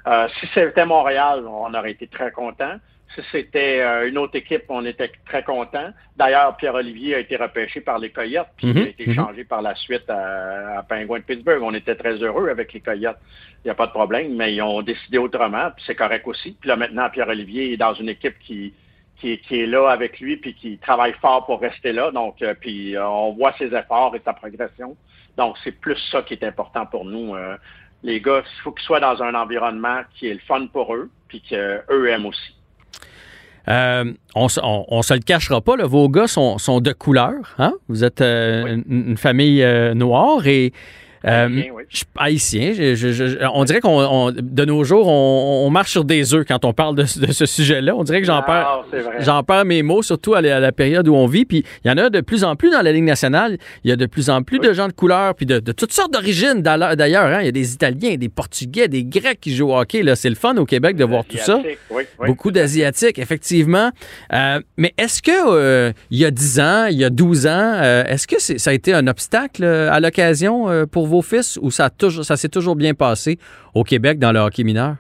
Euh, 0.06 0.28
si 0.38 0.48
c'était 0.52 0.86
Montréal, 0.86 1.44
on 1.46 1.72
aurait 1.72 1.92
été 1.92 2.06
très 2.06 2.30
content. 2.30 2.76
Si 3.14 3.22
c'était 3.30 3.80
euh, 3.80 4.08
une 4.08 4.18
autre 4.18 4.36
équipe, 4.36 4.64
on 4.68 4.84
était 4.84 5.10
très 5.26 5.42
content. 5.42 5.90
D'ailleurs, 6.16 6.56
Pierre-Olivier 6.56 7.14
a 7.14 7.18
été 7.20 7.36
repêché 7.36 7.80
par 7.80 7.98
les 7.98 8.10
Coyotes, 8.10 8.48
puis 8.56 8.66
Mhm, 8.66 8.76
il 8.76 8.82
a 8.82 8.88
été 8.88 9.06
mhm. 9.06 9.14
changé 9.14 9.44
par 9.44 9.62
la 9.62 9.74
suite 9.74 10.08
à, 10.10 10.78
à 10.78 10.82
Penguin 10.82 11.18
de 11.18 11.24
Pittsburgh. 11.24 11.62
On 11.62 11.72
était 11.74 11.94
très 11.94 12.14
heureux 12.16 12.48
avec 12.48 12.72
les 12.72 12.80
Coyotes. 12.80 13.18
Il 13.64 13.68
n'y 13.68 13.70
a 13.70 13.74
pas 13.74 13.86
de 13.86 13.92
problème, 13.92 14.34
mais 14.34 14.54
ils 14.54 14.62
ont 14.62 14.82
décidé 14.82 15.18
autrement, 15.18 15.70
puis 15.74 15.84
c'est 15.86 15.94
correct 15.94 16.26
aussi. 16.26 16.56
Puis 16.60 16.68
là, 16.68 16.76
maintenant, 16.76 17.08
Pierre-Olivier 17.10 17.72
est 17.72 17.76
dans 17.76 17.94
une 17.94 18.08
équipe 18.08 18.38
qui, 18.40 18.74
qui, 19.18 19.38
qui 19.38 19.60
est 19.60 19.66
là 19.66 19.88
avec 19.88 20.20
lui, 20.20 20.36
puis 20.36 20.54
qui 20.54 20.78
travaille 20.78 21.14
fort 21.14 21.46
pour 21.46 21.60
rester 21.60 21.92
là. 21.92 22.10
Donc, 22.10 22.42
euh, 22.42 22.54
puis 22.58 22.96
euh, 22.96 23.06
on 23.06 23.32
voit 23.32 23.52
ses 23.58 23.74
efforts 23.74 24.14
et 24.14 24.22
sa 24.24 24.32
progression. 24.32 24.96
Donc, 25.36 25.56
c'est 25.64 25.72
plus 25.72 25.98
ça 26.10 26.22
qui 26.22 26.34
est 26.34 26.44
important 26.44 26.86
pour 26.86 27.04
nous. 27.04 27.34
Euh, 27.34 27.56
les 28.02 28.20
gars, 28.20 28.42
il 28.44 28.62
faut 28.62 28.72
qu'ils 28.72 28.84
soient 28.84 29.00
dans 29.00 29.22
un 29.22 29.34
environnement 29.34 30.02
qui 30.14 30.28
est 30.28 30.34
le 30.34 30.40
fun 30.40 30.66
pour 30.66 30.94
eux, 30.94 31.10
puis 31.28 31.42
qu'eux 31.42 32.08
aiment 32.08 32.26
aussi. 32.26 32.55
Euh, 33.68 34.04
on, 34.34 34.48
se- 34.48 34.60
on, 34.62 34.84
on 34.88 35.02
se 35.02 35.14
le 35.14 35.20
cachera 35.20 35.60
pas, 35.60 35.76
là, 35.76 35.86
vos 35.86 36.08
gars 36.08 36.26
sont, 36.28 36.58
sont 36.58 36.80
de 36.80 36.92
couleur. 36.92 37.34
Hein? 37.58 37.72
Vous 37.88 38.04
êtes 38.04 38.20
euh, 38.20 38.62
Oui. 38.64 38.82
une, 38.88 39.08
une 39.10 39.16
famille 39.16 39.62
euh, 39.62 39.94
noire 39.94 40.46
et. 40.46 40.72
Euh, 41.26 41.46
Haïtien, 41.48 41.72
oui. 41.74 41.82
je- 41.88 42.04
haïtien. 42.16 42.72
Je- 42.74 42.94
je- 42.94 43.12
je- 43.12 43.36
on 43.52 43.64
dirait 43.64 43.80
qu'on, 43.80 43.98
on- 44.00 44.30
de 44.32 44.64
nos 44.64 44.84
jours, 44.84 45.08
on, 45.08 45.64
on 45.66 45.70
marche 45.70 45.90
sur 45.90 46.04
des 46.04 46.34
œufs 46.34 46.44
quand 46.46 46.64
on 46.64 46.72
parle 46.72 46.94
de, 46.96 47.04
ce- 47.04 47.18
de 47.20 47.32
ce 47.32 47.46
sujet-là. 47.46 47.94
On 47.96 48.04
dirait 48.04 48.20
que 48.20 48.26
j'en 48.26 48.42
perds, 48.42 48.66
Ah, 48.68 48.82
vrai. 48.92 49.02
j'en 49.20 49.42
perds 49.42 49.64
mes 49.64 49.82
mots, 49.82 50.02
surtout 50.02 50.34
à 50.34 50.40
la, 50.40 50.56
à 50.56 50.60
la 50.60 50.72
période 50.72 51.08
où 51.08 51.14
on 51.14 51.26
vit. 51.26 51.44
Puis 51.44 51.64
il 51.84 51.88
y 51.88 51.90
en 51.90 51.96
a 51.98 52.10
de 52.10 52.20
plus 52.20 52.44
en 52.44 52.56
plus 52.56 52.70
dans 52.70 52.82
la 52.82 52.92
Ligue 52.92 53.04
nationale. 53.04 53.58
Il 53.84 53.90
y 53.90 53.92
a 53.92 53.96
de 53.96 54.06
plus 54.06 54.30
en 54.30 54.42
plus 54.42 54.58
de 54.58 54.72
gens 54.72 54.88
de 54.88 54.92
couleur, 54.92 55.34
puis 55.34 55.46
de, 55.46 55.58
de 55.58 55.72
toutes 55.72 55.92
sortes 55.92 56.12
d'origines 56.12 56.62
d'ailleurs. 56.62 57.26
hein. 57.26 57.40
Il 57.40 57.46
y 57.46 57.48
a 57.48 57.52
des 57.52 57.72
Italiens, 57.74 58.16
des 58.16 58.28
Portugais, 58.28 58.88
des 58.88 59.04
Grecs 59.04 59.40
qui 59.40 59.54
jouent 59.54 59.70
au 59.72 59.76
hockey. 59.78 60.02
Là. 60.02 60.16
C'est 60.16 60.28
le 60.30 60.34
fun 60.36 60.56
au 60.56 60.64
Québec 60.64 60.96
de 60.96 61.04
voir 61.04 61.24
tout 61.24 61.36
ça. 61.38 61.60
Oui. 61.90 62.04
Beaucoup 62.26 62.50
d'Asiatiques, 62.50 63.18
effectivement. 63.18 63.90
Euh, 64.32 64.60
mais 64.76 64.92
est-ce 64.98 65.22
que 65.22 65.30
euh, 65.32 65.92
il 66.10 66.18
y 66.18 66.24
a 66.24 66.30
10 66.30 66.60
ans, 66.60 66.86
il 66.90 66.96
y 66.98 67.04
a 67.04 67.10
12 67.10 67.46
ans, 67.46 67.50
euh, 67.82 68.04
est-ce 68.04 68.26
que 68.26 68.38
ça 68.38 68.70
a 68.70 68.72
été 68.72 68.92
un 68.92 69.06
obstacle 69.06 69.64
à 69.64 69.98
l'occasion 70.00 70.66
pour 70.90 71.06
vos 71.20 71.58
ou 71.62 71.70
ça, 71.70 71.90
ça 72.22 72.36
s'est 72.36 72.48
toujours 72.48 72.76
bien 72.76 72.94
passé 72.94 73.38
au 73.74 73.84
Québec 73.84 74.18
dans 74.18 74.32
le 74.32 74.40
hockey 74.40 74.64
mineur? 74.64 74.96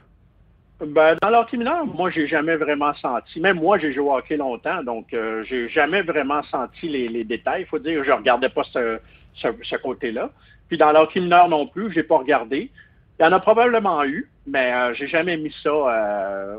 Ben, 0.84 1.16
dans 1.22 1.30
l'hockey 1.30 1.56
mineur, 1.56 1.86
moi, 1.86 2.10
j'ai 2.10 2.26
jamais 2.26 2.56
vraiment 2.56 2.94
senti. 2.94 3.40
Même 3.40 3.56
moi, 3.56 3.78
j'ai 3.78 3.94
joué 3.94 4.04
au 4.04 4.14
hockey 4.14 4.36
longtemps, 4.36 4.82
donc 4.82 5.14
euh, 5.14 5.42
j'ai 5.48 5.70
jamais 5.70 6.02
vraiment 6.02 6.42
senti 6.50 6.88
les, 6.88 7.24
détails. 7.24 7.62
Il 7.62 7.66
faut 7.66 7.78
dire, 7.78 8.04
je 8.04 8.12
regardais 8.12 8.50
pas 8.50 8.62
ce, 8.64 9.76
côté-là. 9.82 10.30
Puis 10.68 10.76
dans 10.76 10.92
l'hockey 10.92 11.20
mineur 11.20 11.48
non 11.48 11.66
plus, 11.66 11.92
j'ai 11.92 12.02
pas 12.02 12.18
regardé. 12.18 12.70
Il 13.18 13.22
y 13.22 13.26
en 13.26 13.32
a 13.32 13.40
probablement 13.40 14.04
eu, 14.04 14.28
mais 14.46 14.72
euh, 14.72 14.94
j'ai 14.94 15.06
jamais 15.08 15.38
mis 15.38 15.54
ça 15.62 15.70
euh, 15.70 16.56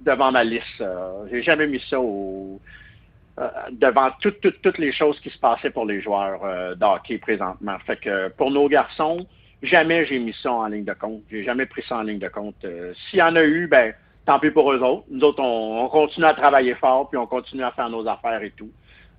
devant 0.00 0.32
ma 0.32 0.42
liste. 0.42 0.64
euh. 0.80 1.26
j'ai 1.30 1.42
jamais 1.42 1.66
mis 1.66 1.82
ça 1.90 2.00
au, 2.00 2.58
euh, 3.38 3.48
devant 3.72 4.10
toutes, 4.20 4.40
toutes, 4.62 4.78
les 4.78 4.92
choses 4.92 5.18
qui 5.20 5.30
se 5.30 5.38
passaient 5.38 5.70
pour 5.70 5.86
les 5.86 6.00
joueurs 6.00 6.40
euh, 6.44 6.74
de 6.76 6.84
hockey 6.84 7.18
présentement. 7.18 7.76
Fait 7.84 7.96
que 7.96 8.28
pour 8.28 8.50
nos 8.50 8.68
garçons, 8.68 9.26
jamais 9.62 10.06
j'ai 10.06 10.20
mis 10.20 10.34
ça 10.40 10.52
en 10.52 10.66
ligne 10.66 10.84
de 10.84 10.92
compte. 10.92 11.22
J'ai 11.30 11.42
jamais 11.42 11.66
pris 11.66 11.82
ça 11.88 11.98
en 11.98 12.02
ligne 12.02 12.20
de 12.20 12.28
compte. 12.28 12.54
Euh, 12.64 12.92
S'il 13.10 13.18
y 13.18 13.22
en 13.22 13.34
a 13.34 13.42
eu, 13.42 13.66
ben 13.66 13.92
tant 14.24 14.38
pis 14.38 14.50
pour 14.50 14.72
eux 14.72 14.80
autres. 14.80 15.04
Nous 15.10 15.22
autres, 15.22 15.42
on, 15.42 15.84
on 15.84 15.88
continue 15.88 16.26
à 16.26 16.34
travailler 16.34 16.74
fort, 16.76 17.10
puis 17.10 17.18
on 17.18 17.26
continue 17.26 17.64
à 17.64 17.72
faire 17.72 17.90
nos 17.90 18.06
affaires 18.06 18.42
et 18.42 18.52
tout. 18.52 18.70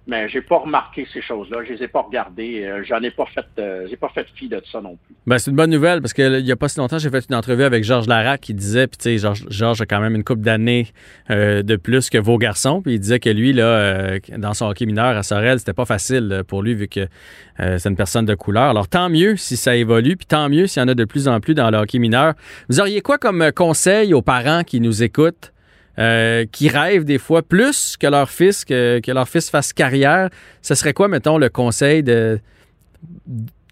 Mais 0.07 0.29
j'ai 0.29 0.41
pas 0.41 0.59
remarqué 0.59 1.07
ces 1.11 1.21
choses-là. 1.21 1.63
Je 1.67 1.73
les 1.73 1.83
ai 1.83 1.87
pas 1.87 2.01
regardées. 2.01 2.63
Euh, 2.63 2.83
J'en 2.83 2.99
ai 3.01 3.09
pas 3.09 3.25
fait. 3.25 3.45
euh, 3.57 3.87
j'ai 3.89 3.97
pas 3.97 4.09
fait 4.09 4.27
fi 4.35 4.47
de 4.47 4.61
ça 4.71 4.79
non 4.79 4.97
plus. 5.03 5.15
Ben, 5.25 5.39
c'est 5.39 5.49
une 5.49 5.57
bonne 5.57 5.71
nouvelle 5.71 5.99
parce 5.99 6.13
qu'il 6.13 6.43
n'y 6.43 6.51
a 6.51 6.55
pas 6.55 6.69
si 6.69 6.77
longtemps, 6.77 6.99
j'ai 6.99 7.09
fait 7.09 7.25
une 7.27 7.35
entrevue 7.35 7.63
avec 7.63 7.83
Georges 7.83 8.07
Larac 8.07 8.39
qui 8.41 8.53
disait, 8.53 8.85
puis 8.85 8.97
tu 8.97 9.03
sais, 9.03 9.17
Georges, 9.17 9.45
Georges 9.49 9.81
a 9.81 9.87
quand 9.87 9.99
même 9.99 10.13
une 10.15 10.23
couple 10.23 10.41
d'années 10.41 10.87
euh, 11.31 11.63
de 11.63 11.75
plus 11.75 12.11
que 12.11 12.19
vos 12.19 12.37
garçons, 12.37 12.83
puis 12.83 12.93
il 12.93 12.99
disait 12.99 13.19
que 13.19 13.31
lui, 13.31 13.51
là, 13.51 13.65
euh, 13.65 14.19
dans 14.37 14.53
son 14.53 14.67
hockey 14.67 14.85
mineur 14.85 15.17
à 15.17 15.23
Sorel, 15.23 15.57
c'était 15.57 15.73
pas 15.73 15.85
facile 15.85 16.29
euh, 16.31 16.43
pour 16.43 16.61
lui 16.61 16.75
vu 16.75 16.87
que 16.87 17.07
c'est 17.57 17.87
une 17.89 17.95
personne 17.95 18.25
de 18.25 18.35
couleur. 18.35 18.65
Alors 18.65 18.89
tant 18.89 19.09
mieux 19.09 19.37
si 19.37 19.55
ça 19.55 19.75
évolue, 19.75 20.17
puis 20.17 20.25
tant 20.25 20.49
mieux 20.49 20.67
s'il 20.67 20.81
y 20.81 20.85
en 20.85 20.89
a 20.89 20.93
de 20.93 21.05
plus 21.05 21.27
en 21.29 21.39
plus 21.39 21.55
dans 21.55 21.71
le 21.71 21.77
hockey 21.77 21.99
mineur. 21.99 22.33
Vous 22.69 22.81
auriez 22.81 22.99
quoi 23.01 23.17
comme 23.17 23.49
conseil 23.53 24.13
aux 24.13 24.21
parents 24.21 24.63
qui 24.63 24.81
nous 24.81 25.03
écoutent? 25.03 25.53
Euh, 25.97 26.45
qui 26.51 26.69
rêvent 26.69 27.05
des 27.05 27.17
fois 27.17 27.41
plus 27.41 27.97
que 27.97 28.07
leur 28.07 28.29
fils, 28.29 28.65
que, 28.65 29.11
leur 29.11 29.27
fils 29.27 29.49
fasse 29.49 29.73
carrière, 29.73 30.29
ce 30.61 30.75
serait 30.75 30.93
quoi, 30.93 31.07
mettons, 31.07 31.37
le 31.37 31.49
conseil 31.49 32.03
de 32.03 32.39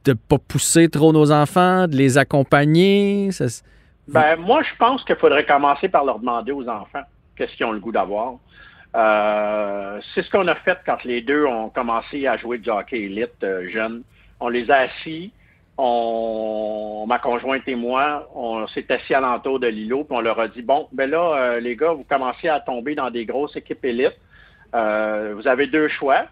de 0.06 0.14
pas 0.14 0.38
pousser 0.38 0.90
trop 0.90 1.14
nos 1.14 1.32
enfants, 1.32 1.88
de 1.88 1.96
les 1.96 2.18
accompagner? 2.18 3.30
Ben, 4.08 4.36
moi, 4.36 4.62
je 4.64 4.76
pense 4.78 5.04
qu'il 5.06 5.16
faudrait 5.16 5.46
commencer 5.46 5.88
par 5.88 6.04
leur 6.04 6.20
demander 6.20 6.52
aux 6.52 6.68
enfants 6.68 7.04
qu'est-ce 7.36 7.56
qu'ils 7.56 7.66
ont 7.66 7.72
le 7.72 7.80
goût 7.80 7.92
d'avoir. 7.92 8.36
Euh, 8.96 10.00
c'est 10.14 10.22
ce 10.22 10.30
qu'on 10.30 10.48
a 10.48 10.56
fait 10.56 10.78
quand 10.86 11.04
les 11.04 11.22
deux 11.22 11.46
ont 11.46 11.70
commencé 11.70 12.28
à 12.28 12.38
jouer 12.38 12.60
du 12.60 12.70
hockey 12.70 13.04
élite 13.04 13.44
euh, 13.44 13.68
jeunes. 13.70 14.04
On 14.40 14.50
les 14.50 14.70
a 14.70 14.82
assis, 14.82 15.32
on, 15.78 17.06
ma 17.08 17.20
conjointe 17.20 17.68
et 17.68 17.76
moi, 17.76 18.30
on 18.36 18.68
s'est 18.68 18.92
assis 18.92 19.14
alentour 19.14 19.60
de 19.60 19.68
l'îlot, 19.68 20.04
puis 20.04 20.16
on 20.18 20.22
leur 20.22 20.40
a 20.40 20.48
dit, 20.48 20.62
bon, 20.62 20.88
ben 20.92 21.10
là, 21.10 21.36
euh, 21.36 21.60
les 21.60 21.76
gars, 21.76 21.94
vous 21.94 22.04
commencez 22.04 22.48
à 22.48 22.60
tomber 22.60 22.96
dans 22.96 23.10
des 23.10 23.26
grosses 23.26 23.56
équipes 23.56 23.84
élites. 23.86 24.18
Euh, 24.76 25.34
vous 25.36 25.48
avez 25.48 25.68
deux 25.68 25.88
choix. 25.88 26.26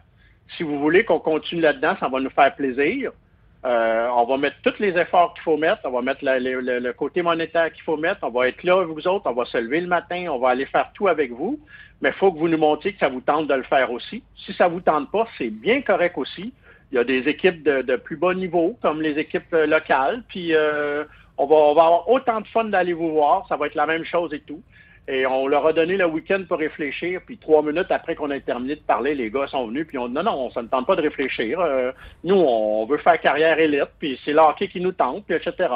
Si 0.57 0.63
vous 0.63 0.79
voulez 0.79 1.05
qu'on 1.05 1.19
continue 1.19 1.61
là-dedans, 1.61 1.95
ça 1.99 2.07
va 2.07 2.19
nous 2.19 2.29
faire 2.29 2.53
plaisir. 2.55 3.11
Euh, 3.63 4.07
on 4.15 4.25
va 4.25 4.37
mettre 4.37 4.57
tous 4.63 4.79
les 4.79 4.97
efforts 4.97 5.33
qu'il 5.35 5.43
faut 5.43 5.55
mettre. 5.57 5.81
On 5.83 5.91
va 5.91 6.01
mettre 6.01 6.21
le, 6.23 6.61
le- 6.61 6.79
le 6.79 6.93
côté 6.93 7.21
monétaire 7.21 7.71
qu'il 7.71 7.83
faut 7.83 7.95
mettre. 7.95 8.19
On 8.23 8.29
va 8.31 8.47
être 8.47 8.63
là 8.63 8.83
vous 8.83 9.07
autres. 9.07 9.29
On 9.29 9.33
va 9.33 9.45
se 9.45 9.57
lever 9.59 9.81
le 9.81 9.87
matin. 9.87 10.25
On 10.31 10.39
va 10.39 10.49
aller 10.49 10.65
faire 10.65 10.89
tout 10.95 11.07
avec 11.07 11.31
vous. 11.31 11.59
Mais 12.01 12.09
il 12.09 12.15
faut 12.15 12.31
que 12.31 12.39
vous 12.39 12.47
nous 12.49 12.57
montriez 12.57 12.93
que 12.93 12.99
ça 12.99 13.09
vous 13.09 13.21
tente 13.21 13.47
de 13.47 13.53
le 13.53 13.61
faire 13.63 13.91
aussi. 13.91 14.23
Si 14.35 14.53
ça 14.53 14.67
vous 14.67 14.81
tente 14.81 15.11
pas, 15.11 15.27
c'est 15.37 15.51
bien 15.51 15.81
correct 15.83 16.17
aussi. 16.17 16.51
Il 16.91 16.95
y 16.95 16.97
a 16.99 17.03
des 17.03 17.29
équipes 17.29 17.63
de, 17.63 17.81
de 17.81 17.95
plus 17.95 18.17
bas 18.17 18.33
niveau, 18.33 18.77
comme 18.81 19.01
les 19.01 19.17
équipes 19.17 19.53
euh, 19.53 19.65
locales. 19.65 20.23
Puis 20.27 20.53
euh, 20.53 21.05
on, 21.37 21.45
va, 21.45 21.55
on 21.55 21.73
va 21.73 21.85
avoir 21.85 22.09
autant 22.09 22.41
de 22.41 22.47
fun 22.47 22.65
d'aller 22.65 22.93
vous 22.93 23.11
voir. 23.11 23.47
Ça 23.47 23.55
va 23.55 23.67
être 23.67 23.75
la 23.75 23.85
même 23.85 24.03
chose 24.03 24.33
et 24.33 24.41
tout. 24.41 24.61
Et 25.07 25.25
on 25.25 25.47
leur 25.47 25.65
a 25.65 25.73
donné 25.73 25.97
le 25.97 26.05
week-end 26.05 26.43
pour 26.47 26.59
réfléchir. 26.59 27.21
Puis 27.25 27.37
trois 27.37 27.63
minutes 27.63 27.91
après 27.91 28.15
qu'on 28.15 28.29
ait 28.29 28.41
terminé 28.41 28.75
de 28.75 28.81
parler, 28.81 29.15
les 29.15 29.31
gars 29.31 29.47
sont 29.47 29.67
venus. 29.67 29.87
Puis 29.87 29.97
on 29.97 30.09
non, 30.09 30.23
non, 30.23 30.51
ça 30.51 30.61
ne 30.61 30.67
tente 30.67 30.85
pas 30.85 30.95
de 30.95 31.01
réfléchir. 31.01 31.59
Euh, 31.59 31.91
nous, 32.23 32.35
on 32.35 32.85
veut 32.85 32.97
faire 32.97 33.19
carrière 33.19 33.57
élite. 33.57 33.89
Puis 33.99 34.19
c'est 34.23 34.33
le 34.33 34.39
hockey 34.39 34.67
qui 34.67 34.81
nous 34.81 34.91
tente, 34.91 35.25
puis 35.25 35.35
etc. 35.35 35.69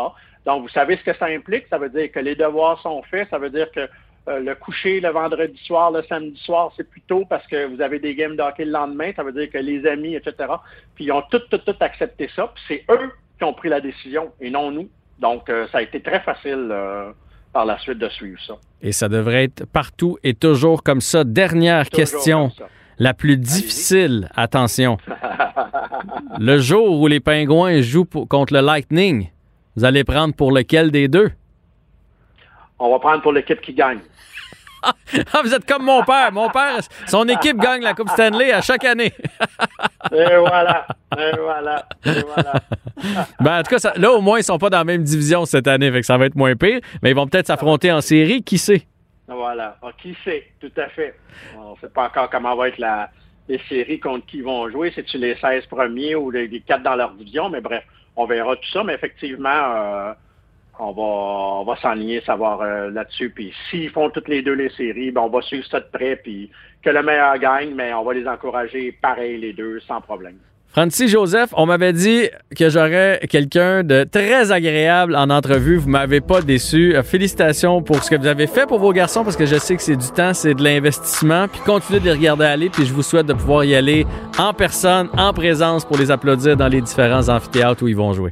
Donc, 0.45 0.61
vous 0.61 0.69
savez 0.69 0.97
ce 0.97 1.03
que 1.03 1.13
ça 1.17 1.25
implique. 1.25 1.65
Ça 1.69 1.77
veut 1.77 1.89
dire 1.89 2.11
que 2.11 2.19
les 2.19 2.35
devoirs 2.35 2.79
sont 2.81 3.01
faits. 3.03 3.29
Ça 3.29 3.39
veut 3.39 3.49
dire 3.49 3.71
que 3.71 3.89
euh, 4.27 4.39
le 4.39 4.55
coucher 4.55 4.99
le 5.01 5.09
vendredi 5.09 5.59
soir, 5.65 5.91
le 5.91 6.01
samedi 6.03 6.39
soir, 6.41 6.71
c'est 6.75 6.89
plus 6.89 7.01
tôt 7.01 7.25
parce 7.29 7.45
que 7.47 7.67
vous 7.67 7.81
avez 7.81 7.99
des 7.99 8.15
games 8.15 8.35
de 8.35 8.41
hockey 8.41 8.65
le 8.65 8.71
lendemain. 8.71 9.11
Ça 9.15 9.23
veut 9.23 9.31
dire 9.33 9.49
que 9.51 9.57
les 9.59 9.85
amis, 9.87 10.15
etc. 10.15 10.33
Puis 10.95 11.05
ils 11.05 11.11
ont 11.11 11.21
tout, 11.29 11.39
tout, 11.51 11.59
tout 11.59 11.75
accepté 11.79 12.29
ça. 12.35 12.51
Puis 12.55 12.63
c'est 12.67 12.85
eux 12.93 13.11
qui 13.37 13.43
ont 13.43 13.53
pris 13.53 13.69
la 13.69 13.81
décision 13.81 14.31
et 14.41 14.49
non 14.49 14.71
nous. 14.71 14.89
Donc, 15.19 15.49
euh, 15.49 15.67
ça 15.71 15.77
a 15.77 15.81
été 15.81 16.01
très 16.01 16.19
facile 16.21 16.69
euh, 16.71 17.11
par 17.53 17.65
la 17.65 17.77
suite 17.79 17.99
de 17.99 18.09
suivre 18.09 18.39
ça. 18.45 18.55
Et 18.81 18.91
ça 18.91 19.07
devrait 19.09 19.45
être 19.45 19.65
partout 19.65 20.17
et 20.23 20.33
toujours 20.33 20.83
comme 20.83 21.01
ça. 21.01 21.23
Dernière 21.23 21.89
Toujours 21.89 22.05
question, 22.05 22.49
ça. 22.49 22.67
la 22.97 23.13
plus 23.13 23.37
difficile. 23.37 24.27
Attention. 24.35 24.97
le 26.39 26.57
jour 26.57 26.99
où 26.99 27.07
les 27.07 27.19
Pingouins 27.19 27.81
jouent 27.81 28.05
pour- 28.05 28.27
contre 28.27 28.53
le 28.53 28.61
Lightning, 28.61 29.29
vous 29.75 29.85
allez 29.85 30.03
prendre 30.03 30.33
pour 30.33 30.51
lequel 30.51 30.91
des 30.91 31.07
deux? 31.07 31.31
On 32.79 32.91
va 32.91 32.99
prendre 32.99 33.21
pour 33.21 33.31
l'équipe 33.33 33.61
qui 33.61 33.73
gagne. 33.73 33.99
Ah, 35.33 35.41
vous 35.43 35.51
êtes 35.51 35.65
comme 35.65 35.83
mon 35.83 36.03
père. 36.03 36.31
Mon 36.31 36.47
père, 36.49 36.77
son 37.07 37.27
équipe 37.27 37.57
gagne 37.57 37.81
la 37.81 37.95
Coupe 37.95 38.09
Stanley 38.09 38.51
à 38.51 38.61
chaque 38.61 38.85
année. 38.85 39.11
Et 40.11 40.35
voilà. 40.37 40.85
Et 41.17 41.31
voilà. 41.39 41.87
Et 42.05 42.21
voilà. 42.21 42.53
Ben, 43.39 43.59
en 43.59 43.63
tout 43.63 43.69
cas, 43.71 43.79
ça- 43.79 43.93
là, 43.95 44.11
au 44.11 44.21
moins, 44.21 44.37
ils 44.37 44.43
sont 44.43 44.59
pas 44.59 44.69
dans 44.69 44.77
la 44.77 44.83
même 44.83 45.03
division 45.03 45.45
cette 45.45 45.67
année, 45.67 45.91
fait 45.91 46.01
que 46.01 46.05
ça 46.05 46.17
va 46.19 46.25
être 46.27 46.35
moins 46.35 46.55
pire. 46.55 46.81
Mais 47.01 47.09
ils 47.11 47.15
vont 47.15 47.25
peut-être 47.27 47.47
s'affronter 47.47 47.91
en 47.91 48.01
série, 48.01 48.43
qui 48.43 48.59
sait? 48.59 48.85
Voilà. 49.27 49.77
Ah, 49.81 49.89
qui 49.99 50.15
sait? 50.23 50.51
Tout 50.59 50.71
à 50.77 50.87
fait. 50.89 51.15
On 51.57 51.71
ne 51.73 51.79
sait 51.81 51.89
pas 51.89 52.05
encore 52.05 52.29
comment 52.29 52.55
va 52.55 52.67
être 52.67 52.77
la, 52.77 53.09
les 53.49 53.59
séries 53.67 53.99
contre 53.99 54.25
qui 54.27 54.37
ils 54.37 54.43
vont 54.43 54.69
jouer. 54.69 54.91
C'est-tu 54.93 55.17
les 55.17 55.35
16 55.37 55.65
premiers 55.65 56.13
ou 56.15 56.29
les, 56.29 56.47
les 56.47 56.61
4 56.61 56.83
dans 56.83 56.95
leur 56.95 57.11
division? 57.11 57.49
Mais 57.49 57.61
bref, 57.61 57.83
on 58.15 58.25
verra 58.27 58.55
tout 58.55 58.69
ça. 58.71 58.83
Mais 58.83 58.93
effectivement, 58.93 59.49
euh, 59.49 60.13
on 60.79 60.91
va, 60.91 61.61
on 61.61 61.63
va 61.63 61.75
s'enligner, 61.77 62.21
savoir 62.21 62.61
euh, 62.61 62.89
là-dessus. 62.91 63.29
Puis 63.29 63.53
s'ils 63.69 63.89
font 63.89 64.09
toutes 64.09 64.27
les 64.27 64.41
deux 64.41 64.53
les 64.53 64.69
séries, 64.69 65.11
ben, 65.11 65.21
on 65.21 65.29
va 65.29 65.41
suivre 65.41 65.65
ça 65.67 65.79
de 65.79 65.87
près. 65.91 66.15
Puis 66.17 66.49
que 66.83 66.89
le 66.89 67.01
meilleur 67.01 67.37
gagne, 67.37 67.73
mais 67.73 67.93
on 67.93 68.03
va 68.03 68.13
les 68.13 68.27
encourager 68.27 68.91
pareil 69.01 69.37
les 69.37 69.53
deux, 69.53 69.79
sans 69.81 70.01
problème. 70.01 70.37
Francis 70.75 71.09
Joseph, 71.09 71.51
on 71.53 71.67
m'avait 71.67 71.93
dit 71.93 72.27
que 72.53 72.69
j'aurais 72.69 73.21
quelqu'un 73.29 73.81
de 73.83 74.03
très 74.03 74.51
agréable 74.51 75.15
en 75.15 75.29
entrevue. 75.29 75.77
Vous 75.77 75.87
m'avez 75.87 76.19
pas 76.19 76.41
déçu. 76.41 76.93
Euh, 76.93 77.01
Félicitations 77.01 77.81
pour 77.81 78.03
ce 78.03 78.09
que 78.09 78.17
vous 78.17 78.27
avez 78.27 78.45
fait 78.45 78.65
pour 78.65 78.79
vos 78.79 78.91
garçons 78.91 79.23
parce 79.23 79.37
que 79.37 79.45
je 79.45 79.55
sais 79.55 79.77
que 79.77 79.81
c'est 79.81 79.95
du 79.95 80.09
temps, 80.09 80.33
c'est 80.33 80.53
de 80.53 80.61
l'investissement. 80.61 81.47
Puis 81.47 81.61
continuez 81.65 82.01
de 82.01 82.05
les 82.05 82.11
regarder 82.11 82.43
aller. 82.43 82.69
Puis 82.69 82.85
je 82.85 82.93
vous 82.93 83.03
souhaite 83.03 83.25
de 83.25 83.33
pouvoir 83.33 83.63
y 83.63 83.73
aller 83.73 84.05
en 84.37 84.53
personne, 84.53 85.07
en 85.17 85.31
présence 85.31 85.85
pour 85.85 85.97
les 85.97 86.11
applaudir 86.11 86.57
dans 86.57 86.67
les 86.67 86.81
différents 86.81 87.29
amphithéâtres 87.29 87.81
où 87.81 87.87
ils 87.87 87.95
vont 87.95 88.11
jouer. 88.11 88.31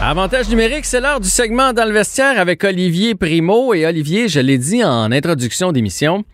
Avantage 0.00 0.48
numérique, 0.48 0.84
c'est 0.84 1.00
l'heure 1.00 1.20
du 1.20 1.28
segment 1.28 1.72
dans 1.72 1.86
le 1.86 1.92
vestiaire 1.92 2.38
avec 2.38 2.62
Olivier 2.64 3.14
Primo. 3.14 3.72
Et 3.74 3.86
Olivier, 3.86 4.28
je 4.28 4.40
l'ai 4.40 4.58
dit 4.58 4.84
en 4.84 5.10
introduction 5.10 5.72
d'émission, 5.72 6.24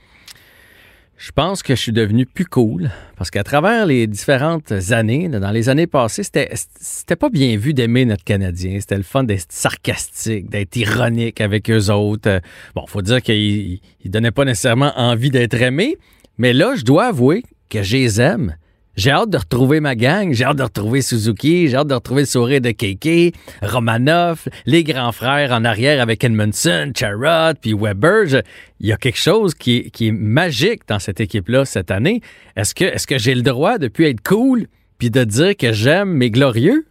je 1.17 1.31
pense 1.33 1.63
que 1.63 1.75
je 1.75 1.81
suis 1.81 1.93
devenu 1.93 2.25
plus 2.25 2.47
cool 2.47 2.91
parce 3.17 3.31
qu'à 3.31 3.45
travers 3.45 3.85
les 3.85 4.07
différentes 4.07 4.73
années, 4.91 5.29
dans 5.29 5.51
les 5.51 5.69
années 5.69 5.87
passées, 5.87 6.23
c'était 6.23 7.17
pas 7.17 7.29
bien 7.29 7.57
vu 7.59 7.75
d'aimer 7.75 8.07
notre 8.07 8.25
Canadien. 8.25 8.79
C'était 8.81 8.97
le 8.97 9.03
fun 9.03 9.25
d'être 9.25 9.53
sarcastique, 9.53 10.49
d'être 10.49 10.75
ironique 10.77 11.41
avec 11.43 11.71
eux 11.71 11.91
autres. 11.91 12.41
Bon, 12.75 12.87
faut 12.87 13.03
dire 13.03 13.21
qu'ils 13.21 13.81
ils 14.03 14.11
donnaient 14.11 14.31
pas 14.31 14.47
nécessairement 14.47 14.93
envie 14.97 15.31
d'être 15.31 15.61
aimés, 15.61 15.99
mais 16.39 16.55
là, 16.55 16.75
je 16.75 16.85
dois 16.85 17.09
avouer 17.09 17.45
que 17.69 17.83
je 17.83 17.97
les 17.99 18.21
aime. 18.21 18.57
J'ai 18.97 19.13
hâte 19.13 19.31
de 19.31 19.39
retrouver 19.39 19.81
ma 19.81 19.95
gang, 19.95 20.33
j'ai 20.33 20.45
hâte 20.45 20.57
de 20.59 20.63
retrouver 20.65 21.01
Suzuki, 21.01 21.69
j'ai 21.69 21.77
hâte 21.77 21.87
de 21.87 21.95
retrouver 21.95 22.23
le 22.23 22.27
sourire 22.27 22.61
de 22.61 22.71
Keke, 22.73 23.35
Romanoff, 23.63 24.49
les 24.67 24.83
grands 24.85 25.13
frères 25.13 25.53
en 25.53 25.65
arrière 25.65 26.03
avec 26.03 26.23
Edmondson, 26.25 26.93
Charrot, 26.95 27.55
puis 27.61 27.73
Weber. 27.73 28.27
Je- 28.27 28.39
Il 28.81 28.89
y 28.89 28.93
a 28.93 28.97
quelque 28.97 29.19
chose 29.19 29.55
qui 29.55 29.77
est, 29.77 29.91
qui 29.91 30.09
est 30.09 30.13
magique 30.13 30.83
dans 30.89 30.99
cette 30.99 31.21
équipe-là 31.21 31.65
cette 31.67 31.91
année. 31.91 32.21
Est-ce 32.57 32.75
que, 32.75 32.85
est-ce 32.85 33.07
que 33.07 33.19
j'ai 33.19 33.35
le 33.35 33.43
droit 33.43 33.79
de 33.79 33.89
plus 33.89 34.07
être 34.07 34.23
cool 34.23 34.67
puis 34.99 35.11
de 35.11 35.23
dire 35.25 35.57
que 35.57 35.73
j'aime 35.73 36.09
mes 36.11 36.31
glorieux? 36.31 36.87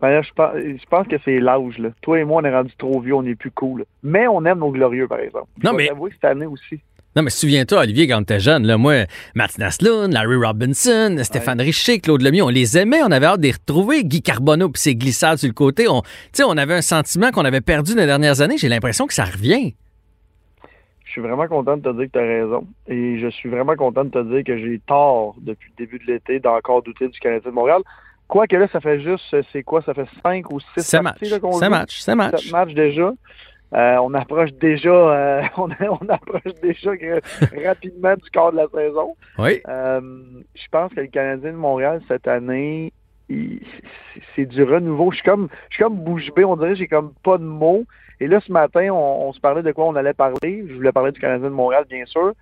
Ben 0.00 0.20
je 0.22 0.30
pense, 0.34 0.52
je 0.56 0.86
pense 0.90 1.06
que 1.08 1.16
c'est 1.24 1.38
l'âge. 1.40 1.78
là. 1.78 1.90
Toi 2.02 2.20
et 2.20 2.24
moi, 2.24 2.42
on 2.42 2.44
est 2.44 2.54
rendu 2.54 2.72
trop 2.76 3.00
vieux, 3.00 3.14
on 3.14 3.22
n'est 3.22 3.36
plus 3.36 3.52
cool. 3.52 3.84
Mais 4.02 4.26
on 4.28 4.44
aime 4.44 4.58
nos 4.58 4.70
glorieux, 4.72 5.06
par 5.08 5.20
exemple. 5.20 5.46
Non, 5.62 5.70
Je 5.70 5.76
mais- 5.76 5.82
vais 5.84 5.88
t'avouer 5.90 6.10
que 6.10 6.16
cette 6.16 6.24
année 6.30 6.46
aussi. 6.46 6.80
Non, 7.16 7.22
mais 7.22 7.30
souviens-toi, 7.30 7.80
Olivier, 7.80 8.08
quand 8.08 8.18
t'étais 8.20 8.40
jeune, 8.40 8.66
là, 8.66 8.76
moi, 8.76 9.04
Matt 9.34 9.58
Naslund, 9.58 10.12
Larry 10.12 10.36
Robinson, 10.36 11.16
Stéphane 11.22 11.60
Richer, 11.60 12.00
Claude 12.00 12.22
Lemieux, 12.22 12.42
on 12.42 12.48
les 12.48 12.76
aimait, 12.76 13.02
on 13.02 13.10
avait 13.12 13.26
hâte 13.26 13.40
de 13.40 13.46
les 13.46 13.52
retrouver. 13.52 14.02
Guy 14.04 14.20
Carbonneau 14.20 14.68
puis 14.68 14.82
ses 14.82 14.96
glissades 14.96 15.38
sur 15.38 15.46
le 15.48 15.54
côté. 15.54 15.86
On, 15.88 16.02
tu 16.02 16.08
sais, 16.32 16.44
on 16.44 16.56
avait 16.56 16.74
un 16.74 16.82
sentiment 16.82 17.30
qu'on 17.30 17.44
avait 17.44 17.60
perdu 17.60 17.94
dans 17.94 18.00
les 18.00 18.06
dernières 18.06 18.40
années. 18.40 18.58
J'ai 18.58 18.68
l'impression 18.68 19.06
que 19.06 19.14
ça 19.14 19.24
revient. 19.24 19.74
Je 21.04 21.10
suis 21.10 21.20
vraiment 21.20 21.46
content 21.46 21.76
de 21.76 21.82
te 21.82 21.96
dire 21.96 22.06
que 22.06 22.12
tu 22.12 22.18
as 22.18 22.22
raison. 22.22 22.66
Et 22.88 23.20
je 23.20 23.28
suis 23.28 23.48
vraiment 23.48 23.76
content 23.76 24.04
de 24.04 24.10
te 24.10 24.22
dire 24.34 24.42
que 24.42 24.58
j'ai 24.58 24.80
tort 24.84 25.36
depuis 25.40 25.70
le 25.78 25.84
début 25.84 25.98
de 26.04 26.12
l'été 26.12 26.40
d'encore 26.40 26.82
douter 26.82 27.06
du 27.08 27.18
Canadien 27.20 27.50
de 27.50 27.54
Montréal. 27.54 27.82
Quoique 28.26 28.56
là, 28.56 28.66
ça 28.72 28.80
fait 28.80 29.00
juste, 29.00 29.22
c'est 29.52 29.62
quoi? 29.62 29.82
Ça 29.82 29.94
fait 29.94 30.06
cinq 30.24 30.50
ou 30.50 30.58
six 30.58 30.66
C'est 30.78 31.00
parties 31.00 31.24
match. 31.24 31.30
là, 31.30 31.38
qu'on 31.38 31.52
C'est 31.52 31.68
match. 31.68 32.00
C'est 32.00 32.14
match. 32.16 32.50
Matchs 32.50 32.74
déjà. 32.74 33.12
Euh, 33.72 33.96
on 34.02 34.14
approche 34.14 34.52
déjà, 34.54 34.90
euh, 34.90 35.42
on, 35.56 35.68
on 35.80 36.08
approche 36.08 36.52
déjà 36.62 36.90
rapidement 37.64 38.14
du 38.14 38.30
quart 38.30 38.52
de 38.52 38.58
la 38.58 38.68
saison. 38.68 39.16
Oui. 39.38 39.60
Euh, 39.68 40.00
je 40.54 40.66
pense 40.70 40.92
que 40.94 41.00
le 41.00 41.06
Canadien 41.08 41.52
de 41.52 41.56
Montréal 41.56 42.00
cette 42.06 42.28
année, 42.28 42.92
c'est- 44.36 44.46
du 44.46 44.62
renouveau. 44.62 45.10
Je 45.10 45.16
suis 45.16 45.24
comme, 45.24 45.48
je 45.70 45.74
suis 45.76 45.82
comme 45.82 45.96
bouche 45.96 46.30
bée, 46.36 46.44
on 46.44 46.56
dirait, 46.56 46.76
j'ai 46.76 46.86
comme 46.88 47.12
pas 47.22 47.38
de 47.38 47.44
mots. 47.44 47.84
Et 48.20 48.28
là, 48.28 48.38
ce 48.40 48.52
matin, 48.52 48.90
on, 48.92 49.28
on 49.28 49.32
se 49.32 49.40
parlait 49.40 49.62
de 49.62 49.72
quoi 49.72 49.86
on 49.86 49.96
allait 49.96 50.12
parler. 50.14 50.64
Je 50.68 50.74
voulais 50.74 50.92
parler 50.92 51.10
du 51.12 51.20
Canadien 51.20 51.48
de 51.48 51.54
Montréal, 51.54 51.84
bien 51.88 52.04
sûr. 52.06 52.32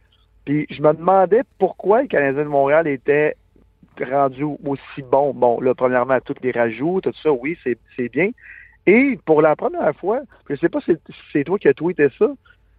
Puis 0.44 0.66
je 0.70 0.83
me 0.83 0.92
demandais 0.92 1.42
pourquoi 1.58 2.02
le 2.02 2.08
Canadien 2.08 2.42
de 2.42 2.48
Montréal 2.48 2.87
était 2.88 3.37
rendu 4.00 4.44
aussi 4.44 5.02
bon. 5.10 5.33
Bon, 5.33 5.60
là, 5.60 5.75
premièrement, 5.75 6.18
tous 6.25 6.35
les 6.42 6.50
rajouts, 6.50 7.00
tout 7.00 7.12
ça, 7.23 7.33
oui, 7.33 7.56
c'est 7.64 8.08
bien. 8.08 8.31
Et 8.87 9.18
pour 9.24 9.42
la 9.42 9.54
première 9.56 9.94
fois, 9.96 10.20
je 10.50 10.56
sais 10.56 10.68
pas 10.68 10.80
si 10.80 10.92
c'est- 11.33 11.44
toi 11.44 11.58
qui 11.58 11.68
as 11.68 11.74
tweeté 11.74 12.08
ça, 12.18 12.26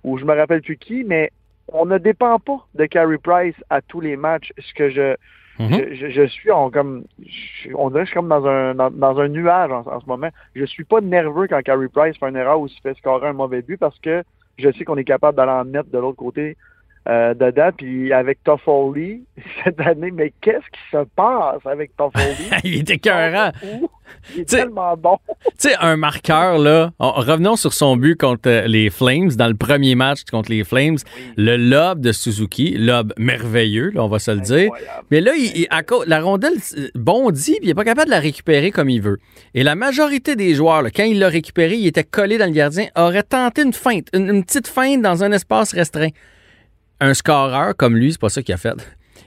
ou 0.03 0.17
je 0.17 0.25
me 0.25 0.33
rappelle 0.33 0.61
plus 0.61 0.77
qui, 0.77 1.03
mais 1.03 1.31
on 1.69 1.85
ne 1.85 1.97
dépend 1.97 2.39
pas 2.39 2.65
de 2.75 2.85
Carey 2.85 3.17
Price 3.17 3.55
à 3.69 3.81
tous 3.81 4.01
les 4.01 4.17
matchs. 4.17 4.51
Ce 4.57 4.73
que 4.73 4.89
je, 4.89 5.15
Mhm. 5.59 5.69
je, 5.71 5.95
je- 5.95 6.09
je 6.09 6.27
suis 6.27 6.51
en 6.51 6.69
comme, 6.69 7.05
je- 7.25 7.69
on 7.75 7.89
dirait 7.89 8.01
que 8.01 8.05
je 8.07 8.11
suis 8.11 8.15
comme 8.19 8.27
dans 8.27 8.45
un, 8.45 8.75
dans, 8.75 8.91
dans 8.91 9.19
un 9.19 9.29
nuage 9.29 9.71
en, 9.71 9.85
en 9.87 9.99
ce 10.01 10.05
moment. 10.05 10.29
Je 10.55 10.65
suis 10.65 10.83
pas 10.83 10.99
nerveux 10.99 11.47
quand 11.47 11.61
Carey 11.61 11.87
Price 11.87 12.17
fait 12.17 12.27
une 12.29 12.35
erreur 12.35 12.59
ou 12.59 12.67
se 12.67 12.79
fait 12.81 12.97
scorer 12.97 13.27
un 13.29 13.33
mauvais 13.33 13.61
but 13.61 13.77
parce 13.77 13.97
que 13.99 14.23
je 14.57 14.71
sais 14.73 14.83
qu'on 14.83 14.97
est 14.97 15.03
capable 15.05 15.37
d'aller 15.37 15.51
en 15.51 15.63
mettre 15.65 15.89
de 15.89 15.97
l'autre 15.99 16.17
côté 16.17 16.57
euh, 17.07 17.33
dedans. 17.33 17.69
Puis 17.77 18.11
avec 18.13 18.43
Toffoli, 18.43 19.23
cette 19.63 19.79
année, 19.81 20.11
mais 20.11 20.33
qu'est-ce 20.41 20.65
qui 20.71 20.81
se 20.91 21.03
passe 21.15 21.65
avec 21.65 21.95
Toffoli? 21.97 22.49
il 22.63 22.79
était 22.81 22.93
écœurant. 22.95 23.51
Il 24.35 24.41
est 24.41 24.45
tellement 24.49 24.95
bon. 24.95 25.17
Tu 25.59 25.69
sais, 25.69 25.75
un 25.79 25.97
marqueur, 25.97 26.57
là. 26.57 26.91
on- 26.99 27.11
revenons 27.11 27.55
sur 27.55 27.73
son 27.73 27.95
but 27.97 28.19
contre 28.19 28.49
euh, 28.49 28.67
les 28.67 28.89
Flames, 28.89 29.29
dans 29.29 29.47
le 29.47 29.55
premier 29.55 29.95
match 29.95 30.23
contre 30.29 30.51
les 30.51 30.63
Flames. 30.63 30.97
Le 31.37 31.57
lob 31.57 31.99
de 31.99 32.11
Suzuki, 32.11 32.75
lob 32.77 33.13
merveilleux, 33.17 33.89
là, 33.91 34.03
on 34.03 34.07
va 34.07 34.19
se 34.19 34.31
le 34.31 34.39
dire. 34.41 34.71
Mais 35.11 35.19
là, 35.21 35.33
il, 35.35 35.57
il- 35.57 35.67
à 35.69 35.81
la 36.07 36.21
rondelle 36.21 36.53
euh, 36.77 36.87
bondit, 36.95 37.53
puis 37.53 37.59
il 37.63 37.67
n'est 37.67 37.73
pas 37.73 37.83
capable 37.85 38.07
de 38.07 38.11
la 38.11 38.19
récupérer 38.19 38.71
comme 38.71 38.89
il 38.89 39.01
veut. 39.01 39.19
Et 39.53 39.63
la 39.63 39.75
majorité 39.75 40.35
des 40.35 40.53
joueurs, 40.53 40.81
là, 40.81 40.89
quand 40.91 41.03
il 41.05 41.19
l'a 41.19 41.29
récupéré, 41.29 41.75
il 41.75 41.87
était 41.87 42.03
collé 42.03 42.37
dans 42.37 42.45
le 42.45 42.51
gardien, 42.51 42.87
aurait 42.95 43.23
tenté 43.23 43.61
une 43.63 43.73
feinte, 43.73 44.07
une, 44.13 44.29
une 44.29 44.43
petite 44.43 44.67
feinte 44.67 45.01
dans 45.01 45.23
un 45.23 45.31
espace 45.31 45.73
restreint. 45.73 46.09
Un 46.99 47.13
scoreur 47.13 47.75
comme 47.75 47.95
lui, 47.97 48.11
c'est 48.13 48.21
pas 48.21 48.29
ça 48.29 48.41
qu'il 48.41 48.53
a 48.53 48.57
fait. 48.57 48.73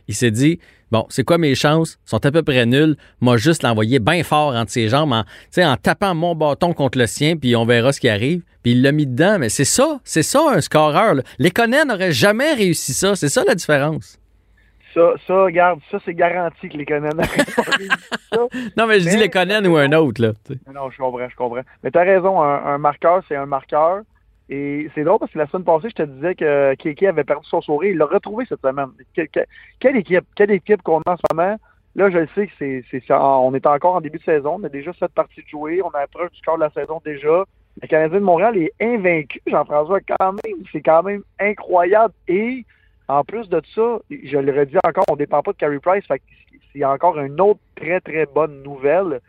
Il 0.08 0.14
s'est 0.14 0.30
dit, 0.30 0.60
bon, 0.90 1.04
c'est 1.08 1.24
quoi 1.24 1.36
mes 1.38 1.54
chances? 1.54 1.98
Sont 2.04 2.24
à 2.24 2.30
peu 2.30 2.42
près 2.42 2.64
nulles. 2.64 2.96
Moi, 3.20 3.36
juste 3.36 3.62
l'envoyer 3.62 3.98
bien 3.98 4.22
fort 4.22 4.54
entre 4.54 4.70
ses 4.70 4.88
jambes, 4.88 5.12
en, 5.12 5.24
en 5.62 5.76
tapant 5.76 6.14
mon 6.14 6.34
bâton 6.34 6.72
contre 6.72 6.98
le 6.98 7.06
sien, 7.06 7.36
puis 7.36 7.56
on 7.56 7.64
verra 7.66 7.92
ce 7.92 8.00
qui 8.00 8.08
arrive. 8.08 8.42
Puis 8.62 8.72
il 8.72 8.82
l'a 8.82 8.92
mis 8.92 9.06
dedans. 9.06 9.38
Mais 9.38 9.48
c'est 9.48 9.64
ça, 9.64 10.00
c'est 10.04 10.22
ça 10.22 10.42
un 10.52 10.60
scoreur. 10.60 11.14
là. 11.14 11.22
Les 11.38 11.50
Conan 11.50 11.84
n'auraient 11.86 12.12
jamais 12.12 12.54
réussi 12.54 12.92
ça. 12.92 13.14
C'est 13.16 13.28
ça 13.28 13.42
la 13.46 13.54
différence. 13.54 14.18
Ça, 14.94 15.12
ça, 15.26 15.34
regarde, 15.42 15.80
ça, 15.90 15.98
c'est 16.04 16.14
garanti 16.14 16.70
que 16.70 16.76
les 16.78 16.86
ça. 18.32 18.38
Non, 18.78 18.86
mais 18.86 19.00
je 19.00 19.08
dis 19.10 19.16
les 19.18 19.28
Conan 19.28 19.62
ou 19.66 19.76
un 19.76 19.92
autre, 19.92 20.22
là. 20.22 20.32
Non, 20.72 20.90
je 20.90 20.96
comprends, 20.96 21.28
je 21.28 21.36
comprends. 21.36 21.60
Mais 21.84 21.90
tu 21.90 21.98
as 21.98 22.02
raison, 22.02 22.40
un, 22.42 22.64
un 22.64 22.78
marqueur, 22.78 23.22
c'est 23.28 23.36
un 23.36 23.44
marqueur. 23.44 24.00
Et 24.48 24.88
c'est 24.94 25.02
drôle 25.04 25.18
parce 25.18 25.32
que 25.32 25.38
la 25.38 25.46
semaine 25.48 25.64
passée, 25.64 25.88
je 25.90 25.94
te 25.94 26.02
disais 26.02 26.34
que 26.34 26.74
Kéké 26.74 27.08
avait 27.08 27.24
perdu 27.24 27.46
son 27.48 27.60
sourire. 27.60 27.90
Il 27.92 27.98
l'a 27.98 28.06
retrouvé 28.06 28.44
cette 28.48 28.60
semaine. 28.60 28.90
Que- 29.14 29.26
que- 29.26 29.46
quelle 29.80 29.96
équipe, 29.96 30.24
quelle 30.36 30.52
équipe 30.52 30.82
qu'on 30.82 31.00
a 31.00 31.12
en 31.12 31.16
ce 31.16 31.34
moment? 31.34 31.56
Là, 31.96 32.10
je 32.10 32.18
le 32.18 32.28
sais 32.34 32.46
que 32.46 32.52
c'est, 32.58 32.84
c'est. 32.90 33.02
On 33.10 33.54
est 33.54 33.66
encore 33.66 33.96
en 33.96 34.00
début 34.00 34.18
de 34.18 34.24
saison. 34.24 34.58
On 34.60 34.64
a 34.64 34.68
déjà 34.68 34.92
sept 34.92 35.12
parties 35.12 35.42
de 35.42 35.48
jouer. 35.48 35.82
On 35.82 35.88
approche 35.90 36.30
du 36.30 36.38
score 36.38 36.56
de 36.56 36.60
la 36.60 36.70
saison 36.70 37.00
déjà. 37.04 37.44
Le 37.82 37.88
Canadien 37.88 38.20
de 38.20 38.24
Montréal 38.24 38.56
est 38.56 38.72
invaincu, 38.80 39.40
Jean-François, 39.46 40.00
quand 40.00 40.32
même. 40.32 40.64
C'est 40.72 40.80
quand 40.82 41.02
même 41.02 41.22
incroyable. 41.40 42.14
Et 42.28 42.64
en 43.08 43.24
plus 43.24 43.48
de 43.48 43.60
ça, 43.74 43.98
je 44.10 44.38
le 44.38 44.52
redis 44.58 44.76
encore, 44.86 45.04
on 45.08 45.14
ne 45.14 45.18
dépend 45.18 45.42
pas 45.42 45.52
de 45.52 45.56
Carey 45.56 45.78
Price. 45.78 46.04
C'est 46.72 46.84
encore 46.84 47.18
une 47.18 47.40
autre 47.40 47.60
très, 47.74 48.00
très 48.00 48.26
bonne 48.26 48.62
nouvelle. 48.62 49.20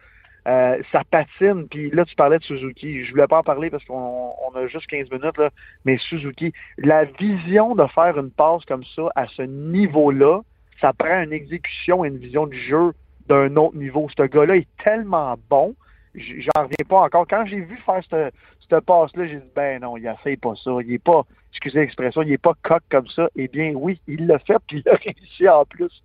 Euh, 0.48 0.82
ça 0.92 1.02
patine. 1.10 1.68
Puis 1.68 1.90
là, 1.92 2.06
tu 2.06 2.16
parlais 2.16 2.40
de 2.40 2.44
Suzuki. 2.44 3.04
Je 3.04 3.12
voulais 3.12 3.28
pas 3.28 3.40
en 3.40 3.44
parler 3.44 3.70
parce 3.70 3.84
qu'on 3.84 4.32
on 4.48 4.56
a 4.56 4.68
juste 4.68 4.88
15 4.88 5.12
minutes, 5.12 5.38
là. 5.38 5.50
mais 5.84 5.98
Suzuki, 5.98 6.54
la 6.78 7.04
vision 7.04 7.76
de 7.76 7.86
faire 7.88 8.18
une 8.18 8.32
passe 8.32 8.64
comme 8.66 8.86
ça 8.96 9.10
à 9.16 9.28
ce 9.28 9.42
niveau-là, 9.42 10.42
ça 10.80 10.94
prend 10.94 11.22
une 11.22 11.34
exécution 11.34 12.06
et 12.06 12.08
une 12.08 12.18
vision 12.18 12.48
du 12.48 12.58
jeu 12.58 12.94
d'un 13.28 13.56
autre 13.58 13.76
niveau. 13.76 14.08
Ce 14.18 14.24
gars-là 14.24 14.56
est 14.56 14.68
tellement 14.84 15.36
bon. 15.50 15.76
J'en 16.16 16.64
reviens 16.64 16.86
pas 16.88 17.02
encore. 17.02 17.28
Quand 17.28 17.46
j'ai 17.46 17.60
vu 17.60 17.78
faire 17.86 18.02
cette, 18.10 18.86
passe-là, 18.86 19.28
j'ai 19.28 19.38
dit, 19.38 19.52
ben 19.56 19.82
non, 19.82 19.98
il 19.98 20.08
essaye 20.08 20.38
pas 20.38 20.54
ça. 20.56 20.72
Il 20.82 20.94
est 20.94 21.04
pas, 21.04 21.24
excusez 21.52 21.82
l'expression, 21.82 22.22
il 22.22 22.32
est 22.32 22.38
pas 22.38 22.54
coq 22.64 22.82
comme 22.90 23.08
ça. 23.08 23.30
Eh 23.36 23.50
bien, 23.50 23.74
oui, 23.76 24.00
il 24.08 24.28
l'a 24.28 24.40
fait, 24.40 24.58
puis 24.66 24.82
il 24.86 24.90
a 24.90 24.96
réussi 25.06 25.50
en 25.50 25.66
plus. 25.66 26.02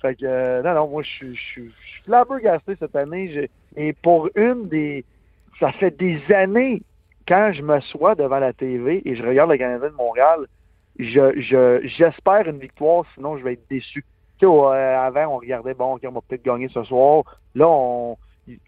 Fait 0.00 0.14
que, 0.14 0.24
euh, 0.24 0.62
non, 0.62 0.74
non, 0.74 0.88
moi, 0.88 1.02
je 1.02 1.32
suis- 1.34 1.72
flabbergasté 2.04 2.74
cette 2.78 2.96
année. 2.96 3.48
Et 3.76 3.92
pour 3.92 4.28
une 4.34 4.68
des. 4.68 5.04
Ça 5.60 5.70
fait 5.72 5.96
des 5.96 6.20
années, 6.34 6.82
quand 7.28 7.52
je 7.52 7.62
m'assois 7.62 8.14
devant 8.14 8.38
la 8.38 8.52
TV 8.52 9.02
et 9.04 9.14
je 9.16 9.22
regarde 9.22 9.50
le 9.50 9.56
Canadien 9.58 9.88
de 9.90 9.94
Montréal, 9.94 10.40
je, 10.98 11.40
je, 11.40 11.80
j'espère 11.86 12.48
une 12.48 12.58
victoire, 12.58 13.04
sinon 13.14 13.38
je 13.38 13.44
vais 13.44 13.52
être 13.54 13.68
déçu. 13.70 14.04
Tu 14.38 14.46
sais, 14.46 14.52
euh, 14.52 14.98
avant, 15.00 15.34
on 15.34 15.38
regardait, 15.38 15.74
bon, 15.74 15.94
OK, 15.94 16.02
on 16.04 16.10
va 16.12 16.20
peut-être 16.26 16.44
gagner 16.44 16.68
ce 16.68 16.82
soir. 16.84 17.22
Là, 17.54 17.68
on, 17.68 18.16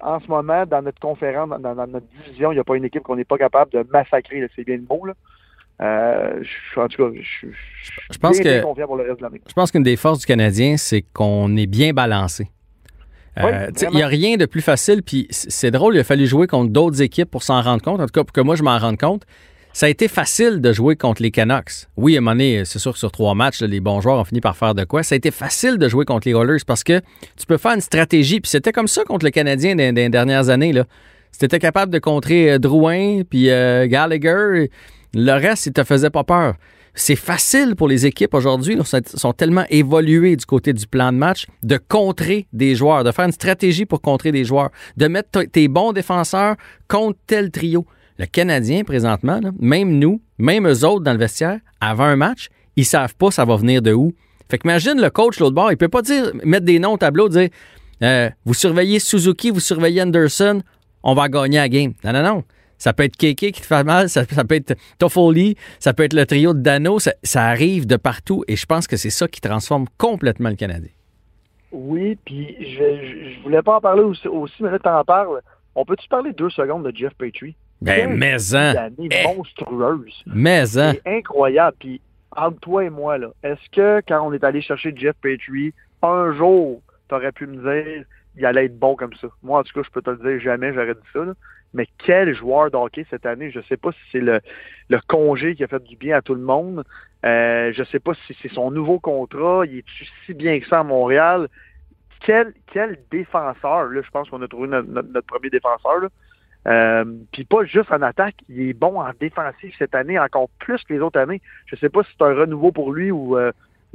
en 0.01 0.21
ce 0.21 0.29
moment, 0.29 0.65
dans 0.67 0.83
notre 0.83 1.01
conférence, 1.01 1.49
dans, 1.49 1.59
dans 1.75 1.87
notre 1.87 2.07
division, 2.25 2.53
il 2.53 2.55
n'y 2.55 2.61
a 2.61 2.65
pas 2.65 2.77
une 2.77 2.85
équipe 2.85 3.03
qu'on 3.03 3.17
n'est 3.17 3.25
pas 3.25 3.39
capable 3.39 3.73
de 3.73 3.85
massacrer, 3.93 4.47
c'est 4.55 4.65
bien 4.65 4.77
le 4.77 4.85
mot. 4.89 5.05
Là. 5.05 5.15
Euh, 5.83 6.43
je- 6.43 6.81
en 6.81 6.87
tout 6.87 7.03
cas, 7.11 7.19
je, 7.21 7.49
je, 7.49 7.93
je 8.13 8.19
pense 8.19 8.39
que- 8.39 8.61
pour 8.87 8.97
le 8.97 9.03
reste 9.11 9.21
de. 9.21 9.27
Je 9.49 9.53
pense 9.53 9.73
qu'une 9.73 9.83
des 9.83 9.97
forces 9.97 10.21
du 10.21 10.27
Canadien, 10.27 10.77
c'est 10.77 11.03
qu'on 11.03 11.57
est 11.57 11.67
bien 11.67 11.93
balancé. 11.93 12.47
Euh, 13.39 13.43
Oui, 13.43 13.51
il 13.69 13.75
vraiment. 13.79 13.97
n'y 13.97 14.03
a 14.03 14.07
rien 14.07 14.37
de 14.37 14.47
plus 14.47 14.61
facile, 14.63 15.03
puis 15.03 15.27
c'est 15.31 15.71
drôle, 15.71 15.97
il 15.97 16.01
a 16.01 16.05
fallu 16.05 16.27
jouer 16.27 16.47
contre 16.47 16.71
d'autres 16.73 17.03
équipes 17.03 17.31
pour 17.31 17.43
s'en 17.43 17.61
rendre 17.63 17.83
compte, 17.83 18.01
en 18.01 18.07
tout 18.07 18.13
cas 18.13 18.25
pour 18.25 18.33
que 18.33 18.41
moi 18.41 18.55
je 18.57 18.63
m'en 18.63 18.79
rende 18.79 18.99
compte. 18.99 19.23
Ça 19.73 19.87
a 19.87 19.89
été 19.89 20.07
facile 20.07 20.61
de 20.61 20.73
jouer 20.73 20.95
contre 20.95 21.21
les 21.21 21.33
Canucks. 21.33 21.89
Oui, 21.97 22.15
à 22.15 22.19
un 22.19 22.21
moment 22.21 22.33
donné, 22.37 22.65
c'est 22.65 22.79
sûr 22.79 22.93
que 22.93 22.99
sur 23.01 23.11
trois 23.11 23.35
matchs, 23.35 23.61
là, 23.61 23.67
les 23.67 23.81
bons 23.81 24.01
joueurs 24.01 24.21
ont 24.21 24.25
fini 24.25 24.41
par 24.41 24.57
faire 24.57 24.73
de 24.73 24.85
quoi. 24.85 25.03
Ça 25.03 25.15
a 25.15 25.19
été 25.19 25.33
facile 25.33 25.79
de 25.79 25.89
jouer 25.89 26.05
contre 26.05 26.29
les 26.29 26.35
Oilers 26.35 26.63
parce 26.65 26.85
que 26.85 27.01
tu 27.37 27.45
peux 27.49 27.57
faire 27.57 27.73
une 27.73 27.81
stratégie. 27.81 28.41
Puis 28.41 28.51
c'était 28.51 28.71
comme 28.71 28.87
ça 28.87 29.03
contre 29.03 29.25
le 29.25 29.33
Canadien 29.33 29.75
les 29.75 29.93
dernières 30.11 30.49
années. 30.49 30.73
Là. 30.73 30.85
Si 31.33 31.41
tu 31.41 31.47
étais 31.47 31.59
capable 31.59 31.93
de 31.93 31.99
contrer 31.99 32.53
euh, 32.53 32.59
Drouin 32.61 33.23
puis 33.29 33.51
euh, 33.51 33.89
Gallagher, 33.89 34.71
le 35.13 35.33
reste, 35.33 35.67
il 35.67 35.73
te 35.73 35.83
faisait 35.83 36.11
pas 36.11 36.23
peur. 36.23 36.55
C'est 36.97 37.17
facile 37.17 37.75
pour 37.77 37.89
les 37.89 38.07
équipes 38.07 38.35
aujourd'hui, 38.35 38.77
sont- 38.85 39.01
sont 39.05 39.33
tellement 39.33 39.65
évolués 39.69 40.37
du 40.37 40.47
côté 40.47 40.73
du 40.73 40.87
plan 40.87 41.13
de 41.13 41.19
match, 41.19 41.47
de 41.65 41.77
contrer 41.77 42.47
des 42.53 42.77
joueurs, 42.77 43.03
de 43.03 43.11
faire 43.11 43.25
une 43.25 43.33
stratégie 43.33 43.85
pour 43.85 44.01
contrer 44.01 44.31
des 44.31 44.45
joueurs, 44.45 44.71
de 44.97 45.09
mettre 45.09 45.43
tes 45.45 45.67
bons 45.67 45.93
défenseurs 45.93 46.55
contre 46.87 47.19
tel 47.27 47.51
trio. 47.51 47.85
Le 48.19 48.27
Canadien, 48.27 48.85
présentement, 48.85 49.41
même 49.59 49.99
nous, 49.99 50.21
même 50.39 50.69
eux 50.69 50.85
autres 50.85 51.03
dans 51.03 51.13
le 51.13 51.19
vestiaire, 51.19 51.59
avant 51.81 52.05
un 52.05 52.17
match, 52.17 52.49
ils 52.77 52.85
savent 52.85 53.17
pas 53.17 53.33
ça 53.33 53.45
va 53.45 53.57
venir 53.57 53.83
de 53.83 53.93
où. 53.93 54.13
Fait 54.49 54.59
qu'imagine 54.59 55.01
le 55.01 55.11
coach 55.11 55.41
l'autre 55.41 55.55
bord, 55.55 55.73
il 55.73 55.77
peut 55.77 55.89
pas 55.89 56.03
dire, 56.03 56.31
mettre 56.45 56.65
des 56.65 56.79
noms 56.79 56.93
au 56.93 56.97
tableau, 56.99 57.29
dire 57.29 57.49
euh, 58.03 58.31
vous 58.45 58.55
surveillez 58.55 59.01
Suzuki, 59.01 59.51
vous 59.51 59.59
surveillez 59.61 60.03
Anderson, 60.03 60.63
on 61.03 61.15
va 61.15 61.29
gagner 61.29 61.59
la 61.59 61.69
game. 61.69 61.93
Non, 62.05 62.13
non, 62.13 62.23
non. 62.23 62.45
Ça 62.85 62.93
peut 62.93 63.05
être 63.05 63.17
Keke 63.17 63.51
qui 63.51 63.63
te 63.63 63.67
fait 63.67 63.83
mal, 63.83 64.11
ça, 64.11 64.25
ça 64.27 64.45
peut 64.45 64.57
être 64.57 64.75
Toffoli, 64.99 65.57
ça 65.79 65.95
peut 65.95 66.03
être 66.03 66.13
le 66.13 66.27
trio 66.27 66.53
de 66.53 66.59
Dano, 66.61 66.99
ça, 66.99 67.13
ça 67.23 67.47
arrive 67.47 67.87
de 67.87 67.97
partout 67.97 68.45
et 68.47 68.57
je 68.57 68.67
pense 68.67 68.87
que 68.87 68.99
c'est 68.99 69.09
ça 69.09 69.27
qui 69.27 69.41
transforme 69.41 69.87
complètement 69.97 70.51
le 70.51 70.55
Canadien. 70.57 70.91
Oui, 71.73 72.19
puis 72.27 72.55
je, 72.61 73.37
je 73.37 73.43
voulais 73.43 73.63
pas 73.63 73.77
en 73.77 73.81
parler 73.81 74.03
aussi, 74.03 74.29
aussi 74.29 74.63
mais 74.63 74.71
là, 74.71 74.79
tu 74.79 74.87
en 74.91 75.03
parles. 75.03 75.41
On 75.75 75.87
peut-tu 75.87 76.07
parler 76.09 76.35
deux 76.35 76.51
secondes 76.51 76.85
de 76.85 76.95
Jeff 76.95 77.15
Petrie? 77.15 77.57
Ben, 77.81 77.97
Quelle 78.11 78.17
mais-en. 78.19 78.77
année 78.77 79.09
Eh. 79.11 79.35
monstrueuse. 79.35 80.23
Mais, 80.27 80.79
hein. 80.79 80.93
C'est 80.93 81.11
incroyable. 81.19 81.77
Puis, 81.81 82.03
entre 82.37 82.61
toi 82.61 82.85
et 82.85 82.91
moi, 82.91 83.17
là, 83.17 83.29
est-ce 83.43 83.71
que 83.73 84.03
quand 84.07 84.29
on 84.29 84.35
est 84.35 84.45
allé 84.45 84.61
chercher 84.61 84.93
Jeff 84.95 85.17
Petrie, 85.23 85.73
un 86.03 86.35
jour, 86.35 86.83
t'aurais 87.09 87.33
pu 87.33 87.47
me 87.47 87.57
dire 87.57 88.05
il 88.37 88.45
allait 88.45 88.67
être 88.67 88.79
bon 88.79 88.95
comme 88.95 89.15
ça? 89.23 89.29
Moi, 89.43 89.59
en 89.59 89.63
tout 89.63 89.73
cas, 89.73 89.81
je 89.87 89.91
peux 89.91 90.03
te 90.03 90.11
le 90.11 90.19
dire, 90.19 90.41
jamais 90.45 90.75
j'aurais 90.75 90.93
dit 90.95 91.09
ça. 91.15 91.25
là. 91.25 91.33
Mais 91.75 91.89
quel 91.99 92.35
joueur 92.35 92.71
de 92.71 92.77
hockey 92.77 93.05
cette 93.11 93.27
année? 93.27 93.51
Je 93.51 93.61
sais 93.69 93.77
pas 93.77 93.91
si 93.93 93.99
c'est 94.13 94.21
le, 94.21 94.41
congé 95.09 95.57
qui 95.57 95.65
a 95.65 95.67
fait 95.67 95.83
du 95.83 95.97
bien 95.97 96.17
à 96.17 96.23
tout 96.23 96.35
le 96.35 96.41
monde. 96.41 96.85
Euh, 97.27 97.73
je 97.75 97.83
sais 97.85 97.99
pas 97.99 98.13
si 98.27 98.37
c'est 98.41 98.53
son 98.53 98.71
nouveau 98.71 99.01
contrat. 99.01 99.65
Il 99.67 99.79
est-tu 99.79 100.07
si 100.25 100.35
bien 100.35 100.59
que 100.61 100.67
ça 100.69 100.81
à 100.81 100.85
Montréal? 100.85 101.49
Quel, 102.21 102.55
quel 102.73 102.99
défenseur, 103.11 103.87
là, 103.87 104.01
je 104.03 104.11
pense 104.11 104.31
qu'on 104.31 104.41
a 104.41 104.49
trouvé 104.49 104.69
notre, 104.69 105.27
premier 105.27 105.51
défenseur. 105.51 105.99
Là. 105.99 106.09
Euh, 106.67 107.05
Puis 107.33 107.45
pas 107.45 107.65
juste 107.65 107.91
en 107.91 108.03
attaque, 108.03 108.37
il 108.49 108.69
est 108.69 108.73
bon 108.73 109.01
en 109.01 109.11
défensif 109.19 109.75
cette 109.79 109.95
année, 109.95 110.19
encore 110.19 110.49
plus 110.61 110.83
que 110.85 110.95
les 110.95 111.01
autres 111.01 111.19
années. 111.19 111.43
Je 111.67 111.77
sais 111.77 111.91
pas 111.91 112.03
si 112.05 112.11
c'est 112.17 112.25
un 112.25 112.35
renouveau 112.35 112.73
pour 112.73 112.93
lui 112.93 113.11
ou, 113.11 113.37
euh, 113.37 113.53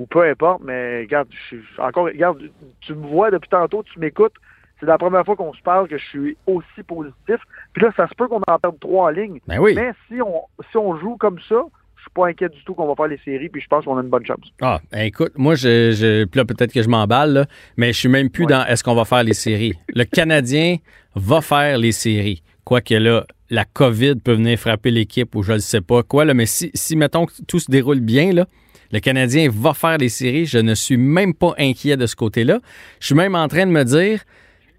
peu 0.10 0.24
importe, 0.24 0.62
mais 0.64 1.02
regarde, 1.02 1.30
je 1.50 1.58
encore, 1.80 2.06
regarde, 2.06 2.42
tu 2.82 2.94
me 2.94 3.08
vois 3.08 3.32
depuis 3.32 3.50
tantôt, 3.50 3.84
tu 3.84 4.00
m'écoutes. 4.00 4.36
C'est 4.80 4.86
la 4.86 4.98
première 4.98 5.26
fois 5.26 5.36
qu'on 5.36 5.54
se 5.54 5.62
parle 5.62 5.88
que 5.88 5.98
je 5.98 6.06
suis 6.06 6.38
aussi 6.48 6.84
positif. 6.88 7.38
Puis 7.74 7.84
là, 7.84 7.92
ça 7.98 8.08
se 8.08 8.16
peut 8.16 8.28
qu'on 8.28 8.42
en 8.48 8.60
perde 8.60 8.80
trois 8.80 9.08
en 9.08 9.10
ligne. 9.10 9.40
Ben 9.48 9.60
oui. 9.60 9.74
Mais 9.76 9.92
si 10.08 10.22
on 10.22 10.44
si 10.72 10.78
on 10.78 10.98
joue 10.98 11.18
comme 11.18 11.40
ça, 11.50 11.64
je 11.98 12.04
suis 12.04 12.12
pas 12.14 12.28
inquiet 12.28 12.48
du 12.48 12.64
tout 12.64 12.74
qu'on 12.74 12.88
va 12.88 12.96
faire 12.96 13.08
les 13.08 13.20
séries, 13.26 13.50
puis 13.50 13.62
je 13.62 13.68
pense 13.68 13.84
qu'on 13.84 13.98
a 13.98 14.02
une 14.02 14.10
bonne 14.10 14.26
chance. 14.26 14.54
Ah, 14.62 14.80
ben 14.92 15.02
écoute, 15.02 15.34
moi, 15.36 15.56
je, 15.56 15.92
je, 15.92 16.24
puis 16.24 16.38
là, 16.38 16.46
peut-être 16.46 16.72
que 16.72 16.82
je 16.82 16.88
m'emballe, 16.88 17.34
là, 17.34 17.46
mais 17.76 17.92
je 17.92 18.00
suis 18.00 18.10
même 18.10 18.30
plus 18.30 18.46
dans 18.46 18.66
est-ce 18.66 18.84
qu'on 18.84 18.96
va 18.96 19.04
faire 19.04 19.24
les 19.24 19.34
séries. 19.34 19.74
Le 19.94 20.06
Canadien 20.06 20.78
va 21.16 21.42
faire 21.42 21.78
les 21.78 21.92
séries. 21.92 22.42
Quoique 22.64 22.94
là, 22.94 23.26
la 23.50 23.66
COVID 23.66 24.16
peut 24.16 24.34
venir 24.34 24.58
frapper 24.58 24.92
l'équipe 24.92 25.36
ou 25.36 25.44
je 25.44 25.54
ne 25.54 25.58
sais 25.58 25.82
pas 25.82 26.04
quoi, 26.04 26.24
là, 26.24 26.34
mais 26.34 26.46
si, 26.46 26.72
si, 26.74 26.96
mettons, 26.96 27.26
que 27.26 27.34
tout 27.48 27.60
se 27.60 27.70
déroule 27.70 28.00
bien, 28.00 28.32
là, 28.32 28.46
le 28.92 29.00
Canadien 29.00 29.50
va 29.52 29.74
faire 29.74 29.98
les 29.98 30.10
séries. 30.10 30.46
Je 30.46 30.58
ne 30.58 30.74
suis 30.74 30.98
même 30.98 31.34
pas 31.34 31.54
inquiet 31.58 31.98
de 31.98 32.06
ce 32.06 32.16
côté-là. 32.16 32.60
Je 33.00 33.08
suis 33.08 33.16
même 33.16 33.36
en 33.36 33.48
train 33.48 33.66
de 33.66 33.72
me 33.72 33.84
dire, 33.84 34.24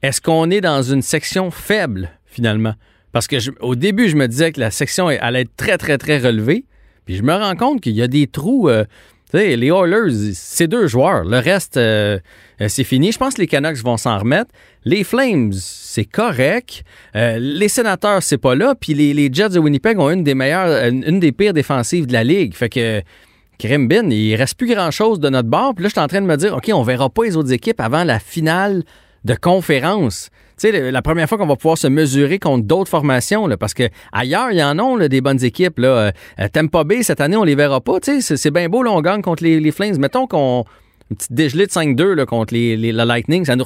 est-ce 0.02 0.20
qu'on 0.20 0.50
est 0.50 0.60
dans 0.60 0.82
une 0.82 1.02
section 1.02 1.50
faible, 1.50 2.10
finalement? 2.26 2.74
Parce 3.12 3.26
que 3.26 3.36
au 3.60 3.74
début, 3.74 4.08
je 4.08 4.16
me 4.16 4.28
disais 4.28 4.52
que 4.52 4.60
la 4.60 4.70
section 4.70 5.08
allait 5.08 5.42
être 5.42 5.56
très, 5.56 5.78
très, 5.78 5.98
très 5.98 6.18
relevée. 6.18 6.64
Puis 7.04 7.16
je 7.16 7.22
me 7.22 7.34
rends 7.34 7.56
compte 7.56 7.80
qu'il 7.80 7.92
y 7.92 8.02
a 8.02 8.08
des 8.08 8.26
trous. 8.26 8.68
euh, 8.68 8.84
tu 9.30 9.38
sais, 9.38 9.56
les 9.56 9.68
Oilers, 9.68 10.32
c'est 10.34 10.68
deux 10.68 10.86
joueurs. 10.86 11.24
Le 11.24 11.38
reste, 11.38 11.76
euh, 11.76 12.18
euh, 12.60 12.68
c'est 12.68 12.84
fini. 12.84 13.12
Je 13.12 13.18
pense 13.18 13.34
que 13.34 13.40
les 13.40 13.46
Canucks 13.46 13.78
vont 13.78 13.96
s'en 13.96 14.18
remettre. 14.18 14.50
Les 14.84 15.04
Flames, 15.04 15.52
c'est 15.52 16.04
correct. 16.04 16.82
Les 17.14 17.68
Sénateurs, 17.68 18.22
c'est 18.22 18.38
pas 18.38 18.54
là. 18.54 18.74
Puis 18.74 18.94
les, 18.94 19.32
Jets 19.32 19.50
de 19.50 19.58
Winnipeg 19.58 19.98
ont 19.98 20.10
une 20.10 20.24
des 20.24 20.34
meilleures, 20.34 20.84
une, 20.86 21.20
des 21.20 21.32
pires 21.32 21.52
défensives 21.52 22.06
de 22.06 22.12
la 22.12 22.24
ligue. 22.24 22.54
Fait 22.54 22.68
que, 22.68 23.00
tu 23.00 23.68
Crimbin, 23.68 24.08
il 24.10 24.34
reste 24.36 24.56
plus 24.56 24.68
grand-chose 24.74 25.20
de 25.20 25.28
notre 25.28 25.48
bord. 25.48 25.74
Puis 25.74 25.82
là, 25.82 25.88
je 25.88 25.92
suis 25.92 26.00
en 26.00 26.08
train 26.08 26.22
de 26.22 26.26
me 26.26 26.36
dire, 26.36 26.56
OK, 26.56 26.70
on 26.72 26.82
verra 26.82 27.10
pas 27.10 27.24
les 27.24 27.36
autres 27.36 27.52
équipes 27.52 27.80
avant 27.80 28.04
la 28.04 28.18
finale 28.18 28.84
de 29.24 29.34
conférence. 29.34 30.30
Tu 30.58 30.70
sais, 30.70 30.90
la 30.90 31.02
première 31.02 31.28
fois 31.28 31.38
qu'on 31.38 31.46
va 31.46 31.56
pouvoir 31.56 31.78
se 31.78 31.86
mesurer 31.88 32.38
contre 32.38 32.66
d'autres 32.66 32.90
formations, 32.90 33.46
là, 33.46 33.56
parce 33.56 33.74
que 33.74 33.84
ailleurs, 34.12 34.50
il 34.50 34.58
y 34.58 34.62
en 34.62 34.78
a 34.78 35.08
des 35.08 35.20
bonnes 35.20 35.42
équipes. 35.42 35.78
Là. 35.78 36.12
Euh, 36.38 36.48
Tampa 36.52 36.84
Bay, 36.84 37.02
cette 37.02 37.20
année, 37.20 37.36
on 37.36 37.44
les 37.44 37.54
verra 37.54 37.80
pas. 37.80 38.00
Tu 38.00 38.20
sais, 38.20 38.36
c'est- 38.36 38.50
bien 38.50 38.68
beau, 38.68 38.82
là, 38.82 38.90
on 38.92 39.00
gagne 39.00 39.22
contre 39.22 39.42
les, 39.44 39.70
Flames. 39.72 39.96
Mettons 39.98 40.26
qu'on 40.26 40.64
une 41.10 41.16
petite 41.16 41.32
dégelée 41.32 41.66
de 41.66 41.72
5-2 41.72 42.14
là, 42.14 42.24
contre 42.24 42.54
les, 42.54 42.76
les- 42.76 42.92
le 42.92 43.04
Lightning, 43.04 43.44
ça 43.44 43.56
nous, 43.56 43.64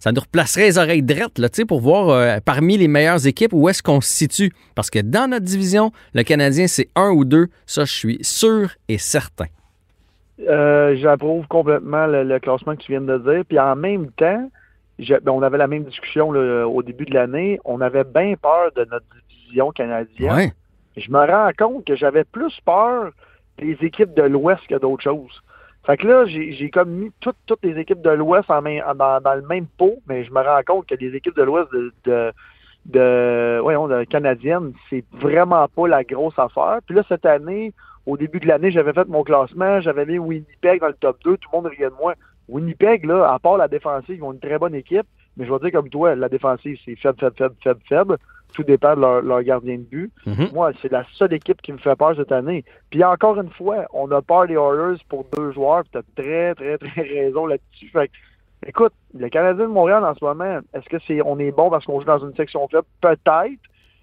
ça 0.00 0.10
nous 0.12 0.20
replacerait 0.20 0.64
les 0.64 0.78
oreilles 0.78 1.02
drettes 1.02 1.38
là, 1.38 1.48
pour 1.68 1.80
voir 1.80 2.08
euh, 2.08 2.38
parmi 2.44 2.76
les 2.78 2.88
meilleures 2.88 3.26
équipes 3.26 3.52
où 3.52 3.68
est-ce 3.68 3.82
qu'on 3.82 4.00
se 4.00 4.08
situe. 4.10 4.50
Parce 4.74 4.90
que 4.90 4.98
dans 4.98 5.30
notre 5.30 5.44
division, 5.44 5.92
le 6.14 6.22
Canadien, 6.24 6.66
c'est 6.66 6.88
un 6.96 7.10
ou 7.10 7.24
deux. 7.24 7.46
Ça, 7.66 7.84
je 7.84 7.92
suis 7.92 8.18
sûr 8.22 8.70
et 8.88 8.98
certain. 8.98 9.46
Euh, 10.48 10.96
J'approuve 10.96 11.46
complètement 11.48 12.06
le 12.06 12.38
classement 12.40 12.74
que 12.74 12.82
tu 12.82 12.92
viens 12.92 13.02
de 13.02 13.18
dire. 13.18 13.44
Puis 13.46 13.58
en 13.58 13.76
même 13.76 14.10
temps, 14.12 14.50
je- 15.02 15.14
ben, 15.20 15.32
on 15.32 15.42
avait 15.42 15.58
la 15.58 15.66
même 15.66 15.84
discussion 15.84 16.32
là, 16.32 16.66
au 16.66 16.82
début 16.82 17.04
de 17.04 17.14
l'année. 17.14 17.58
On 17.64 17.80
avait 17.80 18.04
bien 18.04 18.34
peur 18.40 18.70
de 18.76 18.84
notre 18.90 19.06
division 19.28 19.70
canadienne. 19.72 20.32
Ouais. 20.34 20.52
Je 20.96 21.10
me 21.10 21.18
rends 21.18 21.50
compte 21.58 21.84
que 21.86 21.96
j'avais 21.96 22.24
plus 22.24 22.58
peur 22.64 23.10
des 23.58 23.76
équipes 23.82 24.14
de 24.14 24.22
l'Ouest 24.22 24.66
que 24.68 24.76
d'autres 24.76 25.02
choses. 25.02 25.42
Fait 25.86 25.96
que 25.96 26.06
là, 26.06 26.26
j'ai 26.26 26.70
comme 26.70 26.90
mis 26.90 27.10
toutes, 27.20 27.36
toutes 27.46 27.64
les 27.64 27.78
équipes 27.78 28.02
de 28.02 28.10
l'Ouest 28.10 28.50
en 28.50 28.60
dans, 28.62 29.20
dans 29.22 29.34
le 29.34 29.42
même 29.42 29.66
pot, 29.78 29.96
mais 30.06 30.24
je 30.24 30.30
me 30.30 30.40
rends 30.40 30.60
compte 30.66 30.86
que 30.86 30.94
les 30.94 31.14
équipes 31.16 31.36
de 31.36 31.42
l'Ouest 31.42 31.72
de, 31.72 31.92
de, 32.04 32.32
de, 32.86 33.58
voyons, 33.62 33.88
de 33.88 34.04
canadiennes, 34.04 34.72
c'est 34.88 35.04
vraiment 35.12 35.66
pas 35.68 35.88
la 35.88 36.04
grosse 36.04 36.38
affaire. 36.38 36.78
Puis 36.86 36.94
là, 36.96 37.02
cette 37.08 37.24
année, 37.26 37.72
au 38.06 38.16
début 38.16 38.40
de 38.40 38.46
l'année, 38.48 38.70
j'avais 38.70 38.92
fait 38.92 39.06
mon 39.08 39.22
classement, 39.22 39.80
j'avais 39.80 40.04
mis 40.06 40.18
Winnipeg 40.18 40.80
dans 40.80 40.88
le 40.88 40.94
top 40.94 41.18
2, 41.24 41.36
tout 41.36 41.48
le 41.52 41.56
monde 41.58 41.66
riait 41.66 41.90
de 41.90 41.94
moi. 42.00 42.14
Winnipeg, 42.50 43.04
là, 43.04 43.32
à 43.32 43.38
part 43.38 43.56
la 43.56 43.68
défensive, 43.68 44.16
ils 44.16 44.22
ont 44.22 44.32
une 44.32 44.40
très 44.40 44.58
bonne 44.58 44.74
équipe, 44.74 45.06
mais 45.36 45.46
je 45.46 45.52
vais 45.52 45.58
dire 45.60 45.72
comme 45.72 45.88
toi, 45.88 46.14
la 46.14 46.28
défensive, 46.28 46.78
c'est 46.84 46.96
faible, 46.96 47.18
faible, 47.18 47.36
faible, 47.36 47.54
faible, 47.62 47.80
faible. 47.88 48.18
Tout 48.52 48.64
dépend 48.64 48.96
de 48.96 49.00
leur, 49.00 49.22
leur 49.22 49.42
gardien 49.44 49.76
de 49.76 49.82
but. 49.82 50.12
Mhm. 50.26 50.48
Moi, 50.52 50.72
c'est 50.82 50.90
la 50.90 51.04
seule 51.14 51.32
équipe 51.32 51.62
qui 51.62 51.72
me 51.72 51.78
fait 51.78 51.94
peur 51.94 52.14
cette 52.16 52.32
année. 52.32 52.64
Puis 52.90 53.04
encore 53.04 53.40
une 53.40 53.50
fois, 53.50 53.86
on 53.92 54.10
a 54.10 54.20
peur 54.22 54.48
des 54.48 54.54
Oilers 54.54 54.98
pour 55.08 55.24
deux 55.36 55.52
joueurs, 55.52 55.82
puis 55.82 55.92
t'as 55.92 56.22
très, 56.22 56.54
très, 56.56 56.76
très 56.76 57.02
raison 57.20 57.46
là-dessus. 57.46 57.88
Fait 57.92 58.08
que, 58.08 58.68
écoute, 58.68 58.92
le 59.16 59.28
Canadien 59.28 59.66
de 59.66 59.70
Montréal 59.70 60.04
en 60.04 60.14
ce 60.16 60.24
moment, 60.24 60.58
est-ce 60.74 60.88
que 60.88 60.96
c'est 61.06 61.22
on 61.24 61.38
est 61.38 61.52
bon 61.52 61.70
parce 61.70 61.86
qu'on 61.86 62.00
joue 62.00 62.06
dans 62.06 62.26
une 62.26 62.34
section 62.34 62.66
faible? 62.66 62.86
Peut-être, 63.00 63.60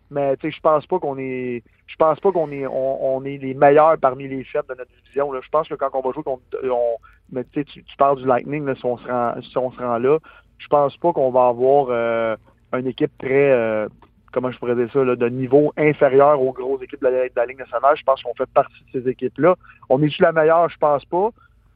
mais 0.09 0.35
je 0.41 0.59
pense 0.61 0.85
pas 0.85 0.99
qu'on 0.99 1.17
est. 1.17 1.63
Je 1.87 1.95
pense 1.97 2.19
pas 2.19 2.31
qu'on 2.31 2.51
est 2.51 2.65
on, 2.67 3.23
est 3.25 3.37
les 3.37 3.53
meilleurs 3.53 3.97
parmi 3.97 4.27
les 4.27 4.43
faibles 4.43 4.67
de 4.69 4.75
notre 4.75 4.91
division. 5.03 5.33
Je 5.33 5.49
pense 5.49 5.67
que 5.67 5.75
quand 5.75 5.89
on 5.93 6.01
va 6.01 6.11
jouer 6.11 6.23
on, 6.25 6.97
mais 7.31 7.43
tu, 7.51 7.65
tu 7.65 7.97
parles 7.97 8.17
du 8.17 8.25
Lightning, 8.25 8.73
si 8.75 8.85
on 8.85 8.97
se 8.97 9.07
rend 9.07 9.41
si 9.41 9.57
on 9.57 9.71
se 9.71 9.77
rend 9.77 9.97
là, 9.97 10.17
je 10.57 10.67
pense 10.67 10.95
pas 10.97 11.13
qu'on 11.13 11.31
va 11.31 11.47
avoir 11.47 11.87
euh, 11.89 12.35
une 12.73 12.87
équipe 12.87 13.11
très 13.17 13.51
euh, 13.51 13.87
comment 14.31 14.51
je 14.51 14.59
pourrais 14.59 14.75
dire 14.75 14.89
ça, 14.91 15.03
là, 15.03 15.15
de 15.15 15.29
niveau 15.29 15.73
inférieur 15.77 16.41
aux 16.41 16.51
grosses 16.51 16.81
équipes 16.83 17.01
de 17.01 17.07
la, 17.07 17.23
de 17.27 17.33
la 17.35 17.45
Ligue 17.45 17.59
nationale. 17.59 17.95
Je 17.97 18.03
pense 18.03 18.21
qu'on 18.21 18.33
fait 18.35 18.49
partie 18.53 18.83
de 18.93 19.01
ces 19.01 19.09
équipes-là. 19.09 19.55
On 19.89 20.01
est-tu 20.03 20.21
la 20.21 20.31
meilleure? 20.31 20.69
Je 20.69 20.77
pense 20.77 21.03
pas. 21.05 21.29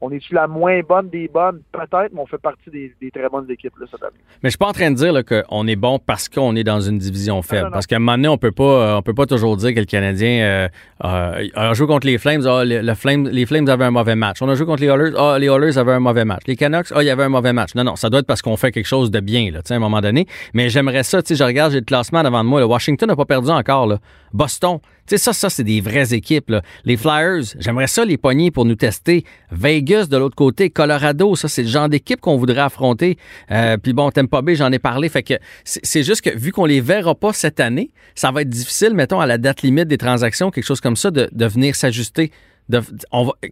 On 0.04 0.10
est-tu 0.10 0.34
la 0.34 0.48
moins 0.48 0.80
bonne 0.80 1.08
des 1.10 1.28
bonnes? 1.32 1.60
Peut-être, 1.70 2.10
mais 2.12 2.20
on 2.20 2.26
fait 2.26 2.36
partie 2.36 2.70
des, 2.70 2.92
des 3.00 3.12
très 3.12 3.28
bonnes 3.28 3.48
équipes 3.48 3.72
là, 3.78 3.86
cette 3.88 4.02
année. 4.02 4.12
Mais 4.42 4.48
je 4.48 4.50
suis 4.50 4.58
pas 4.58 4.66
en 4.66 4.72
train 4.72 4.90
de 4.90 4.96
dire 4.96 5.14
qu'on 5.24 5.66
est 5.68 5.76
bon 5.76 6.00
parce 6.04 6.28
qu'on 6.28 6.56
est 6.56 6.64
dans 6.64 6.80
une 6.80 6.98
division 6.98 7.40
faible. 7.40 7.62
non, 7.62 7.66
non. 7.68 7.72
Parce 7.74 7.86
qu'à 7.86 7.96
un 7.96 7.98
moment 8.00 8.16
donné, 8.16 8.26
on 8.26 8.36
peut 8.36 8.50
pas, 8.50 8.64
euh, 8.64 8.96
on 8.96 9.02
peut 9.02 9.14
pas 9.14 9.26
toujours 9.26 9.56
dire 9.56 9.72
que 9.72 9.78
le 9.78 9.86
Canadien 9.86 10.42
euh, 10.42 10.68
euh, 11.04 11.46
a 11.54 11.72
joué 11.74 11.86
contre 11.86 12.08
les 12.08 12.18
Flames. 12.18 12.42
Ah, 12.46 12.64
le, 12.64 12.80
le 12.80 12.94
Flames, 12.94 13.28
les 13.28 13.46
Flames 13.46 13.68
avaient 13.68 13.84
un 13.84 13.92
mauvais 13.92 14.16
match. 14.16 14.42
On 14.42 14.48
a 14.48 14.56
joué 14.56 14.66
contre 14.66 14.82
les 14.82 14.88
Oilers. 14.88 15.12
Ah, 15.16 15.36
les 15.38 15.46
Oilers 15.46 15.78
avaient 15.78 15.92
un 15.92 16.00
mauvais 16.00 16.24
match. 16.24 16.42
Les 16.48 16.56
Canucks, 16.56 16.88
ah, 16.92 17.02
il 17.02 17.06
y 17.06 17.10
avait 17.10 17.22
un 17.22 17.28
mauvais 17.28 17.52
match. 17.52 17.76
Non, 17.76 17.84
non, 17.84 17.94
ça 17.94 18.10
doit 18.10 18.18
être 18.20 18.26
parce 18.26 18.42
qu'on 18.42 18.56
fait 18.56 18.72
quelque 18.72 18.88
chose 18.88 19.12
de 19.12 19.20
bien, 19.20 19.52
là, 19.52 19.62
tu 19.62 19.68
sais, 19.68 19.74
à 19.74 19.76
un 19.76 19.80
moment 19.80 20.00
donné. 20.00 20.26
Mais 20.52 20.68
j'aimerais 20.68 21.04
ça, 21.04 21.22
tu 21.22 21.28
sais, 21.28 21.36
je 21.36 21.44
regarde, 21.44 21.70
j'ai 21.70 21.78
le 21.78 21.84
classement 21.84 22.24
devant 22.24 22.42
de 22.42 22.48
moi. 22.48 22.58
là. 22.58 22.66
Washington 22.66 23.08
n'a 23.08 23.14
pas 23.14 23.24
perdu 23.24 23.50
encore. 23.50 23.86
Là. 23.86 23.98
Boston, 24.32 24.80
tu 25.06 25.16
sais, 25.16 25.18
ça, 25.18 25.32
ça, 25.32 25.50
c'est 25.50 25.64
des 25.64 25.80
vraies 25.80 26.14
équipes. 26.14 26.54
Les 26.84 26.96
Flyers, 26.96 27.42
j'aimerais 27.58 27.88
ça 27.88 28.04
les 28.04 28.16
pogner 28.16 28.52
pour 28.52 28.64
nous 28.64 28.76
tester. 28.76 29.24
Vegas, 29.50 30.06
de 30.06 30.16
l'autre 30.16 30.36
côté, 30.36 30.70
Colorado, 30.70 31.34
ça, 31.34 31.48
c'est 31.48 31.62
le 31.62 31.68
genre 31.68 31.88
d'équipe 31.88 32.20
qu'on 32.20 32.36
voudrait 32.36 32.60
affronter. 32.60 33.18
Euh, 33.50 33.76
Puis 33.78 33.92
bon, 33.92 34.10
Tampa 34.10 34.42
Bay, 34.42 34.54
j'en 34.54 34.70
ai 34.70 34.78
parlé. 34.78 35.08
Fait 35.08 35.24
que 35.24 35.34
c'est 35.64 36.04
juste 36.04 36.20
que 36.20 36.30
vu 36.30 36.52
qu'on 36.52 36.66
les 36.66 36.80
verra 36.80 37.16
pas 37.16 37.32
cette 37.32 37.58
année, 37.58 37.90
ça 38.14 38.30
va 38.30 38.42
être 38.42 38.48
difficile, 38.48 38.94
mettons, 38.94 39.20
à 39.20 39.26
la 39.26 39.38
date 39.38 39.62
limite 39.62 39.88
des 39.88 39.98
transactions, 39.98 40.50
quelque 40.50 40.66
chose 40.66 40.80
comme 40.80 40.96
ça, 40.96 41.10
de, 41.10 41.28
venir 41.46 41.74
s'ajuster. 41.74 42.30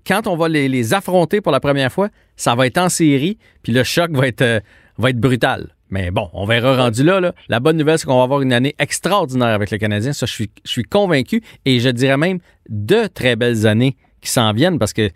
Quand 0.06 0.26
on 0.26 0.36
va 0.36 0.48
les, 0.48 0.94
affronter 0.94 1.40
pour 1.40 1.50
la 1.50 1.60
première 1.60 1.92
fois, 1.92 2.10
ça 2.36 2.54
va 2.54 2.66
être 2.68 2.78
en 2.78 2.88
série, 2.88 3.38
puis 3.62 3.72
le 3.72 3.82
choc 3.82 4.12
va 4.12 4.28
être, 4.28 4.42
euh, 4.42 4.60
va 4.98 5.10
être 5.10 5.18
brutal. 5.18 5.74
Mais 5.90 6.10
bon, 6.10 6.30
on 6.32 6.44
verra 6.46 6.76
rendu 6.76 7.02
là. 7.02 7.32
La 7.48 7.60
bonne 7.60 7.76
nouvelle, 7.76 7.98
c'est 7.98 8.06
qu'on 8.06 8.18
va 8.18 8.22
avoir 8.22 8.42
une 8.42 8.52
année 8.52 8.74
extraordinaire 8.78 9.48
avec 9.48 9.70
le 9.70 9.78
Canadien. 9.78 10.12
Ça, 10.12 10.26
je 10.26 10.46
suis, 10.64 10.84
convaincu. 10.84 11.42
Et 11.64 11.80
je 11.80 11.88
dirais 11.88 12.16
même 12.16 12.38
de 12.68 13.06
très 13.08 13.36
belles 13.36 13.66
années 13.66 13.96
qui 14.20 14.30
s'en 14.30 14.52
viennent 14.52 14.78
parce 14.78 14.92
que 14.92 15.10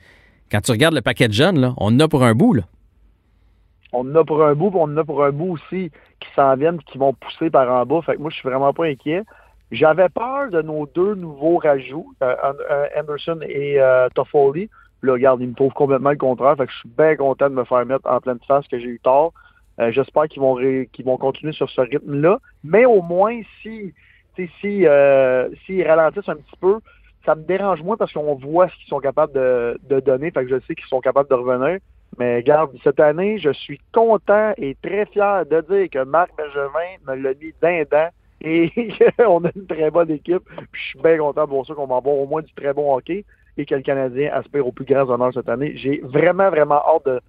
quand 0.50 0.60
tu 0.60 0.72
regardes 0.72 0.94
le 0.94 1.00
paquet 1.00 1.28
de 1.28 1.32
jeunes, 1.32 1.74
on 1.78 1.86
en 1.94 2.00
a 2.00 2.08
pour 2.08 2.24
un 2.24 2.34
bout. 2.34 2.54
Là. 2.54 2.62
On 3.92 4.00
en 4.10 4.14
a 4.16 4.24
pour 4.24 4.44
un 4.44 4.54
bout, 4.54 4.70
puis 4.70 4.80
on 4.80 4.84
en 4.84 4.96
a 4.96 5.04
pour 5.04 5.24
un 5.24 5.30
bout 5.30 5.52
aussi 5.52 5.90
qui 6.20 6.28
s'en 6.34 6.56
viennent 6.56 6.80
qui 6.82 6.98
vont 6.98 7.12
pousser 7.14 7.50
par 7.50 7.70
en 7.70 7.86
bas. 7.86 8.02
Fait 8.02 8.16
que 8.16 8.20
moi, 8.20 8.30
je 8.30 8.36
suis 8.36 8.48
vraiment 8.48 8.72
pas 8.72 8.86
inquiet. 8.86 9.22
J'avais 9.70 10.08
peur 10.08 10.50
de 10.50 10.62
nos 10.62 10.86
deux 10.86 11.14
nouveaux 11.14 11.58
rajouts, 11.58 12.12
euh, 12.22 12.34
An- 12.42 12.52
euh, 12.70 12.86
Anderson 12.98 13.38
et 13.42 13.80
euh, 13.80 14.08
Toffoli. 14.14 14.68
Là, 15.02 15.12
regarde, 15.12 15.40
ils 15.40 15.48
me 15.48 15.54
trouvent 15.54 15.72
complètement 15.72 16.10
le 16.10 16.16
contraire. 16.16 16.56
Fait 16.56 16.66
que 16.66 16.72
je 16.72 16.78
suis 16.78 16.88
bien 16.88 17.14
content 17.16 17.48
de 17.50 17.54
me 17.54 17.64
faire 17.64 17.84
mettre 17.86 18.08
en 18.08 18.20
pleine 18.20 18.38
face 18.46 18.66
que 18.68 18.78
j'ai 18.78 18.86
eu 18.86 19.00
tort. 19.02 19.32
Euh, 19.80 19.90
J'espère 19.92 20.28
qu'ils 20.28 20.40
vont 20.40 20.56
qu'ils 20.92 21.04
vont 21.04 21.16
continuer 21.16 21.52
sur 21.52 21.68
ce 21.68 21.80
rythme-là. 21.80 22.38
Mais 22.62 22.84
au 22.84 23.02
moins, 23.02 23.40
si 23.56 23.92
euh, 24.86 25.48
s'ils 25.66 25.86
ralentissent 25.86 26.28
un 26.28 26.36
petit 26.36 26.56
peu, 26.60 26.78
ça 27.24 27.34
me 27.34 27.42
dérange 27.42 27.82
moins 27.82 27.96
parce 27.96 28.12
qu'on 28.12 28.34
voit 28.34 28.68
ce 28.68 28.74
qu'ils 28.76 28.88
sont 28.88 29.00
capables 29.00 29.32
de, 29.32 29.78
de 29.88 30.00
donner. 30.00 30.30
Fait 30.30 30.44
que 30.44 30.50
je 30.50 30.60
sais 30.66 30.74
qu'ils 30.74 30.86
sont 30.86 31.00
capables 31.00 31.28
de 31.28 31.34
revenir. 31.34 31.78
Mais 32.18 32.36
regarde, 32.36 32.70
cette 32.84 33.00
année, 33.00 33.38
je 33.38 33.50
suis 33.50 33.80
content 33.92 34.52
et 34.56 34.76
très 34.82 35.06
fier 35.06 35.44
de 35.46 35.60
dire 35.62 35.90
que 35.90 36.04
Marc 36.04 36.30
Benjamin 36.36 36.96
me 37.08 37.14
l'a 37.16 37.34
mis 37.34 37.52
d'un 37.60 37.82
dent 37.90 38.08
et 38.40 38.70
qu'on 39.18 39.44
a 39.44 39.50
une 39.54 39.66
très 39.66 39.90
bonne 39.90 40.10
équipe. 40.10 40.42
Puis 40.72 40.82
je 40.82 40.88
suis 40.90 41.00
bien 41.00 41.18
content 41.18 41.46
voir 41.46 41.66
ça, 41.66 41.74
qu'on 41.74 41.86
va 41.86 41.96
avoir 41.96 42.14
au 42.14 42.26
moins 42.26 42.42
du 42.42 42.52
très 42.54 42.72
bon 42.72 42.94
hockey 42.94 43.24
et 43.56 43.64
que 43.64 43.74
le 43.74 43.82
Canadien 43.82 44.32
aspire 44.32 44.66
aux 44.66 44.72
plus 44.72 44.84
grands 44.84 45.08
honneurs 45.08 45.32
cette 45.32 45.48
année. 45.48 45.72
J'ai 45.76 46.00
vraiment, 46.04 46.50
vraiment 46.50 46.82
hâte 46.86 47.06
de 47.06 47.20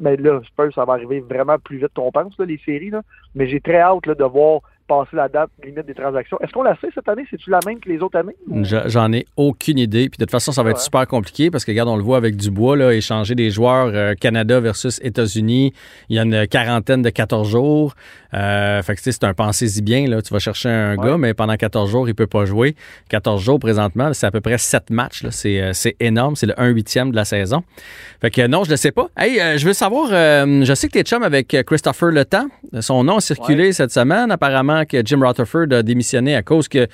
Mais 0.00 0.16
là, 0.16 0.40
je 0.42 0.48
pense 0.56 0.68
que 0.68 0.74
ça 0.74 0.84
va 0.84 0.94
arriver 0.94 1.20
vraiment 1.20 1.56
plus 1.58 1.78
vite 1.78 1.90
qu'on 1.94 2.10
pense, 2.12 2.38
là, 2.38 2.44
les 2.44 2.60
séries. 2.64 2.90
Là. 2.90 3.02
Mais 3.34 3.48
j'ai 3.48 3.60
très 3.60 3.78
hâte 3.80 4.06
là, 4.06 4.14
de 4.14 4.24
voir 4.24 4.60
passer 4.88 5.16
la 5.16 5.28
date 5.28 5.50
limite 5.64 5.84
des 5.84 5.94
transactions. 5.94 6.38
Est-ce 6.40 6.52
qu'on 6.52 6.62
la 6.62 6.76
sait 6.76 6.86
cette 6.94 7.08
année? 7.08 7.24
C'est-tu 7.28 7.50
la 7.50 7.58
même 7.66 7.80
que 7.80 7.88
les 7.88 7.98
autres 7.98 8.18
années? 8.20 8.36
Je- 8.62 8.76
J'en 8.88 9.12
ai 9.12 9.26
aucune 9.36 9.78
idée. 9.78 10.08
Puis 10.08 10.16
de 10.18 10.24
toute 10.24 10.30
façon, 10.30 10.52
ça 10.52 10.62
va 10.62 10.70
être 10.70 10.78
super 10.78 11.08
compliqué 11.08 11.50
parce 11.50 11.64
que, 11.64 11.72
regarde, 11.72 11.88
on 11.88 11.96
le 11.96 12.04
voit 12.04 12.16
avec 12.18 12.36
Dubois, 12.36 12.76
là, 12.76 12.92
échanger 12.94 13.34
des 13.34 13.50
joueurs 13.50 13.88
euh, 13.92 14.14
Canada 14.14 14.60
versus 14.60 15.00
États-Unis. 15.02 15.72
Il 16.08 16.14
y 16.14 16.20
a 16.20 16.22
une 16.22 16.46
quarantaine 16.46 17.02
de 17.02 17.10
14 17.10 17.50
jours. 17.50 17.94
Euh, 18.36 18.82
fait 18.82 18.94
que, 18.94 18.98
tu 19.00 19.04
sais, 19.04 19.12
c'est 19.12 19.24
un 19.24 19.32
pensez-y 19.34 19.80
bien. 19.82 20.06
Là. 20.08 20.20
Tu 20.20 20.32
vas 20.32 20.38
chercher 20.38 20.68
un 20.68 20.96
Ouais. 20.96 21.06
gars, 21.06 21.16
mais 21.18 21.32
pendant 21.34 21.56
14 21.56 21.90
jours, 21.90 22.08
il 22.08 22.14
peut 22.14 22.26
pas 22.26 22.44
jouer. 22.44 22.76
14 23.08 23.42
jours 23.42 23.58
présentement, 23.58 24.12
c'est 24.12 24.26
à 24.26 24.30
peu 24.30 24.40
près 24.40 24.58
7 24.58 24.90
matchs. 24.90 25.22
là. 25.22 25.30
C'est 25.30 25.60
euh, 25.60 25.72
c'est 25.72 25.96
énorme. 26.00 26.36
C'est 26.36 26.46
le 26.46 26.60
1 26.60 26.68
huitième 26.68 27.10
de 27.10 27.16
la 27.16 27.24
saison. 27.24 27.62
Fait 28.20 28.30
que 28.30 28.46
non, 28.46 28.64
je 28.64 28.70
le 28.70 28.76
sais 28.76 28.92
pas. 28.92 29.08
Hey, 29.16 29.40
euh, 29.40 29.56
je 29.58 29.66
veux 29.66 29.72
savoir, 29.72 30.08
euh, 30.12 30.64
je 30.64 30.74
sais 30.74 30.88
que 30.88 30.92
tu 30.92 30.98
es 30.98 31.02
chum 31.02 31.22
avec 31.22 31.52
euh, 31.54 31.62
Christopher 31.62 32.10
Le 32.10 32.24
Temps. 32.24 32.46
Son 32.80 33.04
nom 33.04 33.16
a 33.16 33.20
circulé 33.20 33.72
cette 33.72 33.90
semaine. 33.92 34.30
Apparemment 34.30 34.84
que 34.84 35.02
Jim 35.04 35.20
Rutherford 35.26 35.72
a 35.72 35.82
démissionné 35.82 36.34
à 36.34 36.42
cause 36.42 36.68
qu'il 36.68 36.88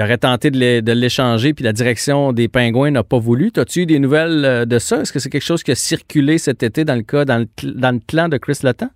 aurait 0.00 0.18
tenté 0.18 0.50
de 0.50 0.56
l'é- 0.58 0.82
de 0.82 0.92
l'échanger 0.92 1.52
puis 1.54 1.64
la 1.64 1.72
direction 1.72 2.32
des 2.32 2.48
Pingouins 2.48 2.90
n'a 2.90 3.02
pas 3.02 3.18
voulu. 3.18 3.50
As-tu 3.56 3.82
eu 3.82 3.86
des 3.86 3.98
nouvelles 3.98 4.44
euh, 4.44 4.64
de 4.64 4.78
ça? 4.78 5.00
Est-ce 5.02 5.12
que 5.12 5.18
c'est 5.18 5.30
quelque 5.30 5.42
chose 5.44 5.62
qui 5.62 5.72
a 5.72 5.74
circulé 5.74 6.38
cet 6.38 6.62
été 6.62 6.84
dans 6.84 6.94
le 6.94 7.02
cas, 7.02 7.24
dans 7.24 7.38
le, 7.38 7.46
dans 7.72 7.92
le 7.94 8.00
clan 8.06 8.28
de 8.28 8.36
Chris 8.38 8.58
Le 8.62 8.72
Temps? 8.72 8.90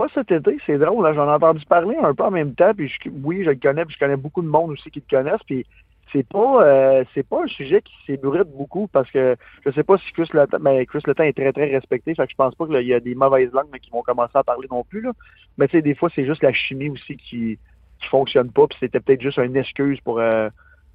Pas 0.00 0.06
cet 0.14 0.32
été, 0.32 0.56
c'est 0.64 0.78
drôle. 0.78 1.04
là, 1.04 1.12
J'en 1.12 1.28
ai 1.28 1.34
entendu 1.34 1.62
parler 1.66 1.94
un 2.02 2.14
peu 2.14 2.24
en 2.24 2.30
même 2.30 2.54
temps. 2.54 2.72
Puis 2.72 2.90
oui, 3.22 3.44
je 3.44 3.50
le 3.50 3.56
connais, 3.56 3.84
puis 3.84 3.94
je 3.94 3.98
connais 3.98 4.16
beaucoup 4.16 4.40
de 4.40 4.46
monde 4.48 4.70
aussi 4.70 4.90
qui 4.90 5.02
le 5.06 5.18
connaissent. 5.18 5.42
Puis 5.44 5.66
c'est 6.10 6.26
pas 6.26 6.64
euh, 6.64 7.04
c'est 7.12 7.28
pas 7.28 7.42
un 7.44 7.46
sujet 7.48 7.82
qui 7.82 7.92
s'ébruite 8.06 8.48
beaucoup 8.48 8.86
parce 8.86 9.10
que 9.10 9.36
je 9.62 9.70
sais 9.72 9.82
pas 9.82 9.98
si 9.98 10.10
Chris 10.14 10.30
Le 10.32 10.46
Temps, 10.46 10.56
mais 10.58 10.86
Chris 10.86 11.02
Le 11.06 11.14
Temps 11.14 11.24
est 11.24 11.36
très 11.36 11.52
très 11.52 11.66
respecté. 11.66 12.14
Fait 12.14 12.26
je 12.30 12.34
pense 12.34 12.54
pas 12.54 12.66
qu'il 12.66 12.80
y 12.80 12.94
a 12.94 13.00
des 13.00 13.14
mauvaises 13.14 13.52
langues 13.52 13.68
mais 13.70 13.78
qui 13.78 13.90
vont 13.90 14.00
commencer 14.00 14.32
à 14.32 14.42
parler 14.42 14.68
non 14.70 14.84
plus. 14.84 15.02
Là. 15.02 15.12
Mais 15.58 15.68
tu 15.68 15.72
sais, 15.76 15.82
des 15.82 15.94
fois, 15.94 16.08
c'est 16.14 16.24
juste 16.24 16.42
la 16.42 16.54
chimie 16.54 16.88
aussi 16.88 17.18
qui 17.18 17.58
qui 18.00 18.08
fonctionne 18.08 18.50
pas. 18.50 18.68
Puis 18.68 18.78
c'était 18.80 19.00
peut-être 19.00 19.20
juste 19.20 19.36
une 19.36 19.54
excuse 19.54 20.00
pour 20.00 20.18
euh, 20.18 20.48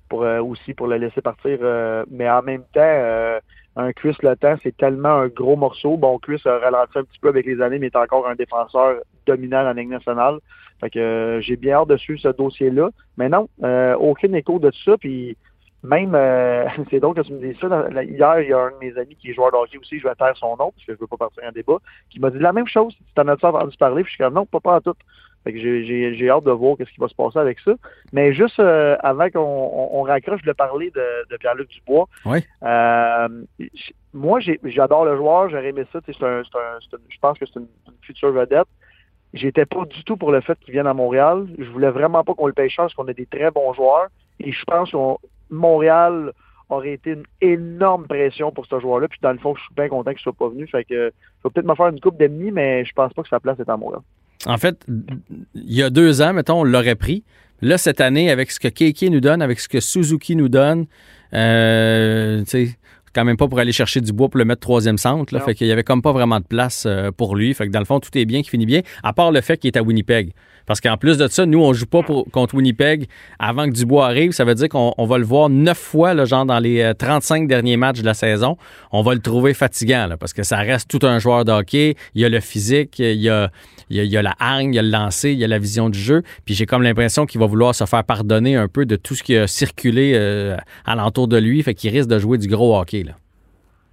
pour 0.10 0.24
euh, 0.24 0.41
aussi 0.41 0.74
pour 0.74 0.88
le 0.88 0.97
laisser 0.97 1.22
partir. 1.22 1.60
euh, 1.62 2.06
mais 2.10 2.28
en 2.28 2.41
même 2.41 2.64
temps, 2.74 2.82
euh, 2.82 3.39
un 3.76 3.91
Chris 3.91 4.15
Le 4.21 4.36
Temps, 4.36 4.55
c'est 4.63 4.76
tellement 4.78 5.09
un 5.09 5.28
gros 5.28 5.55
morceau. 5.55 5.97
Bon, 5.97 6.17
Chris 6.17 6.41
a 6.45 6.57
ralenti 6.59 6.97
un 6.97 7.03
petit 7.03 7.19
peu 7.19 7.30
avec 7.30 7.45
les 7.45 7.61
années, 7.61 7.80
mais 7.80 7.88
est 7.88 7.95
encore 7.95 8.28
un 8.28 8.36
défenseur 8.36 9.01
dominant 9.26 9.63
la 9.63 9.73
Ligue 9.73 9.89
nationale. 9.89 10.39
Fait 10.80 10.89
que 10.89 10.99
euh, 10.99 11.41
j'ai 11.41 11.55
bien 11.55 11.78
hâte 11.78 11.89
de 11.89 11.97
ce 11.97 12.28
dossier-là. 12.30 12.89
Mais 13.17 13.30
non, 13.30 13.49
euh, 13.63 13.95
aucun 13.95 14.32
écho 14.34 14.59
de 14.59 14.71
ça. 14.84 14.97
Puis 14.97 15.38
même, 15.84 16.15
euh, 16.15 16.67
c'est 16.89 16.99
drôle 16.99 17.15
que 17.15 17.21
tu 17.21 17.34
me 17.34 17.39
dises 17.39 17.59
ça. 17.59 17.67
Hier, 18.03 18.41
il 18.41 18.49
y 18.49 18.53
a 18.53 18.59
un 18.59 18.71
de 18.71 18.78
mes 18.80 18.97
amis 18.97 19.15
qui 19.15 19.32
est 19.32 19.34
joueur 19.34 19.51
de 19.51 19.57
hockey 19.57 19.78
aussi, 19.78 19.99
je 19.99 20.07
vais 20.07 20.15
taire 20.15 20.36
son 20.38 20.55
nom 20.57 20.71
parce 20.71 20.86
que 20.86 20.93
je 20.93 20.99
veux 20.99 21.07
pas 21.07 21.17
partir 21.17 21.43
en 21.43 21.51
débat, 21.51 21.78
qui 22.09 22.19
m'a 22.19 22.30
dit 22.30 22.39
la 22.39 22.53
même 22.53 22.67
chose. 22.67 22.93
Tu 22.95 23.13
t'en 23.15 23.28
as-tu 23.28 23.45
entendu 23.45 23.76
parler? 23.78 24.03
Puis 24.03 24.11
je 24.11 24.15
suis 24.15 24.23
comme 24.23 24.34
non, 24.34 24.45
pas, 24.45 24.59
pas 24.59 24.76
en 24.76 24.82
tout. 24.82 24.95
Fait 25.46 25.54
que 25.54 25.60
j'ai- 25.60 26.30
hâte 26.30 26.43
de 26.43 26.52
voir 26.52 26.76
qu'est-ce 26.76 26.89
qui 26.91 27.00
va 27.00 27.08
se 27.08 27.16
passer 27.16 27.38
avec 27.39 27.60
ça. 27.60 27.72
Mais 28.12 28.34
juste 28.34 28.60
euh, 28.60 28.98
avant 29.02 29.30
qu'on 29.30 29.39
on, 29.39 30.00
on 30.00 30.02
raccroche, 30.02 30.39
je 30.39 30.43
voulais 30.43 30.54
parler 30.56 30.89
de, 30.91 31.04
de 31.32 31.38
Pierre-Luc 31.38 31.70
Dubois. 31.70 32.08
Oui. 32.26 32.39
Euh, 32.64 33.28
moi, 34.14 34.39
j'adore 34.64 35.06
le 35.06 35.16
joueur, 35.16 35.50
j'aurais 35.50 35.70
aimé 35.70 35.84
ça. 35.93 36.00
un- 36.00 36.26
un- 36.26 36.41
une- 36.41 37.00
je 37.10 37.20
pense 37.22 37.38
que 37.38 37.46
c'est 37.46 37.60
une, 37.60 37.68
une 37.88 37.93
future 38.02 38.32
vedette. 38.32 38.68
J'étais 39.34 39.66
pas 39.66 39.86
du 39.86 40.04
tout 40.04 40.18
pour 40.18 40.32
le 40.32 40.41
fait 40.41 40.58
qu'il 40.60 40.72
vienne 40.74 40.88
à 40.88 40.93
Montréal. 40.93 41.46
Je 41.60 41.70
voulais 41.70 41.89
vraiment 41.91 42.24
pas 42.24 42.34
qu'on 42.34 42.48
le 42.48 42.54
paye 42.54 42.70
cher 42.70 42.86
parce 42.86 42.93
qu'on 42.93 43.08
a 43.08 43.14
des 43.14 43.26
très 43.26 43.52
bons 43.52 43.74
joueurs. 43.74 44.08
Et 44.39 44.52
je 44.52 44.64
pense 44.66 44.91
que 44.91 44.98
Montréal 45.50 46.32
aurait 46.70 46.93
été 46.93 47.12
une 47.12 47.24
énorme 47.41 48.08
pression 48.08 48.52
pour 48.52 48.66
ce 48.66 48.80
joueur-là. 48.80 49.08
Puis 49.08 49.20
dans 49.22 49.32
le 49.34 49.38
fond, 49.38 49.54
je 49.56 49.62
suis 49.62 49.74
bien 49.76 49.89
content 49.89 50.12
qu'il 50.12 50.22
soit 50.22 50.34
pas 50.34 50.48
venu. 50.50 50.66
Fait 50.68 50.84
que 50.86 50.93
je 50.96 51.43
vais 51.43 51.50
peut-être 51.54 51.66
me 51.68 51.76
faire 51.76 51.88
une 51.88 52.00
coupe 52.00 52.18
d'ennemis, 52.18 52.52
mais 52.52 52.84
je 52.86 52.93
pense 52.93 53.14
pas 53.14 53.22
que 53.24 53.30
sa 53.30 53.39
place 53.39 53.60
est 53.60 53.70
à 53.70 53.78
Montréal. 53.78 54.02
En 54.46 54.58
fait, 54.58 54.86
il 54.88 55.74
y 55.74 55.84
a 55.84 55.89
deux 55.89 56.22
ans, 56.22 56.34
mettons, 56.34 56.62
on 56.62 56.64
l'aurait 56.64 56.96
pris. 56.96 57.24
Là, 57.62 57.78
cette 57.78 58.02
année, 58.02 58.30
avec 58.30 58.52
ce 58.52 58.60
que 58.60 58.68
Keiki 58.68 59.10
nous 59.10 59.22
donne, 59.22 59.41
avec 59.41 59.60
ce 59.60 59.68
que 59.68 59.80
Suzuki 59.80 60.36
nous 60.36 60.50
donne, 60.50 60.86
euh, 61.34 62.43
tu 62.43 62.50
sais, 62.50 62.78
quand 63.14 63.24
même 63.24 63.38
pas 63.38 63.48
pour 63.48 63.60
aller 63.60 63.72
chercher 63.72 64.02
du 64.02 64.12
bois 64.12 64.30
pour 64.30 64.38
le 64.38 64.46
mettre 64.46 64.62
troisième 64.62 64.98
centre. 64.98 65.34
Là, 65.34 65.39
fait 65.39 65.56
qu'il 65.56 65.68
y 65.68 65.72
avait 65.72 65.84
comme 65.84 66.02
pas 66.02 66.12
vraiment 66.12 66.39
de 66.39 66.46
place 66.46 66.84
euh, 66.86 67.12
pour 67.12 67.36
lui. 67.36 67.54
Fait 67.54 67.66
que 67.66 67.72
dans 67.72 67.80
le 67.80 67.86
fond, 67.86 68.00
tout 68.00 68.16
est 68.18 68.26
bien, 68.26 68.41
qui 68.41 68.50
finit 68.50 68.66
bien, 68.66 68.82
à 69.04 69.14
part 69.14 69.32
le 69.32 69.39
fait 69.41 69.58
qu'il 69.58 69.70
est 69.70 69.78
à 69.78 69.84
Winnipeg. 69.84 70.34
Parce 70.66 70.82
qu'en 70.82 70.97
plus 70.97 71.18
de 71.18 71.28
ça, 71.28 71.45
nous, 71.45 71.61
on 71.61 71.74
joue 71.74 71.86
pas 71.86 72.01
contre 72.32 72.55
Winnipeg 72.55 73.07
avant 73.39 73.66
que 73.66 73.72
Dubois 73.72 74.05
arrive. 74.05 74.32
Ça 74.32 74.45
veut 74.45 74.55
dire 74.55 74.70
qu'on 74.70 74.93
on 74.97 75.05
va 75.05 75.18
le 75.18 75.26
voir 75.26 75.49
neuf 75.49 75.78
fois, 75.78 76.13
là, 76.13 76.26
genre 76.26 76.45
dans 76.45 76.59
les 76.59 76.82
euh, 76.82 76.93
35 76.93 77.47
derniers 77.47 77.78
matchs 77.78 78.01
de 78.01 78.05
la 78.05 78.13
saison. 78.13 78.57
On 78.91 79.01
va 79.01 79.13
le 79.13 79.20
trouver 79.20 79.53
fatigant, 79.53 80.07
là, 80.07 80.18
parce 80.18 80.34
que 80.34 80.43
ça 80.43 80.57
reste 80.57 80.89
tout 80.89 81.05
un 81.05 81.20
joueur 81.20 81.45
de 81.45 81.51
hockey. 81.51 81.95
Il 82.16 82.22
y 82.22 82.26
a 82.26 82.30
le 82.30 82.39
physique, 82.39 82.99
il 82.99 83.22
y 83.22 83.30
a, 83.30 83.49
il 83.89 84.03
y 84.03 84.18
a, 84.18 84.22
la 84.22 84.34
hargne, 84.39 84.74
il 84.74 84.76
y 84.76 84.80
a 84.80 84.82
le 84.82 84.89
lancer, 84.89 85.32
il 85.32 85.39
y 85.39 85.43
a 85.43 85.47
la 85.47 85.59
vision 85.59 85.89
du 85.89 85.99
jeu. 85.99 86.24
Puis 86.45 86.55
j'ai 86.55 86.66
comme 86.66 86.84
l'impression 86.84 87.26
qu'il 87.26 87.39
va 87.39 87.47
vouloir 87.47 87.76
se 87.76 87.86
faire 87.86 88.03
pardonner 88.03 88.55
un 88.55 88.68
peu 88.68 88.86
de 88.86 88.95
tout 88.95 89.16
ce 89.16 89.24
qui 89.24 89.38
a 89.38 89.47
circulé 89.47 90.13
euh, 90.16 90.57
alentour 90.86 91.28
de 91.28 91.38
lui. 91.38 91.61
Fait 91.63 91.74
qu'il 91.74 91.91
risque 91.91 92.09
de 92.09 92.20
jouer 92.20 92.38
du 92.38 92.47
gros 92.47 92.78
hockey. 92.78 93.03
Là. 93.03 93.13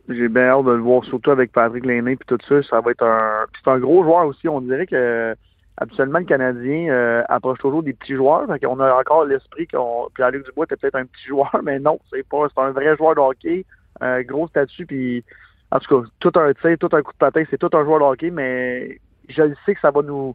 J'ai 0.09 0.29
bien 0.29 0.49
hâte 0.49 0.65
de 0.65 0.73
le 0.73 0.81
voir, 0.81 1.05
surtout 1.05 1.31
avec 1.31 1.53
Patrick 1.53 1.87
Lainé 1.87 2.17
puis 2.17 2.27
tout 2.27 2.39
ça. 2.49 2.63
Ça 2.69 2.81
va 2.81 2.91
être 2.91 3.05
un. 3.05 3.47
c'est 3.63 3.71
un 3.71 3.79
gros 3.79 4.03
joueur 4.03 4.27
aussi. 4.27 4.49
On 4.49 4.61
dirait 4.61 4.87
que 4.87 5.35
habituellement 5.83 6.21
le 6.21 6.25
Canadien 6.25 6.89
euh, 6.89 7.23
approche 7.29 7.59
toujours 7.59 7.83
des 7.83 7.93
petits 7.93 8.15
joueurs. 8.15 8.47
Qu'on 8.47 8.81
a 8.81 8.95
encore 8.95 9.25
l'esprit 9.25 9.67
qu'on. 9.67 10.09
Puis 10.15 10.23
Luc 10.33 10.47
Dubois 10.47 10.65
était 10.65 10.77
peut-être 10.77 10.97
un 10.97 11.07
petit 11.07 11.27
joueur, 11.27 11.51
mais 11.63 11.79
non, 11.79 11.99
c'est 12.11 12.27
pas. 12.27 12.47
Un 12.57 12.71
vrai 12.71 12.97
joueur 12.97 13.15
de 13.15 13.21
hockey, 13.21 13.65
un 14.01 14.23
gros 14.23 14.49
statut, 14.49 14.87
puis 14.87 15.25
en 15.71 15.79
tout 15.79 16.03
cas, 16.03 16.09
tout 16.21 16.33
un 16.39 16.53
tir, 16.55 16.79
tout 16.79 16.89
un 16.93 17.03
coup 17.03 17.13
de 17.13 17.19
patin, 17.19 17.43
c'est 17.51 17.59
tout 17.59 17.71
un 17.73 17.85
joueur 17.85 17.99
de 17.99 18.05
hockey, 18.05 18.31
mais 18.31 19.01
je 19.29 19.43
le 19.43 19.55
sais 19.67 19.75
que 19.75 19.81
ça 19.81 19.91
va 19.91 20.03
nous. 20.03 20.35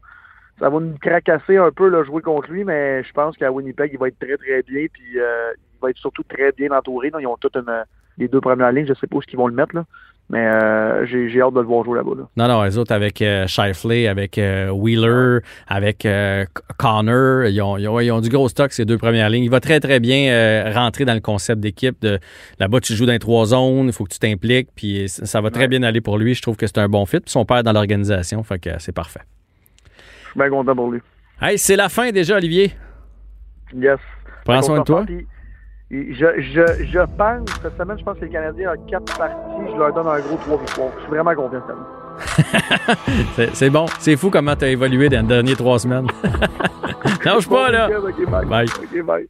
Ça 0.60 0.72
va 0.72 0.80
nous 0.80 0.98
cracasser 0.98 1.58
un 1.58 1.72
peu 1.72 1.88
là, 1.88 2.04
jouer 2.04 2.24
contre 2.24 2.50
lui, 2.50 2.64
mais 2.64 3.04
je 3.04 3.14
pense 3.14 3.38
qu'à 3.38 3.52
Winnipeg, 3.52 3.92
il 3.94 4.00
va 4.00 4.08
être 4.08 4.18
très 4.18 4.38
très 4.38 4.64
bien, 4.64 4.88
puis 4.92 5.20
euh, 5.20 5.54
il 5.56 5.80
va 5.80 5.92
être 5.92 5.98
surtout 5.98 6.24
très 6.24 6.52
bien 6.52 6.72
entouré. 6.72 7.12
Ils 7.20 7.28
ont 7.28 7.38
toutes 7.38 7.60
les 8.18 8.28
deux 8.28 8.42
premières 8.42 8.72
lignes, 8.72 8.88
je 8.88 8.96
sais 8.96 9.06
pas 9.06 9.18
où 9.18 9.22
ils 9.32 9.38
vont 9.38 9.48
le 9.48 9.54
mettre, 9.54 9.76
là. 9.76 9.86
Mais 10.30 10.46
euh, 10.46 11.06
j'ai 11.06 11.42
hâte 11.42 11.54
de 11.54 11.62
le 11.62 11.66
voir 11.66 11.86
jouer 11.86 11.98
là-bas. 11.98 12.12
Là. 12.18 12.24
Non, 12.36 12.48
non, 12.54 12.64
les 12.64 12.78
autres 12.78 12.92
avec 12.94 13.22
euh, 13.22 13.48
Shifley, 13.48 14.08
avec 14.08 14.38
euh, 14.38 14.70
Wheeler, 14.70 15.40
avec 15.68 16.06
euh, 16.06 16.46
Connor, 16.78 17.46
ils 17.46 17.62
ont, 17.62 17.78
ils 17.78 17.88
ont- 17.88 18.00
ils 18.02 18.12
ont 18.12 18.20
du 18.20 18.30
gros 18.30 18.50
stock, 18.50 18.72
ces 18.74 18.84
deux 18.86 18.98
premières 18.98 19.30
lignes. 19.30 19.46
Il 19.46 19.50
va 19.50 19.60
très, 19.62 19.80
très 19.80 20.00
bien 20.02 20.72
rentrer 20.74 21.06
dans 21.06 21.14
le 21.14 21.22
concept 21.22 21.62
d'équipe. 21.62 22.02
De, 22.02 22.20
là-bas, 22.60 22.80
tu 22.82 22.94
joues 22.94 23.06
dans 23.06 23.14
les 23.14 23.20
trois 23.20 23.46
zones, 23.46 23.88
il 23.88 23.94
faut 23.94 24.04
que 24.04 24.14
tu 24.14 24.20
t'impliques, 24.20 24.70
puis 24.76 25.08
ça 25.08 25.26
ça 25.26 25.42
va 25.42 25.50
très 25.50 25.68
bien 25.68 25.82
aller 25.84 26.02
pour 26.02 26.18
lui. 26.18 26.34
Je 26.34 26.42
trouve 26.42 26.58
que 26.58 26.68
c'est 26.68 26.80
un 26.80 26.90
bon 26.90 27.06
fit. 27.06 27.20
Puis 27.22 27.32
son 27.32 27.46
père 27.46 27.64
dans 27.64 27.72
l'organisation, 27.74 28.44
fait 28.44 28.60
que 28.60 28.70
c'est 28.80 28.92
parfait. 28.92 29.22
Je 30.26 30.30
suis 30.32 30.40
bien 30.40 30.50
content 30.50 30.76
pour 30.76 30.92
lui. 30.92 31.00
Hey, 31.42 31.58
c'est 31.58 31.76
la 31.76 31.88
fin 31.90 32.12
déjà, 32.12 32.36
Olivier. 32.36 32.74
Yes. 33.76 34.00
Prends 34.46 34.62
soin 34.62 34.80
de 34.80 34.84
toi. 34.84 35.06
Je, 35.90 36.42
je, 36.42 36.84
je 36.86 37.00
pense, 37.18 37.50
cette 37.62 37.78
semaine, 37.78 37.98
je 37.98 38.04
pense 38.04 38.18
que 38.20 38.26
les 38.26 38.32
Canadiens 38.32 38.74
ont 38.74 38.86
quatre 38.90 39.18
parties. 39.18 39.72
Je 39.72 39.78
leur 39.78 39.94
donne 39.94 40.08
un 40.08 40.20
gros 40.20 40.38
trois 40.38 40.58
victoires. 40.58 40.90
Je 40.98 41.02
suis 41.02 41.10
vraiment 41.10 41.34
content 41.36 41.62
cette 41.66 41.76
année. 41.76 43.50
C'est, 43.54 43.70
bon. 43.70 43.86
C'est 44.00 44.18
fou 44.18 44.30
comment 44.30 44.56
tu 44.56 44.66
as 44.66 44.70
évolué 44.70 45.08
dans 45.08 45.22
les 45.22 45.28
dernières 45.28 45.56
trois 45.58 45.80
semaines. 45.80 46.08
Lâche 47.24 47.48
pas, 47.48 47.72
là. 47.72 47.90
Bye. 48.28 48.68
Bye. 49.04 49.30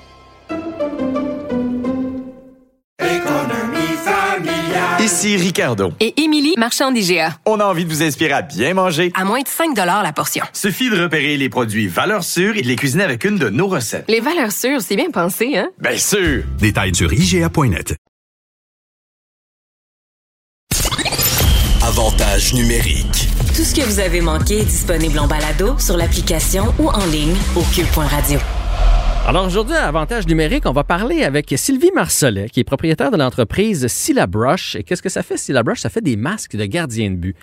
Ici 5.01 5.35
Ricardo. 5.35 5.93
Et 5.99 6.21
Émilie, 6.21 6.53
marchand 6.59 6.91
d'IGA. 6.91 7.35
On 7.47 7.59
a 7.59 7.65
envie 7.65 7.85
de 7.85 7.89
vous 7.89 8.03
inspirer 8.03 8.33
à 8.33 8.43
bien 8.43 8.75
manger. 8.75 9.11
À 9.15 9.25
moins 9.25 9.41
de 9.41 9.47
5 9.47 9.75
la 9.75 10.13
portion. 10.13 10.45
Suffit 10.53 10.91
de 10.91 11.01
repérer 11.01 11.37
les 11.37 11.49
produits 11.49 11.87
valeurs 11.87 12.23
sûres 12.23 12.55
et 12.55 12.61
de 12.61 12.67
les 12.67 12.75
cuisiner 12.75 13.03
avec 13.03 13.23
une 13.23 13.39
de 13.39 13.49
nos 13.49 13.67
recettes. 13.67 14.05
Les 14.07 14.19
valeurs 14.19 14.51
sûres, 14.51 14.79
c'est 14.81 14.95
bien 14.95 15.09
pensé, 15.09 15.57
hein? 15.57 15.69
Bien 15.79 15.97
sûr! 15.97 16.43
Détails 16.59 16.93
sur 16.93 17.11
IGA.net. 17.11 17.95
Avantage 21.81 22.53
numérique. 22.53 23.27
Tout 23.55 23.63
ce 23.63 23.73
que 23.73 23.81
vous 23.81 23.99
avez 23.99 24.21
manqué 24.21 24.59
est 24.59 24.65
disponible 24.65 25.17
en 25.17 25.25
balado 25.25 25.79
sur 25.79 25.97
l'application 25.97 26.75
ou 26.77 26.89
en 26.89 27.05
ligne 27.07 27.35
au 27.55 27.63
cube.radio. 27.73 28.39
Alors 29.27 29.45
aujourd'hui, 29.45 29.75
à 29.75 29.87
Avantage 29.87 30.27
numérique, 30.27 30.63
on 30.65 30.71
va 30.71 30.83
parler 30.83 31.23
avec 31.23 31.53
Sylvie 31.55 31.91
Marcelet, 31.93 32.49
qui 32.49 32.59
est 32.59 32.63
propriétaire 32.63 33.11
de 33.11 33.17
l'entreprise 33.17 33.85
Syllabrush. 33.87 34.75
Et 34.75 34.83
qu'est-ce 34.83 35.01
que 35.01 35.09
ça 35.09 35.21
fait, 35.21 35.37
Syllabrush? 35.37 35.79
Ça 35.79 35.89
fait 35.89 36.01
des 36.01 36.15
masques 36.17 36.55
de 36.55 36.65
gardien 36.65 37.11
de 37.11 37.15
but. 37.15 37.35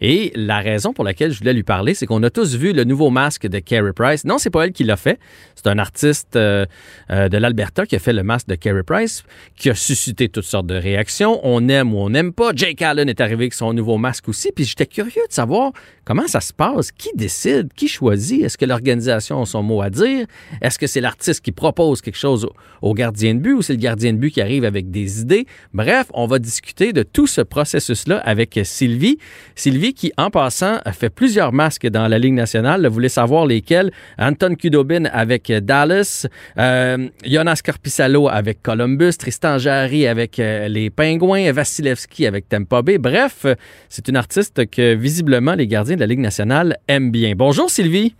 Et 0.00 0.32
la 0.34 0.58
raison 0.58 0.92
pour 0.92 1.04
laquelle 1.04 1.32
je 1.32 1.38
voulais 1.38 1.52
lui 1.52 1.62
parler, 1.62 1.94
c'est 1.94 2.06
qu'on 2.06 2.22
a 2.22 2.30
tous 2.30 2.56
vu 2.56 2.72
le 2.72 2.84
nouveau 2.84 3.10
masque 3.10 3.46
de 3.46 3.58
Carey 3.58 3.92
Price. 3.94 4.24
Non, 4.24 4.38
c'est 4.38 4.50
pas 4.50 4.64
elle 4.64 4.72
qui 4.72 4.84
l'a 4.84 4.96
fait. 4.96 5.18
C'est 5.54 5.68
un 5.68 5.78
artiste 5.78 6.36
euh, 6.36 6.66
euh, 7.10 7.28
de 7.28 7.38
l'Alberta 7.38 7.86
qui 7.86 7.96
a 7.96 7.98
fait 7.98 8.12
le 8.12 8.22
masque 8.22 8.48
de 8.48 8.54
Carey 8.56 8.82
Price, 8.82 9.24
qui 9.56 9.70
a 9.70 9.74
suscité 9.74 10.28
toutes 10.28 10.44
sortes 10.44 10.66
de 10.66 10.74
réactions. 10.74 11.40
On 11.44 11.68
aime 11.68 11.94
ou 11.94 11.98
on 11.98 12.10
n'aime 12.10 12.32
pas. 12.32 12.50
Jake 12.54 12.82
Allen 12.82 13.08
est 13.08 13.20
arrivé 13.20 13.44
avec 13.44 13.54
son 13.54 13.72
nouveau 13.72 13.96
masque 13.96 14.28
aussi. 14.28 14.50
Puis 14.54 14.64
j'étais 14.64 14.86
curieux 14.86 15.22
de 15.28 15.32
savoir 15.32 15.72
comment 16.04 16.26
ça 16.26 16.40
se 16.40 16.52
passe. 16.52 16.92
Qui 16.92 17.10
décide? 17.14 17.72
Qui 17.74 17.88
choisit? 17.88 18.44
Est-ce 18.44 18.58
que 18.58 18.64
l'organisation 18.64 19.42
a 19.42 19.46
son 19.46 19.62
mot 19.62 19.80
à 19.80 19.90
dire? 19.90 20.26
Est-ce 20.60 20.78
que 20.78 20.86
c'est 20.86 21.00
l'artiste 21.00 21.42
qui 21.42 21.52
propose 21.52 22.00
quelque 22.02 22.18
chose 22.18 22.44
au, 22.44 22.52
au 22.82 22.94
gardien 22.94 23.34
de 23.34 23.40
but 23.40 23.54
ou 23.54 23.62
c'est 23.62 23.72
le 23.72 23.78
gardien 23.78 24.12
de 24.12 24.18
but 24.18 24.30
qui 24.30 24.40
arrive 24.40 24.64
avec 24.64 24.90
des 24.90 25.20
idées? 25.20 25.46
Bref, 25.72 26.06
on 26.12 26.26
va 26.26 26.38
discuter 26.38 26.92
de 26.92 27.02
tout 27.02 27.26
ce 27.26 27.40
processus-là 27.40 28.18
avec 28.18 28.60
Sylvie. 28.64 29.18
Sylvie 29.54 29.85
qui, 29.92 30.12
en 30.16 30.30
passant, 30.30 30.78
a 30.84 30.92
fait 30.92 31.10
plusieurs 31.10 31.52
masques 31.52 31.86
dans 31.86 32.08
la 32.08 32.18
Ligue 32.18 32.34
nationale. 32.34 32.86
Vous 32.86 32.94
voulez 32.94 33.08
savoir 33.08 33.46
lesquels? 33.46 33.90
Anton 34.18 34.54
Kudobin 34.54 35.04
avec 35.06 35.52
Dallas, 35.52 36.26
euh, 36.58 37.08
Jonas 37.24 37.60
Corpissalo 37.64 38.28
avec 38.28 38.62
Columbus, 38.62 39.14
Tristan 39.18 39.58
Jarry 39.58 40.06
avec 40.06 40.38
euh, 40.38 40.68
les 40.68 40.90
Pingouins, 40.90 41.52
Vasilevski 41.52 42.26
avec 42.26 42.48
Tampa 42.48 42.82
Bay. 42.82 42.98
Bref, 42.98 43.44
euh, 43.44 43.54
c'est 43.88 44.08
une 44.08 44.16
artiste 44.16 44.68
que 44.70 44.94
visiblement 44.94 45.54
les 45.54 45.66
gardiens 45.66 45.96
de 45.96 46.00
la 46.00 46.06
Ligue 46.06 46.20
nationale 46.20 46.76
aiment 46.88 47.10
bien. 47.10 47.34
Bonjour 47.36 47.70
Sylvie. 47.70 48.14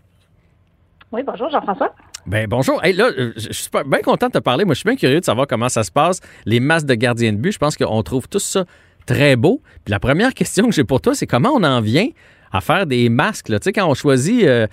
Oui, 1.12 1.22
bonjour 1.24 1.48
Jean-François. 1.50 1.94
Ben 2.26 2.48
bonjour. 2.48 2.84
Hey, 2.84 2.92
là, 2.92 3.08
euh, 3.16 3.32
je 3.36 3.52
suis 3.52 3.70
bien 3.86 4.00
content 4.00 4.26
de 4.26 4.32
te 4.32 4.38
parler. 4.38 4.64
Moi, 4.64 4.74
je 4.74 4.80
suis 4.80 4.88
bien 4.88 4.96
curieux 4.96 5.20
de 5.20 5.24
savoir 5.24 5.46
comment 5.46 5.68
ça 5.68 5.84
se 5.84 5.92
passe, 5.92 6.20
les 6.44 6.58
masques 6.58 6.86
de 6.86 6.94
gardiens 6.94 7.32
de 7.32 7.38
but. 7.38 7.52
Je 7.52 7.58
pense 7.58 7.76
qu'on 7.76 8.02
trouve 8.02 8.28
tout 8.28 8.40
ça 8.40 8.64
très 9.06 9.36
beau. 9.36 9.62
Puis 9.84 9.92
la 9.92 10.00
première 10.00 10.34
question 10.34 10.66
que 10.66 10.74
j'ai 10.74 10.84
pour 10.84 11.00
toi, 11.00 11.14
c'est 11.14 11.26
comment 11.26 11.50
on 11.54 11.62
en 11.64 11.80
vient 11.80 12.08
à 12.52 12.60
faire 12.60 12.86
des 12.86 13.08
masques. 13.08 13.48
Là? 13.48 13.58
Tu 13.58 13.64
sais, 13.64 13.72
quand 13.72 13.88
on 13.88 13.94
choisit 13.94 14.44
euh, 14.44 14.66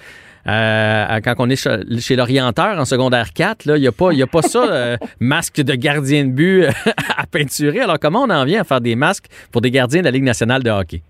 euh, 0.48 1.20
quand 1.24 1.36
on 1.40 1.50
est 1.50 1.56
chez, 2.00 2.16
l'orienteur 2.16 2.78
en 2.78 2.86
secondaire 2.86 3.32
4. 3.34 3.66
Il 3.68 3.82
n'y 3.82 3.88
a, 3.88 3.92
pas- 3.92 4.12
y 4.12 4.22
a 4.22 4.28
pas 4.28 4.42
ça, 4.42 4.64
euh, 4.66 4.98
masque 5.20 5.62
de 5.62 5.74
gardien 5.74 6.26
de 6.26 6.32
but 6.32 6.66
à 7.18 7.26
peinturer. 7.26 7.80
Alors, 7.82 8.00
comment 8.00 8.24
on 8.24 8.30
en 8.30 8.44
vient 8.46 8.62
à 8.62 8.64
faire 8.64 8.82
des 8.82 8.96
masques 8.96 9.28
pour 9.52 9.62
des 9.62 9.72
gardiens 9.72 10.02
de 10.02 10.06
la 10.06 10.12
Ligue 10.12 10.24
nationale 10.24 10.64
de 10.64 10.70
hockey? 10.70 11.02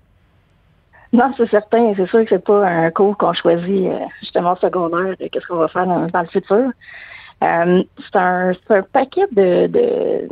Non, 1.12 1.32
c'est 1.38 1.50
certain. 1.50 1.94
C'est 1.96 2.08
sûr 2.10 2.22
que 2.22 2.30
c'est 2.30 2.44
pas 2.44 2.66
un 2.68 2.90
cours 2.92 3.18
qu'on 3.18 3.34
choisit 3.34 3.88
justement 4.20 4.56
secondaire. 4.58 5.16
Qu'est-ce 5.32 5.46
qu'on 5.48 5.58
va 5.58 5.68
faire 5.68 5.86
dans, 5.86 6.08
dans 6.08 6.22
le 6.22 6.28
futur? 6.28 6.70
C'est 7.40 8.16
un, 8.16 8.52
un 8.70 8.82
paquet 8.94 9.26
de, 9.32 9.68
de, 9.68 10.30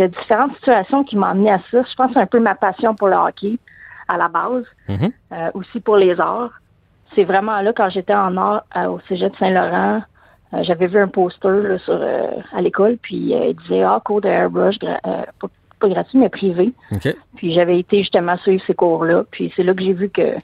de 0.00 0.06
différentes 0.06 0.54
situations 0.56 1.04
qui 1.04 1.16
m'ont 1.16 1.26
amené 1.26 1.50
à 1.50 1.58
ça. 1.70 1.82
Je 1.82 1.94
pense 1.94 2.08
que 2.08 2.14
c'est 2.14 2.20
un 2.20 2.26
peu 2.26 2.40
ma 2.40 2.54
passion 2.54 2.94
pour 2.94 3.08
le 3.08 3.16
hockey 3.16 3.58
à 4.08 4.16
la 4.16 4.28
base, 4.28 4.64
Mhm. 4.88 5.12
euh, 5.32 5.50
aussi 5.54 5.78
pour 5.80 5.96
les 5.96 6.18
arts. 6.20 6.60
C'est 7.14 7.24
vraiment 7.24 7.60
là, 7.60 7.72
quand 7.72 7.88
j'étais 7.90 8.14
en 8.14 8.36
art 8.36 8.64
euh, 8.76 8.86
au 8.86 9.00
Cégep 9.08 9.32
de 9.32 9.36
Saint-Laurent, 9.36 10.02
euh, 10.54 10.62
j'avais 10.62 10.86
vu 10.86 10.98
un 10.98 11.08
poster 11.08 11.48
là, 11.62 11.78
sur, 11.78 12.00
à 12.52 12.60
l'école, 12.60 12.96
puis 13.02 13.16
il 13.16 13.54
disait 13.62 13.82
«Ah, 13.84 14.00
cours 14.04 14.20
de 14.20 14.28
airbrush, 14.28 14.78
pas, 14.78 15.48
pas 15.80 15.88
gratuit, 15.88 16.18
mais 16.18 16.28
privé». 16.28 16.72
Puis 17.36 17.52
j'avais 17.52 17.78
été 17.78 17.98
justement 17.98 18.36
suivre 18.38 18.62
ces 18.66 18.74
cours-là. 18.74 19.24
Puis 19.30 19.52
c'est 19.54 19.62
là 19.62 19.74
que 19.74 19.82
j'ai 19.82 19.92
vu 19.92 20.08
que 20.08 20.34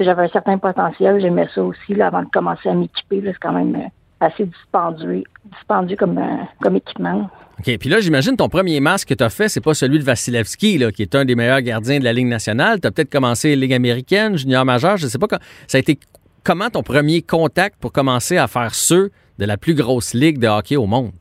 j'avais 0.00 0.24
un 0.24 0.28
certain 0.28 0.58
potentiel. 0.58 1.20
J'aimais 1.20 1.48
ça 1.54 1.62
aussi 1.62 1.94
là, 1.94 2.06
avant 2.08 2.22
de 2.22 2.28
commencer 2.30 2.68
à 2.68 2.74
m'équiper. 2.74 3.20
C'est 3.24 3.38
quand 3.40 3.52
même 3.52 3.88
assez 4.22 4.44
dispendieux, 4.46 5.24
dispendieux 5.56 5.96
comme, 5.96 6.18
euh, 6.18 6.36
comme 6.60 6.76
équipement. 6.76 7.28
OK. 7.58 7.76
Puis 7.78 7.88
là, 7.88 8.00
j'imagine 8.00 8.36
ton 8.36 8.48
premier 8.48 8.80
masque 8.80 9.08
que 9.08 9.14
tu 9.14 9.22
as 9.24 9.30
fait, 9.30 9.48
c'est 9.48 9.60
pas 9.60 9.74
celui 9.74 9.98
de 9.98 10.04
Vasilevski, 10.04 10.78
là, 10.78 10.90
qui 10.90 11.02
est 11.02 11.14
un 11.14 11.24
des 11.24 11.34
meilleurs 11.34 11.60
gardiens 11.60 11.98
de 11.98 12.04
la 12.04 12.12
Ligue 12.12 12.26
nationale. 12.26 12.80
Tu 12.80 12.88
as 12.88 12.90
peut-être 12.90 13.10
commencé 13.10 13.54
Ligue 13.56 13.74
américaine, 13.74 14.36
junior 14.36 14.64
majeur, 14.64 14.96
je 14.96 15.06
sais 15.06 15.18
pas. 15.18 15.26
quand- 15.28 15.38
Ça 15.66 15.78
a 15.78 15.80
été 15.80 15.98
comment 16.44 16.70
ton 16.70 16.82
premier 16.82 17.22
contact 17.22 17.76
pour 17.80 17.92
commencer 17.92 18.36
à 18.38 18.46
faire 18.48 18.74
ceux 18.74 19.10
de 19.38 19.44
la 19.44 19.56
plus 19.56 19.74
grosse 19.74 20.14
ligue 20.14 20.38
de 20.38 20.48
hockey 20.48 20.76
au 20.76 20.86
monde? 20.86 21.12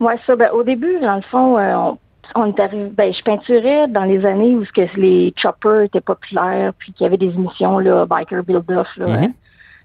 Ouais, 0.00 0.16
ça, 0.26 0.34
ben, 0.36 0.50
au 0.52 0.62
début, 0.64 0.98
dans 1.00 1.16
le 1.16 1.22
fond, 1.22 1.58
euh, 1.58 1.74
on, 1.76 1.98
on 2.34 2.46
est 2.46 2.58
arrivé, 2.60 2.90
ben, 2.90 3.12
je 3.14 3.22
peinturais 3.22 3.86
dans 3.88 4.04
les 4.04 4.24
années 4.24 4.54
où 4.56 4.64
ce 4.64 4.72
que 4.72 4.82
les 4.98 5.32
choppers 5.36 5.82
étaient 5.82 6.00
populaires, 6.00 6.72
puis 6.78 6.92
qu'il 6.92 7.04
y 7.04 7.06
avait 7.06 7.16
des 7.18 7.26
émissions, 7.28 7.78
là, 7.78 8.04
Biker 8.06 8.42
Build-Off, 8.42 8.88
là, 8.96 9.06
Mhm. 9.06 9.24
euh, 9.24 9.28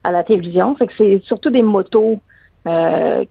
à 0.07 0.11
la 0.11 0.23
télévision. 0.23 0.75
Fait 0.77 0.87
que 0.87 0.93
c'est 0.97 1.21
surtout 1.25 1.49
des 1.49 1.61
motos, 1.61 2.19
euh, 2.65 3.25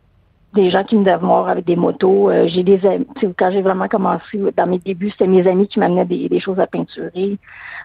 des 0.54 0.70
gens 0.70 0.84
qui 0.84 0.96
me 0.96 1.04
devaient 1.04 1.16
voir 1.16 1.48
avec 1.48 1.64
des 1.64 1.76
motos. 1.76 2.30
Euh, 2.30 2.46
j'ai 2.48 2.62
des 2.62 2.84
amis, 2.86 3.06
quand 3.38 3.50
j'ai 3.50 3.62
vraiment 3.62 3.88
commencé, 3.88 4.38
dans 4.56 4.66
mes 4.66 4.78
débuts, 4.78 5.10
c'était 5.10 5.26
mes 5.26 5.46
amis 5.48 5.68
qui 5.68 5.78
m'amenaient 5.80 6.04
des, 6.04 6.28
des 6.28 6.40
choses 6.40 6.60
à 6.60 6.66
peinturer, 6.66 7.38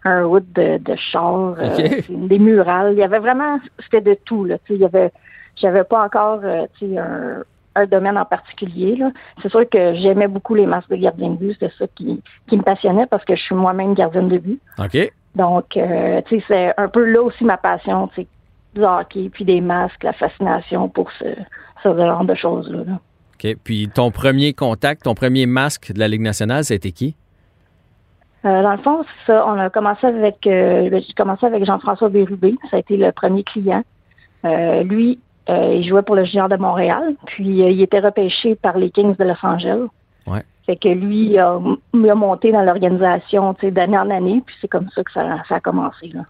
un 0.03 0.23
hood 0.25 0.45
de, 0.53 0.77
de 0.77 0.95
char, 0.97 1.55
euh, 1.57 2.01
des 2.09 2.39
murales. 2.39 2.91
Il 2.93 2.99
y 2.99 3.03
avait 3.03 3.19
vraiment, 3.19 3.59
c'était 3.83 4.01
de 4.01 4.17
tout, 4.25 4.43
là, 4.43 4.57
il 4.69 4.77
y 4.77 4.85
avait, 4.85 5.11
j'avais 5.55 5.85
pas 5.85 6.03
encore, 6.03 6.41
un, 6.43 7.43
un 7.75 7.85
domaine 7.85 8.17
en 8.17 8.25
particulier. 8.25 9.01
C'est 9.41 9.49
sûr 9.49 9.67
que 9.69 9.95
j'aimais 9.95 10.27
beaucoup 10.27 10.55
les 10.55 10.65
masques 10.65 10.89
de 10.89 10.97
gardien 10.97 11.29
de 11.29 11.37
but. 11.37 11.53
C'était 11.53 11.73
ça 11.79 11.85
qui, 11.95 12.21
qui 12.47 12.57
me 12.57 12.63
passionnait 12.63 13.05
parce 13.05 13.23
que 13.23 13.35
je 13.35 13.41
suis 13.41 13.55
moi-même 13.55 13.93
gardienne 13.93 14.27
de 14.27 14.37
but. 14.37 14.59
OK. 14.77 15.13
Donc, 15.33 15.77
euh, 15.77 16.21
tu 16.25 16.39
sais, 16.39 16.45
c'est 16.49 16.73
un 16.77 16.89
peu 16.89 17.05
là 17.05 17.21
aussi 17.21 17.45
ma 17.45 17.55
passion, 17.55 18.09
tu 18.09 18.23
sais, 18.23 18.27
du 18.75 18.83
hockey, 18.83 19.29
puis 19.29 19.45
des 19.45 19.61
masques, 19.61 20.03
la 20.03 20.13
fascination 20.13 20.89
pour 20.89 21.11
ce, 21.19 21.25
ce 21.83 21.95
genre 21.95 22.25
de 22.25 22.35
choses-là. 22.35 22.83
là. 22.85 22.99
OK. 23.43 23.55
Puis 23.63 23.89
ton 23.89 24.11
premier 24.11 24.53
contact, 24.53 25.03
ton 25.03 25.15
premier 25.15 25.45
masque 25.45 25.91
de 25.91 25.99
la 25.99 26.07
Ligue 26.07 26.21
nationale, 26.21 26.63
ça 26.63 26.73
a 26.73 26.75
été 26.75 26.91
qui? 26.91 27.15
Euh, 28.43 28.63
dans 28.63 28.71
le 28.71 28.77
fond, 28.79 29.03
c'est 29.03 29.33
ça, 29.33 29.45
on 29.47 29.57
a 29.57 29.69
commencé 29.69 30.07
avec, 30.07 30.47
euh, 30.47 30.89
j'ai 30.91 31.13
commencé 31.13 31.45
avec 31.45 31.63
Jean-François 31.65 32.09
Bérubé. 32.09 32.55
Ça 32.69 32.77
a 32.77 32.79
été 32.79 32.97
le 32.97 33.11
premier 33.11 33.43
client. 33.43 33.83
Euh, 34.45 34.83
lui, 34.83 35.19
il 35.47 35.83
jouait 35.83 36.01
pour 36.01 36.15
le 36.15 36.23
Junior 36.23 36.47
de 36.47 36.55
Montréal, 36.55 37.15
puis 37.25 37.45
il 37.45 37.81
était 37.81 37.99
repêché 37.99 38.55
par 38.55 38.77
les 38.77 38.89
Kings 38.89 39.17
de 39.17 39.23
Los 39.25 39.43
Angeles. 39.43 39.87
Ouais. 40.25 40.43
Fait 40.65 40.77
que 40.77 40.87
lui, 40.87 41.25
il 41.25 41.39
a, 41.39 41.59
il 41.93 42.09
a 42.09 42.15
monté 42.15 42.53
dans 42.53 42.61
l'organisation, 42.61 43.53
d'année 43.61 43.97
en 43.97 44.09
année, 44.09 44.41
puis 44.45 44.55
c'est 44.61 44.69
comme 44.69 44.89
ça 44.95 45.03
que 45.03 45.11
ça, 45.11 45.43
ça 45.49 45.55
a 45.55 45.59
commencé. 45.59 46.07
Là. 46.07 46.21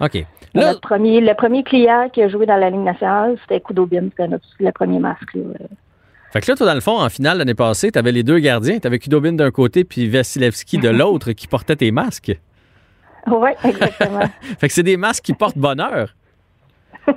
OK. 0.00 0.14
Là, 0.54 0.66
Notre 0.68 0.80
premier, 0.80 1.20
le 1.20 1.34
premier 1.34 1.62
client 1.62 2.08
qui 2.12 2.22
a 2.22 2.28
joué 2.28 2.46
dans 2.46 2.56
la 2.56 2.70
Ligue 2.70 2.80
nationale, 2.80 3.36
c'était 3.42 3.60
Kudobin, 3.60 4.08
c'était 4.10 4.28
notre, 4.28 4.46
le 4.58 4.72
premier 4.72 4.98
masque. 4.98 5.34
Là. 5.34 5.42
fait 6.32 6.40
que 6.40 6.50
là, 6.50 6.56
toi, 6.56 6.66
dans 6.66 6.74
le 6.74 6.80
fond, 6.80 7.00
en 7.00 7.08
finale 7.08 7.38
l'année 7.38 7.54
passée, 7.54 7.92
tu 7.92 7.98
avais 7.98 8.12
les 8.12 8.22
deux 8.22 8.38
gardiens. 8.38 8.78
Tu 8.78 8.86
avais 8.86 8.98
Kudobin 8.98 9.32
d'un 9.32 9.50
côté 9.50 9.84
puis 9.84 10.08
Vasilevski 10.08 10.78
de 10.78 10.88
l'autre 11.00 11.32
qui 11.32 11.46
portaient 11.46 11.76
tes 11.76 11.90
masques. 11.90 12.32
Oui, 13.26 13.50
exactement. 13.64 14.24
Fait 14.58 14.68
que 14.68 14.74
c'est 14.74 14.82
des 14.82 14.96
masques 14.96 15.24
qui 15.24 15.34
portent 15.34 15.58
bonheur. 15.58 16.14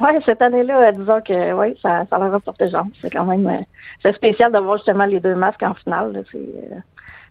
Oui, 0.00 0.10
cette 0.24 0.42
année-là, 0.42 0.88
euh, 0.88 0.92
disons 0.92 1.20
que 1.20 1.52
oui, 1.52 1.76
ça, 1.82 2.04
ça 2.08 2.18
leur 2.18 2.34
a 2.34 2.40
porté 2.40 2.70
chance. 2.70 2.88
C'est 3.00 3.10
quand 3.10 3.24
même 3.24 3.46
euh, 3.46 3.62
c'est 4.02 4.14
spécial 4.14 4.52
de 4.52 4.58
voir 4.58 4.76
justement 4.78 5.04
les 5.04 5.20
deux 5.20 5.34
masques 5.34 5.62
en 5.62 5.74
finale. 5.74 6.12
là. 6.12 6.20
C'est 6.30 6.38
euh, 6.38 6.78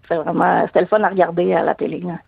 c'est 0.08 0.16
vraiment 0.16 0.66
c'était 0.68 0.82
le 0.82 0.88
fun 0.88 1.01
à 1.03 1.10
regarder 1.10 1.53
à 1.53 1.64
la 1.64 1.76
télé. 1.76 1.99
là. 1.99 2.20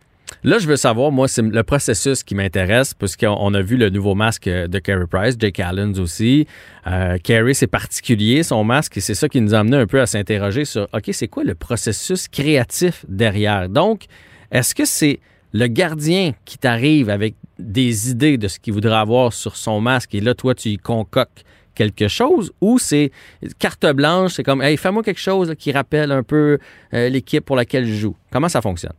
Là, 0.43 0.57
je 0.57 0.67
veux 0.67 0.77
savoir, 0.77 1.11
moi, 1.11 1.27
c'est 1.27 1.41
le 1.41 1.63
processus 1.63 2.23
qui 2.23 2.33
m'intéresse, 2.33 2.93
puisqu'on 2.93 3.35
on 3.37 3.53
a 3.53 3.61
vu 3.61 3.75
le 3.75 3.89
nouveau 3.89 4.15
masque 4.15 4.47
de 4.47 4.79
Carey 4.79 5.05
Price, 5.09 5.35
Jake 5.37 5.59
Allen 5.59 5.99
aussi. 5.99 6.47
Euh, 6.87 7.17
Carey, 7.17 7.53
c'est 7.53 7.67
particulier, 7.67 8.43
son 8.43 8.63
masque, 8.63 8.95
et 8.95 9.01
c'est 9.01 9.15
ça 9.15 9.27
qui 9.27 9.41
nous 9.41 9.53
a 9.53 9.59
amené 9.59 9.75
un 9.75 9.85
peu 9.85 9.99
à 9.99 10.05
s'interroger 10.05 10.63
sur, 10.63 10.87
OK, 10.93 11.09
c'est 11.11 11.27
quoi 11.27 11.43
le 11.43 11.55
processus 11.55 12.29
créatif 12.29 13.05
derrière? 13.09 13.67
Donc, 13.67 14.05
est-ce 14.49 14.73
que 14.73 14.85
c'est 14.85 15.19
le 15.51 15.67
gardien 15.67 16.31
qui 16.45 16.57
t'arrive 16.57 17.09
avec 17.09 17.35
des 17.57 18.09
idées 18.09 18.37
de 18.37 18.47
ce 18.47 18.59
qu'il 18.59 18.71
voudrait 18.71 18.95
avoir 18.95 19.33
sur 19.33 19.57
son 19.57 19.81
masque, 19.81 20.15
et 20.15 20.21
là, 20.21 20.35
toi, 20.35 20.55
tu 20.55 20.69
y 20.69 20.77
concoctes 20.77 21.43
quelque 21.75 22.07
chose, 22.07 22.53
ou 22.61 22.79
c'est 22.79 23.11
carte 23.57 23.85
blanche, 23.87 24.35
c'est 24.35 24.43
comme, 24.43 24.61
hey, 24.61 24.77
fais-moi 24.77 25.03
quelque 25.03 25.19
chose 25.19 25.53
qui 25.59 25.73
rappelle 25.73 26.13
un 26.13 26.23
peu 26.23 26.59
euh, 26.93 27.09
l'équipe 27.09 27.43
pour 27.43 27.57
laquelle 27.57 27.85
je 27.85 27.93
joue? 27.93 28.15
Comment 28.31 28.47
ça 28.47 28.61
fonctionne? 28.61 28.93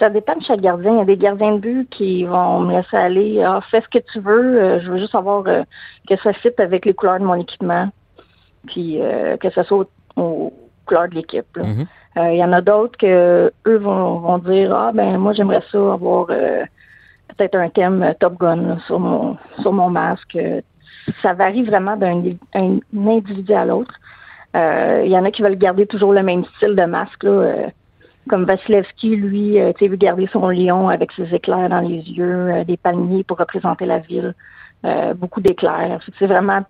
Ça 0.00 0.10
dépend 0.10 0.34
de 0.34 0.42
chaque 0.42 0.60
gardien. 0.62 0.92
Il 0.94 0.98
y 0.98 1.02
a 1.02 1.04
des 1.04 1.16
gardiens 1.16 1.52
de 1.52 1.58
but 1.60 1.88
qui 1.90 2.24
vont 2.24 2.60
me 2.60 2.72
laisser 2.72 2.96
aller. 2.96 3.42
Ah, 3.42 3.60
fais 3.70 3.82
ce 3.82 3.88
que 3.88 4.02
tu 4.12 4.18
veux. 4.18 4.58
euh, 4.60 4.80
je 4.80 4.90
veux 4.90 4.98
juste 4.98 5.12
savoir 5.12 5.44
euh, 5.46 5.62
que 6.08 6.16
ça 6.16 6.32
fit 6.32 6.50
avec 6.58 6.86
les 6.86 6.94
couleurs 6.94 7.20
de 7.20 7.24
mon 7.24 7.34
équipement. 7.34 7.88
Puis 8.66 8.98
euh, 9.00 9.36
que 9.36 9.50
ça 9.50 9.62
soit 9.62 9.86
aux, 10.16 10.20
aux 10.22 10.52
couleurs 10.86 11.08
de 11.08 11.14
l'équipe. 11.14 11.56
Mhm. 11.56 11.86
Euh, 12.16 12.32
Il 12.32 12.38
y 12.38 12.44
en 12.44 12.52
a 12.52 12.60
d'autres 12.60 12.96
que 12.98 13.52
eux 13.66 13.76
vont, 13.76 14.14
vont 14.20 14.38
dire 14.38 14.74
Ah 14.74 14.90
ben 14.92 15.16
moi 15.18 15.32
j'aimerais 15.34 15.62
ça 15.70 15.78
avoir 15.78 16.26
euh, 16.30 16.64
peut-être 17.28 17.54
un 17.54 17.68
thème 17.68 18.14
Top 18.18 18.38
Gun 18.40 18.56
là, 18.56 18.76
sur 18.86 18.98
mon 18.98 19.36
sur 19.60 19.72
mon 19.72 19.90
masque. 19.90 20.36
Ça 21.22 21.34
varie 21.34 21.62
vraiment 21.62 21.96
d'un 21.96 22.22
un 22.54 22.78
individu 22.96 23.52
à 23.52 23.64
l'autre. 23.64 23.94
Euh, 24.56 25.02
Il 25.04 25.10
y 25.12 25.16
en 25.16 25.24
a 25.24 25.30
qui 25.30 25.42
veulent 25.42 25.56
garder 25.56 25.86
toujours 25.86 26.12
le 26.12 26.22
même 26.22 26.44
style 26.56 26.74
de 26.74 26.84
masque. 26.84 27.22
Là, 27.22 27.68
comme 28.28 28.44
Vasilevski, 28.44 29.16
lui, 29.16 29.58
euh, 29.58 29.72
tu 29.78 29.88
sais, 29.88 29.96
garder 29.96 30.28
son 30.32 30.48
lion 30.48 30.88
avec 30.88 31.10
ses 31.12 31.34
éclairs 31.34 31.68
dans 31.68 31.80
les 31.80 31.98
yeux, 31.98 32.50
euh, 32.52 32.64
des 32.64 32.76
palmiers 32.76 33.24
pour 33.24 33.38
représenter 33.38 33.86
la 33.86 33.98
ville, 33.98 34.34
euh, 34.84 35.14
beaucoup 35.14 35.40
d'éclairs. 35.40 36.00
C'est 36.18 36.26
vraiment, 36.26 36.60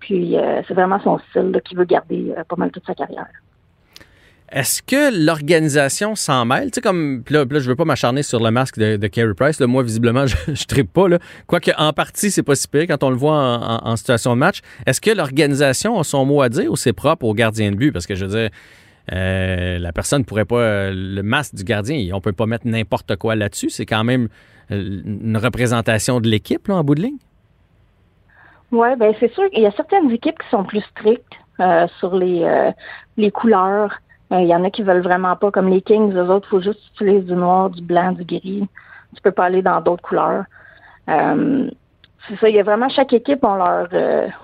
vraiment 0.70 1.01
son 1.01 1.18
style 1.30 1.61
qu'il 1.64 1.78
veut 1.78 1.84
garder 1.84 2.32
pas 2.48 2.57
mal 2.57 2.70
toute 2.70 2.86
sa 2.86 2.94
carrière. 2.94 3.26
Est-ce 4.53 4.82
que 4.82 5.24
l'organisation 5.24 6.16
s'en 6.16 6.44
mêle? 6.44 6.72
Tu 6.72 6.76
sais, 6.76 6.80
comme, 6.80 7.22
là, 7.30 7.44
là, 7.48 7.61
je 7.61 7.68
veux 7.68 7.76
pas 7.76 7.84
m'acharner 7.84 8.24
sur 8.24 8.42
le 8.42 8.51
masque 8.51 8.78
de, 8.78 8.96
de 8.96 9.07
Carey 9.07 9.32
Price. 9.34 9.61
Moi, 9.61 9.84
visiblement, 9.84 10.26
je, 10.26 10.34
je 10.48 10.64
trippe 10.64 10.92
pas. 10.92 11.07
Quoique, 11.46 11.70
en 11.78 11.92
partie, 11.92 12.32
c'est 12.32 12.42
pas 12.42 12.57
si 12.57 12.66
pire 12.66 12.86
quand 12.88 13.05
on 13.05 13.11
le 13.11 13.16
voit 13.16 13.36
en, 13.36 13.62
en- 13.76 13.90
en 13.92 13.96
situation 13.96 14.34
de 14.34 14.40
match. 14.40 14.59
Est-ce 14.86 15.01
que 15.01 15.11
l'organisation 15.12 16.01
a 16.01 16.05
son 16.05 16.24
mot 16.24 16.42
à 16.42 16.48
dire 16.48 16.70
ou 16.70 16.76
c'est 16.76 16.92
propre 16.92 17.26
au 17.26 17.34
gardien 17.34 17.70
de 17.70 17.76
but? 17.76 17.92
Parce 17.92 18.09
que 18.09 18.16
je 18.16 18.24
veux 18.24 18.40
dire, 18.40 18.51
euh, 19.12 19.78
la 19.78 19.92
personne 19.92 20.24
pourrait 20.24 20.44
pas. 20.44 20.61
euh, 20.61 20.92
le 20.94 21.22
masque 21.22 21.54
du 21.54 21.64
gardien, 21.64 22.14
on 22.14 22.20
peut 22.20 22.32
pas 22.32 22.46
mettre 22.46 22.66
n'importe 22.66 23.16
quoi 23.16 23.34
là-dessus. 23.34 23.70
C'est 23.70 23.86
quand 23.86 24.04
même 24.04 24.28
euh, 24.70 25.00
une 25.04 25.36
représentation 25.36 26.20
de 26.20 26.28
l'équipe, 26.28 26.68
en 26.68 26.84
bout 26.84 26.94
de 26.94 27.02
ligne. 27.02 27.18
Oui, 28.72 28.88
ben 28.96 29.12
c'est 29.18 29.32
sûr 29.32 29.50
qu'il 29.50 29.62
y 29.62 29.66
a 29.66 29.72
certaines 29.72 30.11
équipes 30.12 30.38
qui 30.38 30.48
sont 30.48 30.64
plus 30.64 30.82
strictes 30.82 31.34
sur 31.98 32.16
les, 32.16 32.72
les 33.18 33.30
couleurs. 33.30 33.98
Il 34.30 34.46
y 34.46 34.54
en 34.54 34.64
a 34.64 34.70
qui 34.70 34.82
veulent 34.82 35.02
vraiment 35.02 35.36
pas, 35.36 35.50
comme 35.50 35.68
les 35.68 35.82
Kings, 35.82 36.14
eux 36.14 36.30
autres, 36.30 36.46
il 36.48 36.50
faut 36.50 36.62
juste 36.62 36.80
utiliser 36.94 37.20
du 37.20 37.34
noir, 37.34 37.68
du 37.68 37.82
blanc, 37.82 38.12
du 38.12 38.24
gris. 38.24 38.66
Tu 39.14 39.22
peux 39.22 39.32
pas 39.32 39.46
aller 39.46 39.61
dans 39.61 39.80
d'autres 39.82 40.02
couleurs. 40.02 40.44
C'est 41.06 42.38
ça, 42.40 42.48
il 42.48 42.54
y 42.54 42.61
a 42.61 42.62
vraiment 42.62 42.88
chaque 42.88 43.12
équipe 43.12 43.44
ont 43.44 43.56
leur 43.56 43.88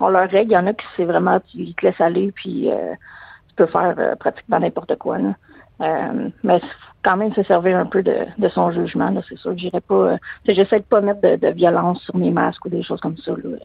ont 0.01 0.09
leurs 0.09 0.29
règles. 0.29 0.51
Il 0.51 0.55
y 0.55 0.59
en 0.59 0.67
a 0.67 0.75
qui 0.75 0.85
c'est 0.97 1.05
vraiment 1.05 1.41
ils 1.55 1.75
te 1.75 1.87
laissent 1.87 2.01
aller 2.01 2.33
puis 2.33 2.69
peux 3.57 3.67
faire 3.67 3.95
euh, 3.99 4.15
pratiquement 4.17 4.61
n'importe 4.61 4.97
quoi. 4.97 5.19
Là. 5.19 5.35
Euh, 5.83 6.29
mais 6.43 6.61
quand 7.03 7.17
même 7.17 7.35
se 7.35 7.43
servir 7.43 7.77
un 7.77 7.87
peu 7.87 8.03
de, 8.03 8.17
de 8.39 8.49
son 8.49 8.71
jugement. 8.73 9.13
C'est 9.29 9.39
sûr 9.39 9.53
que 9.53 9.59
j'irai 9.59 9.81
pas. 9.81 9.95
euh, 9.95 10.17
j'essaie 10.47 10.79
de 10.79 10.85
pas 10.85 11.01
mettre 11.01 11.21
de, 11.21 11.37
de 11.37 11.49
violence 11.49 12.01
sur 12.03 12.17
mes 12.17 12.31
masques 12.31 12.65
ou 12.65 12.69
des 12.69 12.83
choses 12.83 13.01
comme 13.01 13.17
ça. 13.19 13.33
Là. 13.33 13.59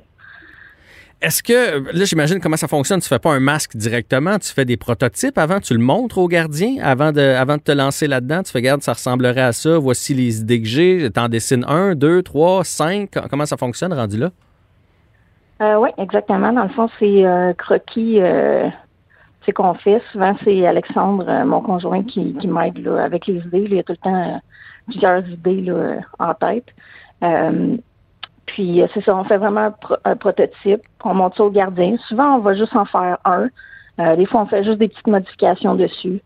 est-ce 1.22 1.42
que, 1.42 1.98
là, 1.98 2.06
j'imagine 2.06 2.39
comment 2.39 2.58
ça 2.58 2.68
fonctionne. 2.68 3.00
Tu 3.00 3.08
fais 3.08 3.20
pas 3.20 3.32
un 3.32 3.39
masque 3.39 3.76
directement, 3.78 4.38
tu 4.39 4.52
fais 4.52 4.66
des 4.66 4.78
prototypes 4.78 5.38
avant, 5.38 5.60
tu 5.60 5.74
le 5.74 5.80
montres 5.80 6.18
au 6.18 6.28
gardien 6.28 6.76
avant 6.84 7.12
de, 7.12 7.22
avant 7.22 7.58
de 7.58 7.62
te 7.62 7.72
lancer 7.72 8.08
là-dedans. 8.08 8.44
Tu 8.44 8.52
fais, 8.52 8.60
regarde, 8.60 8.82
ça 8.82 8.94
ressemblerait 8.94 9.42
à 9.42 9.54
ça, 9.54 9.78
voici 9.78 10.14
les 10.14 10.42
idées 10.42 10.62
que 10.62 10.68
j'ai. 10.68 11.10
T'en 11.12 11.30
dessines 11.30 11.66
un, 11.68 11.96
deux, 11.96 12.24
trois, 12.24 12.64
cinq. 12.64 13.12
Comment 13.30 13.46
ça 13.46 13.58
fonctionne 13.58 13.94
rendu 13.94 14.18
là? 14.18 14.32
Euh, 15.62 15.76
oui, 15.76 15.89
exactement. 16.00 16.52
Dans 16.52 16.64
le 16.64 16.70
fond, 16.70 16.89
c'est 17.00 17.24
euh, 17.24 17.54
croquis 17.54 18.20
euh, 18.20 18.68
c'est 19.46 19.52
qu'on 19.52 19.74
fait. 19.74 20.02
Souvent, 20.12 20.36
c'est 20.44 20.66
Alexandre, 20.68 21.26
euh, 21.28 21.46
mon 21.46 21.62
conjoint, 21.62 22.04
qui, 22.04 22.34
qui 22.36 22.48
m'aide 22.48 22.88
avec 22.88 23.28
les 23.28 23.39
idées. 23.39 23.66
Il 23.66 23.74
y 23.76 23.80
a 23.80 23.84
tout 23.84 23.94
le 23.94 23.98
temps 23.98 24.24
euh, 24.24 24.38
plusieurs 24.88 25.28
idées 25.28 25.62
là, 25.62 25.74
euh, 25.74 26.00
en 26.20 26.34
tête. 26.34 26.68
Euh, 27.24 27.78
puis 28.46 28.84
c'est 28.94 29.02
ça, 29.04 29.16
on 29.16 29.24
fait 29.24 29.38
vraiment 29.38 29.62
un, 29.62 29.72
pro- 29.72 29.96
un 30.04 30.16
prototype. 30.16 30.82
On 31.04 31.14
monte 31.14 31.36
ça 31.38 31.44
au 31.44 31.52
gardien. 31.52 31.96
Souvent, 32.08 32.36
on 32.36 32.39
va 32.39 32.54
juste 32.54 32.76
en 32.76 32.86
faire 32.86 33.18
un. 33.26 33.48
Euh, 34.00 34.16
des 34.16 34.26
fois, 34.26 34.42
on 34.42 34.46
fait 34.46 34.64
juste 34.64 34.78
des 34.78 34.88
petites 34.88 35.08
modifications 35.08 35.76
dessus. 35.76 36.22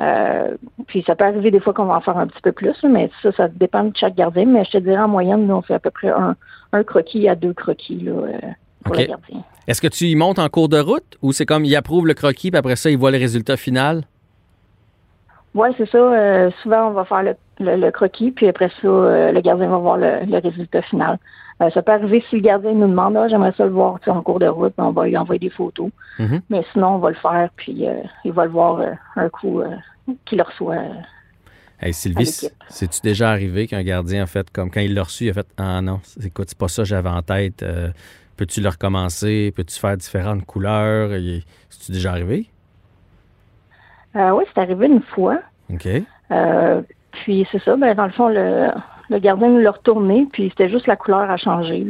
Euh, 0.00 0.56
puis 0.86 1.02
ça 1.06 1.16
peut 1.16 1.24
arriver 1.24 1.50
des 1.50 1.60
fois 1.60 1.72
qu'on 1.72 1.86
va 1.86 1.96
en 1.96 2.00
faire 2.00 2.16
un 2.16 2.28
petit 2.28 2.40
peu 2.40 2.52
plus, 2.52 2.76
mais 2.84 3.10
ça, 3.22 3.32
ça 3.32 3.48
dépend 3.48 3.84
de 3.84 3.96
chaque 3.96 4.14
gardien. 4.14 4.46
Mais 4.46 4.64
je 4.64 4.70
te 4.72 4.78
dirais 4.78 5.02
en 5.02 5.08
moyenne, 5.08 5.46
nous, 5.46 5.54
on 5.54 5.62
fait 5.62 5.74
à 5.74 5.80
peu 5.80 5.90
près 5.90 6.08
un, 6.08 6.36
un 6.72 6.84
croquis 6.84 7.28
à 7.28 7.34
deux 7.34 7.52
croquis 7.52 8.00
là, 8.00 8.12
pour 8.84 8.94
OK. 8.94 9.00
le 9.00 9.06
gardien. 9.06 9.44
Est-ce 9.66 9.82
que 9.82 9.88
tu 9.88 10.06
y 10.06 10.14
montes 10.16 10.38
en 10.38 10.48
cours 10.48 10.68
de 10.68 10.78
route 10.78 11.16
ou 11.22 11.32
c'est 11.32 11.44
comme 11.46 11.64
il 11.64 11.74
approuve 11.76 12.06
le 12.06 12.14
croquis 12.14 12.50
puis 12.50 12.58
après 12.58 12.76
ça, 12.76 12.90
il 12.90 12.96
voit 12.98 13.10
le 13.10 13.18
résultat 13.18 13.56
final? 13.56 14.04
Oui, 15.54 15.68
c'est 15.76 15.88
ça. 15.88 15.98
Euh, 15.98 16.50
souvent, 16.62 16.88
on 16.88 16.92
va 16.92 17.04
faire 17.04 17.22
le, 17.22 17.34
le- 17.58 17.76
le 17.76 17.90
croquis, 17.90 18.30
puis 18.30 18.48
après 18.48 18.68
ça, 18.80 18.86
euh, 18.86 19.32
le 19.32 19.40
gardien 19.40 19.68
va 19.68 19.78
voir 19.78 19.96
le, 19.96 20.24
le 20.26 20.38
résultat 20.38 20.82
final. 20.82 21.18
Euh, 21.60 21.70
ça 21.70 21.82
peut 21.82 21.90
arriver 21.92 22.22
si 22.30 22.36
le 22.36 22.42
gardien 22.42 22.72
nous 22.72 22.86
demande, 22.86 23.16
ah, 23.16 23.26
j'aimerais 23.28 23.52
ça 23.56 23.64
le 23.64 23.70
voir 23.72 23.98
en 24.06 24.22
cours 24.22 24.38
de 24.38 24.46
route, 24.46 24.74
on 24.78 24.90
va 24.92 25.06
lui 25.06 25.16
envoyer 25.16 25.40
des 25.40 25.50
photos. 25.50 25.90
Mhm. 26.18 26.42
Mais 26.50 26.64
sinon, 26.72 26.94
on 26.94 26.98
va 26.98 27.08
le 27.10 27.16
faire, 27.16 27.48
puis 27.56 27.84
il 28.24 28.32
va 28.32 28.44
le 28.44 28.50
voir 28.50 28.80
un 29.16 29.28
coup 29.30 29.62
qu'il 30.26 30.38
le 30.38 30.44
reçoit. 30.44 30.76
Hey 31.80 31.92
Sylvie, 31.94 32.26
c'est-tu 32.68 33.00
déjà 33.02 33.30
arrivé 33.30 33.66
qu'un 33.66 33.82
gardien 33.82 34.24
a 34.24 34.26
fait 34.26 34.48
comme 34.50 34.70
quand 34.70 34.80
il 34.80 34.94
l'a 34.94 35.02
reçu, 35.02 35.24
il 35.24 35.30
a 35.30 35.34
fait 35.34 35.46
Ah 35.56 35.80
non, 35.80 36.00
écoute, 36.22 36.46
c'est 36.48 36.58
pas 36.58 36.68
ça 36.68 36.82
que 36.82 36.88
j'avais 36.88 37.08
en 37.08 37.22
tête. 37.22 37.64
Peux-tu 38.38 38.60
le 38.60 38.68
recommencer? 38.68 39.52
Peux-tu 39.54 39.78
faire 39.78 39.96
différentes 39.96 40.46
couleurs? 40.46 41.10
C'est-tu 41.68 41.92
déjà 41.92 42.12
arrivé? 42.12 42.46
Euh, 44.14 44.30
oui, 44.30 44.44
c'est 44.54 44.60
arrivé 44.60 44.86
une 44.86 45.02
fois. 45.02 45.40
OK. 45.70 45.88
Euh, 46.30 46.80
puis 47.10 47.46
c'est 47.50 47.60
ça, 47.62 47.76
ben, 47.76 47.94
dans 47.96 48.06
le 48.06 48.12
fond, 48.12 48.28
le, 48.28 48.68
le 49.10 49.18
gardien 49.18 49.48
nous 49.48 49.58
l'a 49.58 49.72
retourné, 49.72 50.28
puis 50.32 50.50
c'était 50.50 50.70
juste 50.70 50.86
la 50.86 50.94
couleur 50.94 51.28
à 51.28 51.36
changer. 51.36 51.84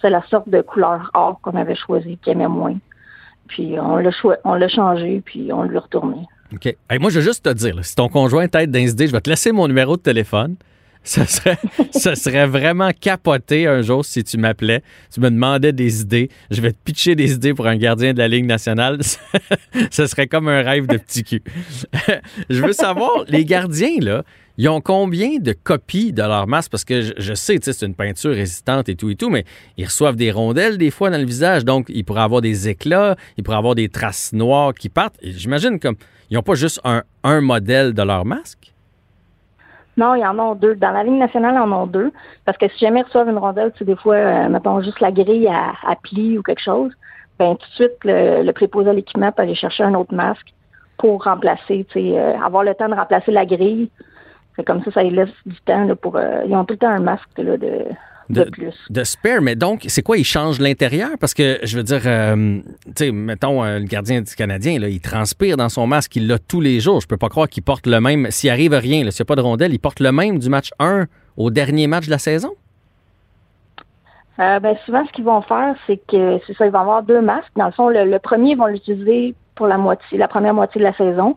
C'est 0.00 0.08
la 0.08 0.22
sorte 0.28 0.48
de 0.48 0.62
couleur 0.62 1.10
or 1.12 1.40
qu'on 1.42 1.54
avait 1.54 1.74
choisi, 1.74 2.16
qu'il 2.18 2.32
aimait 2.32 2.48
moins. 2.48 2.76
Puis 3.48 3.78
on 3.78 3.96
l'a 3.96 4.10
on 4.44 4.54
l'a 4.54 4.68
changé, 4.68 5.22
puis 5.24 5.52
on 5.52 5.64
lui 5.64 5.76
a 5.76 5.80
retourné. 5.80 6.26
OK. 6.54 6.66
Hey, 6.88 6.98
moi, 6.98 7.10
je 7.10 7.16
veux 7.16 7.24
juste 7.24 7.44
te 7.44 7.52
dire, 7.52 7.76
là, 7.76 7.82
si 7.82 7.94
ton 7.94 8.08
conjoint 8.08 8.48
tête 8.48 8.70
d'incidé, 8.70 9.08
je 9.08 9.12
vais 9.12 9.20
te 9.20 9.28
laisser 9.28 9.52
mon 9.52 9.68
numéro 9.68 9.98
de 9.98 10.02
téléphone. 10.02 10.56
Ça 11.02 11.26
serait, 11.26 11.58
ça 11.92 12.14
serait 12.14 12.46
vraiment 12.46 12.90
capoté 12.98 13.66
un 13.66 13.82
jour 13.82 14.04
si 14.04 14.24
tu 14.24 14.38
m'appelais, 14.38 14.82
tu 15.12 15.20
me 15.20 15.30
demandais 15.30 15.72
des 15.72 16.00
idées. 16.00 16.30
Je 16.50 16.60
vais 16.60 16.72
te 16.72 16.78
pitcher 16.84 17.14
des 17.14 17.32
idées 17.32 17.54
pour 17.54 17.66
un 17.66 17.76
gardien 17.76 18.12
de 18.12 18.18
la 18.18 18.28
Ligue 18.28 18.46
nationale. 18.46 18.98
ça 19.90 20.08
serait 20.08 20.26
comme 20.26 20.48
un 20.48 20.62
rêve 20.62 20.86
de 20.86 20.96
petit 20.96 21.24
cul. 21.24 21.42
je 22.50 22.62
veux 22.62 22.72
savoir, 22.72 23.24
les 23.28 23.44
gardiens, 23.44 23.98
là, 24.00 24.24
ils 24.58 24.68
ont 24.68 24.80
combien 24.80 25.38
de 25.38 25.52
copies 25.52 26.12
de 26.12 26.22
leur 26.22 26.46
masque? 26.46 26.70
Parce 26.70 26.84
que 26.84 27.02
je, 27.02 27.12
je 27.18 27.34
sais, 27.34 27.58
tu 27.58 27.64
sais, 27.64 27.72
c'est 27.72 27.86
une 27.86 27.94
peinture 27.94 28.32
résistante 28.32 28.88
et 28.88 28.96
tout 28.96 29.10
et 29.10 29.16
tout, 29.16 29.28
mais 29.28 29.44
ils 29.76 29.84
reçoivent 29.84 30.16
des 30.16 30.30
rondelles 30.30 30.78
des 30.78 30.90
fois 30.90 31.10
dans 31.10 31.18
le 31.18 31.26
visage. 31.26 31.64
Donc, 31.64 31.86
ils 31.88 32.04
pourraient 32.04 32.22
avoir 32.22 32.40
des 32.40 32.68
éclats, 32.68 33.16
ils 33.36 33.44
pourraient 33.44 33.58
avoir 33.58 33.74
des 33.74 33.88
traces 33.88 34.32
noires 34.32 34.72
qui 34.72 34.88
partent. 34.88 35.16
J'imagine 35.22 35.78
comme 35.78 35.96
ils 36.30 36.34
n'ont 36.34 36.42
pas 36.42 36.54
juste 36.54 36.80
un, 36.84 37.02
un 37.22 37.40
modèle 37.40 37.92
de 37.92 38.02
leur 38.02 38.24
masque? 38.24 38.72
Non, 39.96 40.14
il 40.14 40.20
y 40.20 40.26
en 40.26 40.38
a 40.38 40.54
deux. 40.54 40.74
Dans 40.74 40.90
la 40.90 41.02
Ligue 41.04 41.14
nationale, 41.18 41.54
il 41.54 41.58
y 41.58 41.60
en 41.60 41.82
a 41.82 41.86
deux. 41.86 42.12
Parce 42.44 42.58
que 42.58 42.68
si 42.68 42.78
jamais 42.78 43.00
ils 43.00 43.04
reçoivent 43.04 43.28
une 43.28 43.38
rondelle, 43.38 43.72
tu 43.72 43.78
sais, 43.78 43.84
des 43.84 43.96
fois, 43.96 44.16
euh, 44.16 44.48
mettons 44.48 44.80
juste 44.82 45.00
la 45.00 45.10
grille 45.10 45.48
à, 45.48 45.72
à 45.86 45.96
pli 45.96 46.38
ou 46.38 46.42
quelque 46.42 46.62
chose, 46.62 46.92
ben 47.38 47.56
tout 47.56 47.66
de 47.68 47.74
suite, 47.74 48.04
le, 48.04 48.42
le 48.42 48.52
préposé 48.52 48.90
à 48.90 48.92
l'équipement 48.92 49.32
peut 49.32 49.42
aller 49.42 49.54
chercher 49.54 49.84
un 49.84 49.94
autre 49.94 50.14
masque 50.14 50.52
pour 50.98 51.24
remplacer, 51.24 51.86
tu 51.90 52.00
sais, 52.00 52.18
euh, 52.18 52.38
avoir 52.40 52.62
le 52.62 52.74
temps 52.74 52.88
de 52.88 52.94
remplacer 52.94 53.30
la 53.32 53.46
grille. 53.46 53.90
C'est 54.56 54.64
comme 54.64 54.82
ça, 54.84 54.90
ça 54.90 55.02
lui 55.02 55.10
laisse 55.10 55.28
du 55.44 55.60
temps 55.62 55.84
là, 55.84 55.94
pour. 55.96 56.16
euh, 56.16 56.42
ils 56.46 56.54
ont 56.54 56.64
tout 56.64 56.74
le 56.74 56.78
temps 56.78 56.88
un 56.88 57.00
masque 57.00 57.28
là, 57.38 57.56
de, 57.56 57.84
de, 58.30 58.44
plus. 58.44 58.74
De 58.90 59.04
spare, 59.04 59.42
mais 59.42 59.54
donc, 59.54 59.84
c'est 59.88 60.02
quoi? 60.02 60.16
Ils 60.16 60.24
changent 60.24 60.60
l'intérieur? 60.60 61.10
Parce 61.20 61.34
que, 61.34 61.58
je 61.62 61.76
veux 61.76 61.82
dire, 61.82 62.02
euh, 62.06 62.60
tu 62.86 62.92
sais, 62.96 63.12
mettons, 63.12 63.64
euh, 63.64 63.78
le 63.78 63.84
gardien 63.84 64.20
du 64.20 64.34
Canadien, 64.34 64.78
là, 64.78 64.88
il 64.88 65.00
transpire 65.00 65.56
dans 65.56 65.68
son 65.68 65.86
masque, 65.86 66.16
il 66.16 66.26
l'a 66.26 66.38
tous 66.38 66.60
les 66.60 66.80
jours. 66.80 67.00
Je 67.00 67.06
peux 67.06 67.16
pas 67.16 67.28
croire 67.28 67.48
qu'il 67.48 67.62
porte 67.62 67.86
le 67.86 68.00
même. 68.00 68.30
S'il 68.30 68.50
arrive 68.50 68.72
rien, 68.72 69.10
s'il 69.10 69.22
n'y 69.22 69.22
a 69.22 69.24
pas 69.24 69.36
de 69.36 69.42
rondelle, 69.42 69.72
il 69.72 69.78
porte 69.78 70.00
le 70.00 70.12
même 70.12 70.38
du 70.38 70.48
match 70.48 70.70
1 70.78 71.06
au 71.36 71.50
dernier 71.50 71.86
match 71.86 72.06
de 72.06 72.10
la 72.10 72.18
saison? 72.18 72.54
Euh, 74.38 74.60
ben, 74.60 74.76
souvent, 74.84 75.04
ce 75.06 75.12
qu'ils 75.12 75.24
vont 75.24 75.40
faire, 75.42 75.74
c'est 75.86 76.00
que 76.08 76.38
c'est 76.46 76.56
ça, 76.56 76.66
ils 76.66 76.72
vont 76.72 76.80
avoir 76.80 77.02
deux 77.02 77.22
masques. 77.22 77.50
Dans 77.56 77.66
le 77.66 77.72
fond, 77.72 77.88
le, 77.88 78.04
le 78.04 78.18
premier, 78.18 78.50
ils 78.50 78.58
vont 78.58 78.66
l'utiliser 78.66 79.34
pour 79.54 79.66
la 79.66 79.78
moitié, 79.78 80.18
la 80.18 80.28
première 80.28 80.54
moitié 80.54 80.78
de 80.78 80.84
la 80.84 80.92
saison. 80.92 81.36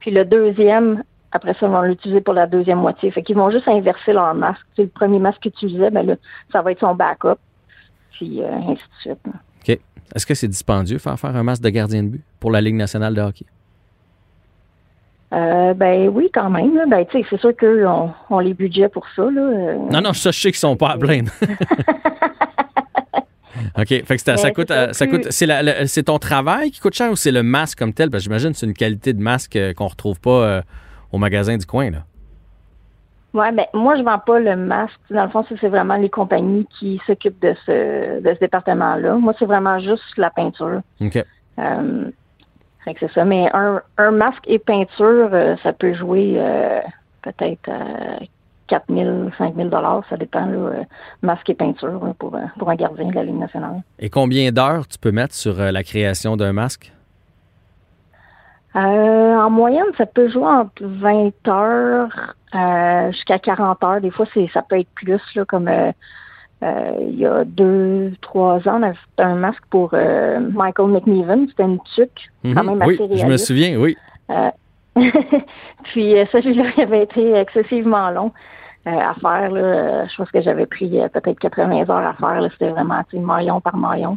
Puis 0.00 0.10
le 0.10 0.24
deuxième, 0.24 1.02
après 1.32 1.54
ça, 1.54 1.66
ils 1.66 1.72
vont 1.72 1.82
l'utiliser 1.82 2.20
pour 2.20 2.34
la 2.34 2.46
deuxième 2.46 2.78
moitié. 2.78 3.10
Fait 3.10 3.22
qu'ils 3.22 3.36
vont 3.36 3.50
juste 3.50 3.68
inverser 3.68 4.12
leur 4.12 4.34
masque. 4.34 4.64
Sais, 4.76 4.82
le 4.82 4.88
premier 4.88 5.18
masque 5.18 5.40
qu'ils 5.40 5.52
utilisaient, 5.52 5.90
ben 5.90 6.04
là, 6.06 6.16
ça 6.50 6.60
va 6.62 6.72
être 6.72 6.80
son 6.80 6.94
backup. 6.94 7.38
Puis 8.12 8.42
euh, 8.42 8.52
ainsi 8.52 8.82
de 8.82 9.00
suite. 9.00 9.18
OK. 9.26 9.78
Est-ce 10.14 10.26
que 10.26 10.34
c'est 10.34 10.48
dispendieux 10.48 10.98
faire 10.98 11.18
faire 11.18 11.36
un 11.36 11.42
masque 11.44 11.62
de 11.62 11.70
gardien 11.70 12.02
de 12.02 12.08
but 12.08 12.24
pour 12.40 12.50
la 12.50 12.60
Ligue 12.60 12.74
nationale 12.74 13.14
de 13.14 13.20
hockey? 13.20 13.46
Euh, 15.32 15.74
ben 15.74 16.08
oui, 16.08 16.28
quand 16.34 16.50
même. 16.50 16.74
là. 16.74 16.86
Ben, 16.88 17.06
tu 17.06 17.20
sais, 17.20 17.26
c'est 17.30 17.38
sûr 17.38 17.54
qu'eux 17.54 17.86
ont, 17.86 18.40
les 18.40 18.52
budgets 18.52 18.88
pour 18.88 19.06
ça. 19.14 19.22
Là. 19.30 19.40
Euh, 19.40 19.76
Non, 19.92 20.00
non, 20.00 20.12
ça, 20.12 20.32
je 20.32 20.40
sais 20.40 20.50
qu'ils 20.50 20.58
sont 20.58 20.76
pas 20.76 20.88
à 20.90 20.98
plaindre. 20.98 21.30
OK. 23.78 23.86
Fait 23.86 24.04
que 24.04 24.18
ça, 24.20 24.36
ça 24.36 24.50
coûte. 24.50 24.66
c'est 24.68 24.92
ça, 24.94 25.06
coûte 25.06 25.28
c'est, 25.30 25.86
c'est 25.86 26.02
ton 26.02 26.18
travail 26.18 26.72
qui 26.72 26.80
coûte 26.80 26.94
cher 26.94 27.12
ou 27.12 27.16
c'est 27.16 27.30
le 27.30 27.44
masque 27.44 27.78
comme 27.78 27.92
tel? 27.92 28.10
Parce 28.10 28.22
que 28.22 28.24
j'imagine 28.24 28.50
que 28.50 28.56
c'est 28.58 28.66
une 28.66 28.74
qualité 28.74 29.12
de 29.12 29.22
masque 29.22 29.56
qu'on 29.76 29.86
retrouve 29.86 30.18
pas 30.20 30.64
au 31.12 31.18
magasin 31.18 31.56
du 31.56 31.66
coin. 31.66 31.90
Là. 31.90 32.04
Ouais, 33.32 33.52
ben 33.52 33.66
moi 33.74 33.96
je 33.96 34.02
vends 34.02 34.18
pas 34.18 34.40
le 34.40 34.56
masque. 34.56 34.98
Dans 35.10 35.24
le 35.24 35.30
fond, 35.30 35.44
c'est 35.48 35.68
vraiment 35.68 35.96
les 35.96 36.10
compagnies 36.10 36.66
qui 36.78 37.00
s'occupent 37.06 37.40
de 37.40 37.54
ce 37.64 38.20
de 38.20 38.34
ce 38.34 38.40
département-là. 38.40 39.14
Moi, 39.14 39.34
c'est 39.38 39.44
vraiment 39.44 39.78
juste 39.78 40.16
la 40.16 40.30
peinture. 40.30 40.80
OK. 41.00 41.24
Euh, 41.58 42.10
c'est 42.84 43.12
ça. 43.12 43.24
Mais 43.24 43.48
un, 43.52 43.80
un 43.98 44.10
masque 44.10 44.42
et 44.46 44.58
peinture, 44.58 45.30
euh, 45.32 45.54
ça 45.62 45.72
peut 45.72 45.94
jouer 45.94 46.34
euh, 46.38 46.80
peut-être 47.22 47.68
à 47.68 48.18
4 48.66 48.84
000, 48.88 49.30
5 49.38 49.54
000 49.54 49.68
dollars, 49.68 50.02
ça 50.08 50.16
dépend 50.16 50.46
là, 50.46 50.84
masque 51.22 51.50
et 51.50 51.54
peinture 51.54 52.04
là, 52.04 52.14
pour, 52.18 52.36
pour 52.58 52.70
un 52.70 52.74
gardien 52.74 53.06
de 53.06 53.14
la 53.14 53.24
Ligue 53.24 53.38
nationale. 53.38 53.82
Et 53.98 54.10
combien 54.10 54.50
d'heures 54.50 54.88
tu 54.88 54.98
peux 54.98 55.12
mettre 55.12 55.34
sur 55.34 55.56
la 55.56 55.82
création 55.82 56.36
d'un 56.36 56.52
masque? 56.52 56.92
Euh, 58.76 59.36
en 59.36 59.50
moyenne, 59.50 59.86
ça 59.98 60.06
peut 60.06 60.28
jouer 60.28 60.44
entre 60.46 60.82
20 60.84 61.30
heures 61.48 62.34
euh, 62.54 63.10
jusqu'à 63.12 63.38
40 63.38 63.82
heures. 63.82 64.00
Des 64.00 64.10
fois, 64.10 64.26
c'est 64.32 64.48
ça 64.52 64.62
peut 64.62 64.78
être 64.78 64.90
plus, 64.94 65.20
là, 65.34 65.44
comme 65.44 65.66
euh, 65.68 65.90
euh, 66.62 66.92
il 67.00 67.18
y 67.18 67.26
a 67.26 67.44
deux, 67.44 68.12
trois 68.20 68.56
ans, 68.68 68.78
on 68.80 68.82
a 68.84 68.92
fait 68.92 68.98
un 69.22 69.34
masque 69.34 69.64
pour 69.70 69.90
euh, 69.94 70.38
Michael 70.52 70.88
McNeven. 70.88 71.48
C'était 71.48 71.64
une 71.64 71.80
tuque, 71.96 72.30
quand 72.44 72.62
Mhm. 72.62 72.78
même 72.78 72.82
oui, 72.86 72.94
assez 72.94 73.16
je 73.16 73.26
me 73.26 73.36
souviens, 73.36 73.76
oui. 73.78 73.96
Euh, 74.30 74.50
puis 75.84 76.16
euh, 76.18 76.24
celui-là, 76.30 76.64
il 76.76 76.82
avait 76.82 77.02
été 77.02 77.34
excessivement 77.34 78.10
long 78.10 78.32
à 78.86 79.14
faire. 79.14 79.50
Là. 79.50 80.06
Je 80.06 80.16
pense 80.16 80.30
que 80.30 80.40
j'avais 80.40 80.66
pris 80.66 80.88
peut-être 81.12 81.38
80 81.38 81.82
heures 81.90 81.90
à 81.90 82.14
faire. 82.14 82.48
C'était 82.52 82.70
vraiment 82.70 83.02
maillon 83.12 83.60
par 83.60 83.76
maillon. 83.76 84.16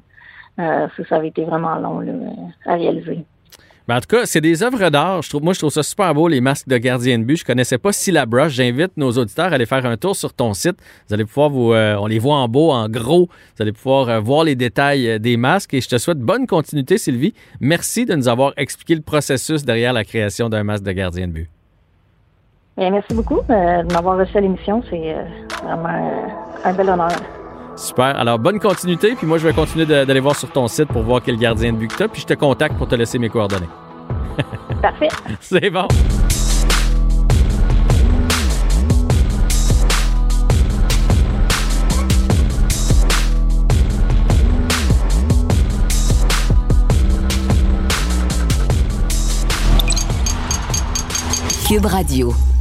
Euh, 0.60 0.88
ça, 0.96 1.04
ça 1.10 1.16
avait 1.18 1.30
été 1.30 1.44
vraiment 1.44 1.76
long 1.76 2.00
là, 2.00 2.14
à 2.66 2.76
réaliser. 2.76 3.26
En 3.90 4.00
tout 4.00 4.16
cas, 4.16 4.26
c'est 4.26 4.40
des 4.40 4.64
œuvres 4.64 4.90
d'art. 4.90 5.20
Moi, 5.42 5.54
je 5.54 5.60
trouve 5.60 5.72
ça 5.72 5.84
super 5.84 6.14
beau, 6.14 6.30
les 6.30 6.40
masques 6.40 6.70
de 6.70 6.78
gardien 6.78 7.20
de 7.20 7.26
but. 7.26 7.36
Je 7.36 7.44
connaissais 7.44 7.78
pas 7.78 7.92
Syllabrush. 7.92 8.54
J'invite 8.54 8.96
nos 8.96 9.12
auditeurs 9.12 9.52
à 9.52 9.56
aller 9.56 9.66
faire 9.66 9.86
un 9.86 9.98
tour 9.98 10.16
sur 10.16 10.34
ton 10.34 10.54
site. 10.54 10.78
Vous 11.08 11.14
allez 11.14 11.26
pouvoir 11.26 11.50
vous. 11.50 11.74
euh, 11.74 11.98
on 12.00 12.08
les 12.08 12.18
voit 12.18 12.38
en 12.38 12.48
beau, 12.48 12.72
en 12.72 12.88
gros. 12.88 13.28
Vous 13.28 13.62
allez 13.62 13.74
pouvoir 13.74 14.08
euh, 14.08 14.20
voir 14.22 14.46
les 14.46 14.56
détails 14.56 15.10
euh, 15.10 15.20
des 15.20 15.36
masques. 15.36 15.74
Et 15.74 15.82
je 15.82 15.90
te 15.90 15.98
souhaite 15.98 16.20
bonne 16.20 16.48
continuité, 16.48 16.98
Sylvie. 16.98 17.34
Merci 17.60 18.06
de 18.06 18.16
nous 18.16 18.30
avoir 18.30 18.54
expliqué 18.56 18.96
le 18.96 19.02
processus 19.02 19.66
derrière 19.66 19.92
la 19.92 20.06
création 20.06 20.48
d'un 20.48 20.64
masque 20.64 20.84
de 20.86 20.92
gardien 20.94 21.28
de 21.28 21.34
but. 21.34 21.50
Bien, 22.78 22.90
merci 22.90 23.14
beaucoup 23.14 23.42
de 23.50 23.94
m'avoir 23.94 24.18
reçu 24.18 24.38
à 24.38 24.42
l'émission. 24.42 24.82
C'est 24.90 25.14
vraiment 25.62 26.24
un 26.64 26.74
bel 26.74 26.90
honneur. 26.90 27.10
Super. 27.76 28.18
Alors, 28.18 28.40
bonne 28.40 28.60
continuité. 28.60 29.16
Puis 29.16 29.26
moi, 29.26 29.38
je 29.38 29.48
vais 29.48 29.54
continuer 29.54 29.86
d'aller 29.86 30.20
voir 30.20 30.36
sur 30.36 30.50
ton 30.50 30.68
site 30.68 30.88
pour 30.88 31.04
voir 31.04 31.22
quel 31.24 31.38
gardien 31.38 31.74
de 31.74 31.78
but 31.78 31.92
que 31.92 31.98
tu 31.98 32.04
as. 32.04 32.08
Puis 32.08 32.22
je 32.22 32.28
te 32.28 32.34
contacte 32.34 32.78
pour 32.78 32.88
te 32.88 32.96
laisser 32.96 33.20
mes 33.20 33.30
coordonnées. 33.30 33.70
Parfait. 34.82 35.10
C'est 35.40 35.70
bon. 35.70 35.88
Cube 51.68 51.86
Radio. 51.86 52.53